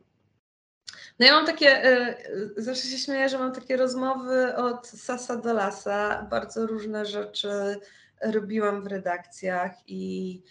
No 1.19 1.25
ja 1.25 1.33
mam 1.33 1.45
takie, 1.45 1.83
e, 1.83 2.15
zawsze 2.57 2.87
się 2.87 2.97
śmieję, 2.97 3.29
że 3.29 3.37
mam 3.37 3.51
takie 3.51 3.77
rozmowy 3.77 4.55
od 4.55 4.87
sasa 4.87 5.37
do 5.37 5.53
lasa. 5.53 6.27
Bardzo 6.29 6.67
różne 6.67 7.05
rzeczy 7.05 7.79
robiłam 8.21 8.83
w 8.83 8.87
redakcjach 8.87 9.71
i 9.87 10.41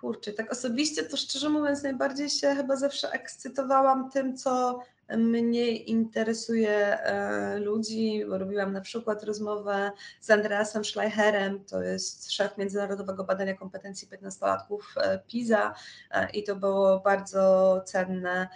kurczę, 0.00 0.32
tak 0.32 0.52
osobiście 0.52 1.02
to 1.02 1.16
szczerze 1.16 1.48
mówiąc 1.48 1.82
najbardziej 1.82 2.30
się 2.30 2.54
chyba 2.54 2.76
zawsze 2.76 3.10
ekscytowałam 3.10 4.10
tym, 4.10 4.36
co 4.36 4.82
mnie 5.16 5.76
interesuje 5.76 7.02
e, 7.02 7.58
ludzi, 7.58 8.24
robiłam 8.28 8.72
na 8.72 8.80
przykład 8.80 9.24
rozmowę 9.24 9.90
z 10.20 10.30
Andreasem 10.30 10.84
Schleicherem, 10.84 11.64
to 11.64 11.82
jest 11.82 12.32
szef 12.32 12.58
Międzynarodowego 12.58 13.24
Badania 13.24 13.54
Kompetencji 13.54 14.08
15-latków 14.08 14.80
e, 14.96 15.18
PISA 15.26 15.74
e, 16.10 16.30
i 16.30 16.44
to 16.44 16.56
było 16.56 17.00
bardzo 17.00 17.82
cenne. 17.86 18.48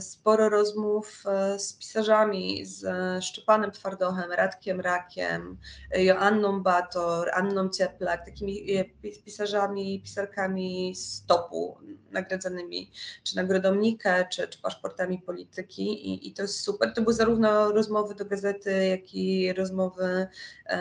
Sporo 0.00 0.48
rozmów 0.48 1.24
z 1.58 1.72
pisarzami, 1.72 2.66
z 2.66 2.84
Szczepanem 3.24 3.70
Twardochem, 3.70 4.32
Radkiem 4.32 4.80
Rakiem, 4.80 5.58
Joanną 5.94 6.62
Bator, 6.62 7.30
Anną 7.34 7.68
Cieplak, 7.68 8.24
takimi 8.24 8.66
pisarzami, 9.24 10.00
pisarkami 10.02 10.94
z 10.96 11.26
topu, 11.26 11.78
nagradzanymi 12.12 12.90
czy 13.24 13.36
nagrodą 13.36 13.74
Nike, 13.74 14.26
czy, 14.30 14.48
czy 14.48 14.62
paszportami 14.62 15.18
polityki 15.18 16.08
i, 16.08 16.28
i 16.28 16.32
to 16.32 16.42
jest 16.42 16.60
super. 16.60 16.94
To 16.94 17.02
były 17.02 17.14
zarówno 17.14 17.72
rozmowy 17.72 18.14
do 18.14 18.24
gazety, 18.24 18.86
jak 18.86 19.14
i 19.14 19.52
rozmowy 19.52 20.28
e, 20.66 20.78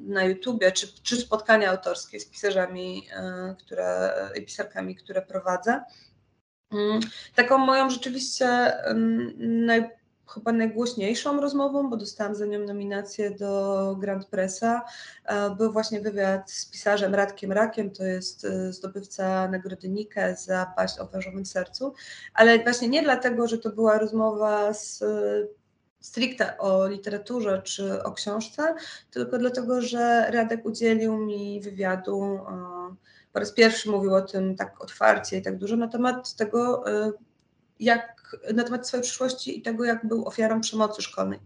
na 0.00 0.24
YouTubie, 0.24 0.72
czy, 0.72 1.02
czy 1.02 1.16
spotkania 1.16 1.70
autorskie 1.70 2.20
z 2.20 2.26
pisarzami 2.26 3.08
e, 3.12 3.54
które, 3.58 4.14
i 4.38 4.42
pisarkami, 4.42 4.96
które 4.96 5.22
prowadzę. 5.22 5.84
Mm, 6.72 7.00
taką 7.34 7.58
moją 7.58 7.90
rzeczywiście 7.90 8.72
naj, 9.38 9.90
chyba 10.34 10.52
najgłośniejszą 10.52 11.40
rozmową, 11.40 11.90
bo 11.90 11.96
dostałam 11.96 12.34
za 12.34 12.46
nią 12.46 12.58
nominację 12.58 13.30
do 13.30 13.96
Grand 14.00 14.26
Pressa, 14.26 14.84
e, 15.24 15.50
był 15.50 15.72
właśnie 15.72 16.00
wywiad 16.00 16.50
z 16.50 16.66
pisarzem 16.66 17.14
Radkiem 17.14 17.52
Rakiem, 17.52 17.90
to 17.90 18.04
jest 18.04 18.44
e, 18.44 18.72
zdobywca 18.72 19.48
nagrody 19.48 19.88
Nike 19.88 20.36
za 20.36 20.72
paść 20.76 20.98
o 20.98 21.06
wężowym 21.06 21.46
sercu, 21.46 21.94
ale 22.34 22.58
właśnie 22.58 22.88
nie 22.88 23.02
dlatego, 23.02 23.48
że 23.48 23.58
to 23.58 23.70
była 23.70 23.98
rozmowa 23.98 24.72
z 24.72 25.04
stricte 26.00 26.58
o 26.58 26.88
literaturze 26.88 27.62
czy 27.64 28.02
o 28.02 28.12
książce, 28.12 28.74
tylko 29.10 29.38
dlatego, 29.38 29.82
że 29.82 30.30
Radek 30.30 30.66
udzielił 30.66 31.16
mi 31.16 31.60
wywiadu, 31.60 32.22
e, 32.22 32.94
po 33.32 33.38
raz 33.38 33.52
pierwszy 33.52 33.90
mówił 33.90 34.14
o 34.14 34.22
tym 34.22 34.56
tak 34.56 34.84
otwarcie 34.84 35.38
i 35.38 35.42
tak 35.42 35.58
dużo 35.58 35.76
na 35.76 35.88
temat 35.88 36.34
tego, 36.34 36.84
jak 37.80 38.36
na 38.54 38.64
temat 38.64 38.88
swojej 38.88 39.04
przyszłości 39.04 39.58
i 39.58 39.62
tego, 39.62 39.84
jak 39.84 40.06
był 40.06 40.26
ofiarą 40.26 40.60
przemocy 40.60 41.02
szkolnej. 41.02 41.38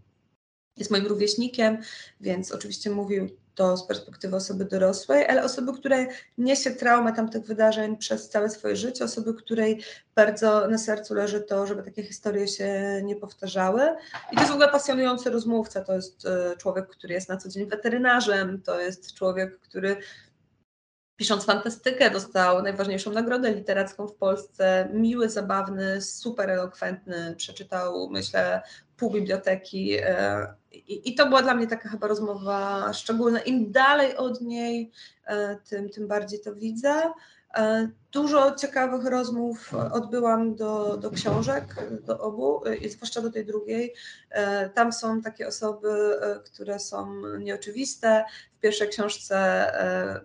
Jest 0.77 0.91
moim 0.91 1.05
rówieśnikiem, 1.05 1.77
więc 2.21 2.51
oczywiście 2.51 2.89
mówił 2.89 3.29
to 3.55 3.77
z 3.77 3.87
perspektywy 3.87 4.35
osoby 4.35 4.65
dorosłej, 4.65 5.27
ale 5.27 5.43
osoby, 5.43 5.73
której 5.73 6.07
niesie 6.37 6.71
traumę 6.71 7.13
tamtych 7.13 7.45
wydarzeń 7.45 7.97
przez 7.97 8.29
całe 8.29 8.49
swoje 8.49 8.75
życie, 8.75 9.03
osoby, 9.03 9.33
której 9.33 9.81
bardzo 10.15 10.67
na 10.67 10.77
sercu 10.77 11.13
leży 11.13 11.41
to, 11.41 11.67
żeby 11.67 11.83
takie 11.83 12.03
historie 12.03 12.47
się 12.47 13.01
nie 13.03 13.15
powtarzały. 13.15 13.81
I 14.31 14.35
to 14.35 14.41
jest 14.41 14.51
w 14.51 14.55
ogóle 14.55 14.69
pasjonujący 14.69 15.29
rozmówca. 15.29 15.81
To 15.83 15.93
jest 15.93 16.25
e, 16.25 16.57
człowiek, 16.57 16.87
który 16.87 17.13
jest 17.13 17.29
na 17.29 17.37
co 17.37 17.49
dzień 17.49 17.69
weterynarzem, 17.69 18.61
to 18.61 18.81
jest 18.81 19.13
człowiek, 19.13 19.59
który 19.59 19.97
pisząc 21.17 21.45
fantastykę, 21.45 22.11
dostał 22.11 22.63
najważniejszą 22.63 23.11
nagrodę 23.11 23.53
literacką 23.53 24.07
w 24.07 24.15
Polsce. 24.15 24.89
Miły, 24.93 25.29
zabawny, 25.29 26.01
super 26.01 26.49
elokwentny, 26.49 27.35
przeczytał, 27.37 28.09
myślę, 28.09 28.61
pół 28.97 29.11
biblioteki. 29.11 29.93
E, 29.93 30.53
I, 30.87 31.15
to 31.15 31.27
była 31.27 31.41
dla 31.41 31.55
mnie 31.55 31.67
taka 31.67 31.89
chyba 31.89 32.07
rozmowa 32.07 32.93
szczególna. 32.93 33.39
Im 33.39 33.71
dalej 33.71 34.17
od 34.17 34.41
niej, 34.41 34.91
e, 35.25 35.57
tym, 35.69 35.89
tym 35.89 36.07
bardziej 36.07 36.41
to 36.41 36.55
widzę. 36.55 37.11
E, 37.55 37.89
dużo 38.11 38.55
ciekawych 38.55 39.05
rozmów 39.05 39.73
odbyłam 39.91 40.55
do, 40.55 40.97
do 40.97 41.11
książek, 41.11 41.63
do 42.03 42.19
obu, 42.19 42.61
zwłaszcza 42.89 43.21
do 43.21 43.31
tej 43.31 43.45
drugiej. 43.45 43.93
Tam 44.73 44.93
są 44.93 45.21
takie 45.21 45.47
osoby, 45.47 46.19
które 46.45 46.79
są 46.79 47.21
nieoczywiste. 47.39 48.25
W 48.57 48.59
pierwszej 48.59 48.89
książce 48.89 49.67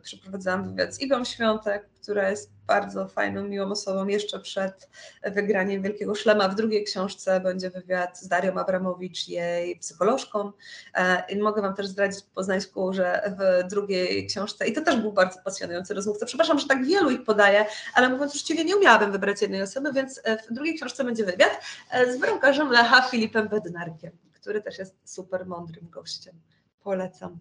przeprowadzałam 0.03 0.69
wywiad 0.69 0.95
z 0.95 1.01
Igą 1.01 1.25
Świątek, 1.25 1.89
która 2.03 2.31
jest 2.31 2.51
bardzo 2.71 3.09
fajną, 3.09 3.45
miłą 3.45 3.71
osobą 3.71 4.07
jeszcze 4.07 4.41
przed 4.41 4.89
wygraniem 5.23 5.83
Wielkiego 5.83 6.15
Szlema. 6.15 6.49
W 6.49 6.55
drugiej 6.55 6.85
książce 6.85 7.41
będzie 7.41 7.71
wywiad 7.71 8.19
z 8.19 8.29
Darią 8.29 8.55
Abramowicz, 8.55 9.29
jej 9.29 9.79
psycholożką. 9.79 10.53
E, 10.95 11.23
I 11.29 11.39
mogę 11.39 11.63
Wam 11.63 11.75
też 11.75 11.87
zdradzić 11.87 12.25
po 12.25 12.35
poznańsku, 12.35 12.93
że 12.93 13.35
w 13.39 13.69
drugiej 13.69 14.27
książce, 14.27 14.69
i 14.69 14.73
to 14.73 14.81
też 14.81 14.97
był 14.97 15.13
bardzo 15.13 15.41
pasjonujący 15.45 15.95
rozmówca, 15.95 16.27
przepraszam, 16.27 16.59
że 16.59 16.67
tak 16.67 16.85
wielu 16.85 17.11
ich 17.11 17.25
podaję, 17.25 17.67
ale 17.95 18.09
mówiąc 18.09 18.35
uczciwie, 18.35 18.65
nie 18.65 18.77
umiałabym 18.77 19.13
wybrać 19.13 19.43
jednej 19.43 19.63
osoby, 19.63 19.93
więc 19.93 20.21
e, 20.25 20.37
w 20.37 20.53
drugiej 20.53 20.75
książce 20.75 21.05
będzie 21.05 21.25
wywiad 21.25 21.61
e, 21.91 22.13
z 22.13 22.19
bramkarzem 22.19 22.71
Lecha 22.71 23.03
Filipem 23.03 23.49
Bednarkiem, 23.49 24.13
który 24.41 24.63
też 24.63 24.79
jest 24.79 24.95
super 25.05 25.47
mądrym 25.47 25.91
gościem. 25.91 26.35
Polecam. 26.83 27.39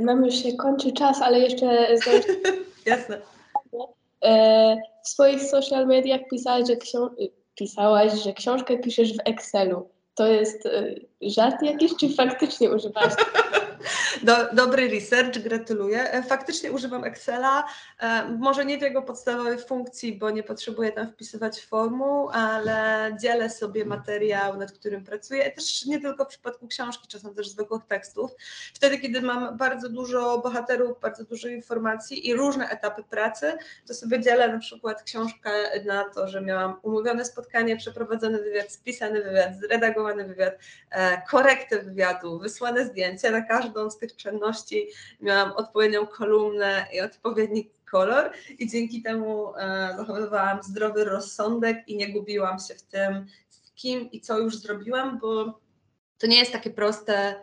Nam 0.00 0.24
już 0.24 0.34
się 0.34 0.56
kończy 0.56 0.92
czas, 0.92 1.22
ale 1.22 1.38
jeszcze 1.38 1.66
Jasne. 2.86 3.20
E, 4.24 4.76
w 5.04 5.08
swoich 5.08 5.42
social 5.42 5.86
mediach 5.86 6.20
pisałaś, 6.30 6.66
że, 6.66 6.76
książ- 6.76 7.12
pisałaś, 7.54 8.12
że 8.12 8.32
książkę 8.32 8.78
piszesz 8.78 9.16
w 9.16 9.20
Excelu. 9.24 9.88
To 10.14 10.26
jest 10.26 10.66
e, 10.66 10.94
żart 11.22 11.62
jakiś, 11.62 11.96
czy 12.00 12.08
faktycznie 12.14 12.70
używałaś 12.70 13.12
Do, 14.24 14.36
dobry 14.52 14.88
research, 14.88 15.38
gratuluję. 15.38 16.12
E, 16.12 16.22
faktycznie 16.22 16.72
używam 16.72 17.04
Excela, 17.04 17.64
e, 18.00 18.28
może 18.28 18.64
nie 18.64 18.78
w 18.78 18.82
jego 18.82 19.02
podstawowej 19.02 19.58
funkcji, 19.58 20.18
bo 20.18 20.30
nie 20.30 20.42
potrzebuję 20.42 20.92
tam 20.92 21.12
wpisywać 21.12 21.64
formuł, 21.64 22.30
ale 22.32 23.10
dzielę 23.20 23.50
sobie 23.50 23.84
materiał, 23.84 24.56
nad 24.56 24.72
którym 24.72 25.04
pracuję, 25.04 25.50
też 25.50 25.86
nie 25.86 26.00
tylko 26.00 26.24
w 26.24 26.28
przypadku 26.28 26.68
książki, 26.68 27.08
czasem 27.08 27.34
też 27.34 27.48
zwykłych 27.48 27.82
tekstów. 27.88 28.30
Wtedy, 28.74 28.98
kiedy 28.98 29.22
mam 29.22 29.56
bardzo 29.56 29.88
dużo 29.88 30.38
bohaterów, 30.38 31.00
bardzo 31.00 31.24
dużo 31.24 31.48
informacji 31.48 32.28
i 32.28 32.34
różne 32.34 32.68
etapy 32.68 33.02
pracy, 33.10 33.52
to 33.86 33.94
sobie 33.94 34.20
dzielę 34.20 34.52
na 34.52 34.58
przykład 34.58 35.02
książkę 35.02 35.50
na 35.84 36.04
to, 36.04 36.28
że 36.28 36.40
miałam 36.40 36.76
umówione 36.82 37.24
spotkanie, 37.24 37.76
przeprowadzony 37.76 38.42
wywiad, 38.42 38.72
spisany 38.72 39.22
wywiad, 39.22 39.56
zredagowany 39.60 40.24
wywiad, 40.24 40.54
e, 40.90 41.22
korektę 41.30 41.82
wywiadu, 41.82 42.38
wysłane 42.38 42.86
zdjęcia 42.86 43.30
na 43.30 43.42
każdą 43.42 43.90
z 43.90 43.98
tych 43.98 44.13
czynności, 44.16 44.88
miałam 45.20 45.52
odpowiednią 45.52 46.06
kolumnę 46.06 46.86
i 46.92 47.00
odpowiedni 47.00 47.70
kolor 47.94 48.30
i 48.58 48.68
dzięki 48.68 49.02
temu 49.02 49.56
e, 49.56 49.94
zachowywałam 49.96 50.62
zdrowy 50.62 51.04
rozsądek 51.04 51.88
i 51.88 51.96
nie 51.96 52.12
gubiłam 52.12 52.58
się 52.58 52.74
w 52.74 52.82
tym, 52.82 53.26
z 53.50 53.72
kim 53.74 54.10
i 54.10 54.20
co 54.20 54.38
już 54.38 54.56
zrobiłam, 54.56 55.18
bo 55.18 55.60
to 56.18 56.26
nie 56.26 56.38
jest 56.38 56.52
takie 56.52 56.70
proste. 56.70 57.34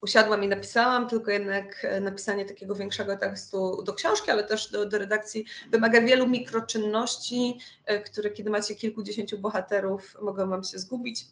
Usiadłam 0.00 0.44
i 0.44 0.48
napisałam, 0.48 1.08
tylko 1.08 1.30
jednak 1.30 1.84
e, 1.84 2.00
napisanie 2.00 2.44
takiego 2.44 2.74
większego 2.74 3.16
tekstu 3.16 3.82
do 3.82 3.94
książki, 3.94 4.30
ale 4.30 4.44
też 4.44 4.70
do, 4.70 4.86
do 4.86 4.98
redakcji 4.98 5.44
wymaga 5.70 6.00
wielu 6.00 6.26
mikroczynności, 6.26 7.58
e, 7.84 8.00
które 8.00 8.30
kiedy 8.30 8.50
macie 8.50 8.74
kilkudziesięciu 8.74 9.38
bohaterów, 9.38 10.16
mogą 10.22 10.48
Wam 10.48 10.64
się 10.64 10.78
zgubić. 10.78 11.24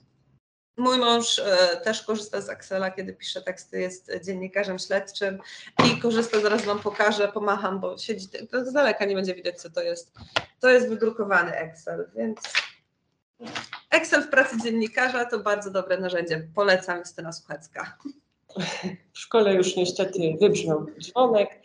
Mój 0.76 0.98
mąż 0.98 1.38
e, 1.38 1.76
też 1.84 2.02
korzysta 2.02 2.40
z 2.40 2.48
Excela, 2.48 2.90
kiedy 2.90 3.12
pisze 3.12 3.42
teksty, 3.42 3.80
jest 3.80 4.12
dziennikarzem 4.24 4.78
śledczym 4.78 5.38
i 5.84 6.00
korzysta, 6.00 6.40
zaraz 6.40 6.64
Wam 6.64 6.80
pokażę, 6.80 7.28
pomacham, 7.28 7.80
bo 7.80 7.98
siedzi, 7.98 8.28
to 8.50 8.64
z 8.64 8.72
daleka 8.72 9.04
nie 9.04 9.14
będzie 9.14 9.34
widać, 9.34 9.60
co 9.60 9.70
to 9.70 9.82
jest. 9.82 10.12
To 10.60 10.70
jest 10.70 10.88
wydrukowany 10.88 11.52
Excel, 11.56 12.10
więc 12.16 12.40
Excel 13.90 14.22
w 14.22 14.28
pracy 14.28 14.56
dziennikarza 14.62 15.24
to 15.24 15.38
bardzo 15.38 15.70
dobre 15.70 15.98
narzędzie. 15.98 16.48
Polecam, 16.54 16.98
Justyna 16.98 17.32
Suchecka. 17.32 17.98
W 19.12 19.18
szkole 19.18 19.54
już 19.54 19.76
niestety 19.76 20.36
wybrzmiał 20.40 20.86
dzwonek. 21.00 21.60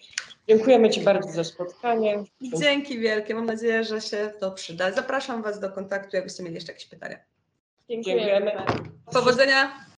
Dziękujemy 0.47 0.89
Ci 0.89 1.01
bardzo 1.01 1.31
za 1.31 1.43
spotkanie. 1.43 2.23
Dzięki 2.41 2.99
wielkie, 2.99 3.35
mam 3.35 3.45
nadzieję, 3.45 3.83
że 3.83 4.01
się 4.01 4.33
to 4.39 4.51
przyda. 4.51 4.91
Zapraszam 4.91 5.41
Was 5.41 5.59
do 5.59 5.71
kontaktu, 5.71 6.15
jakbyście 6.15 6.43
mieli 6.43 6.55
jeszcze 6.55 6.71
jakieś 6.71 6.87
pytania. 6.87 7.17
Dziękujemy. 7.89 8.21
Dziękujemy. 8.21 8.51
Powodzenia! 9.13 9.85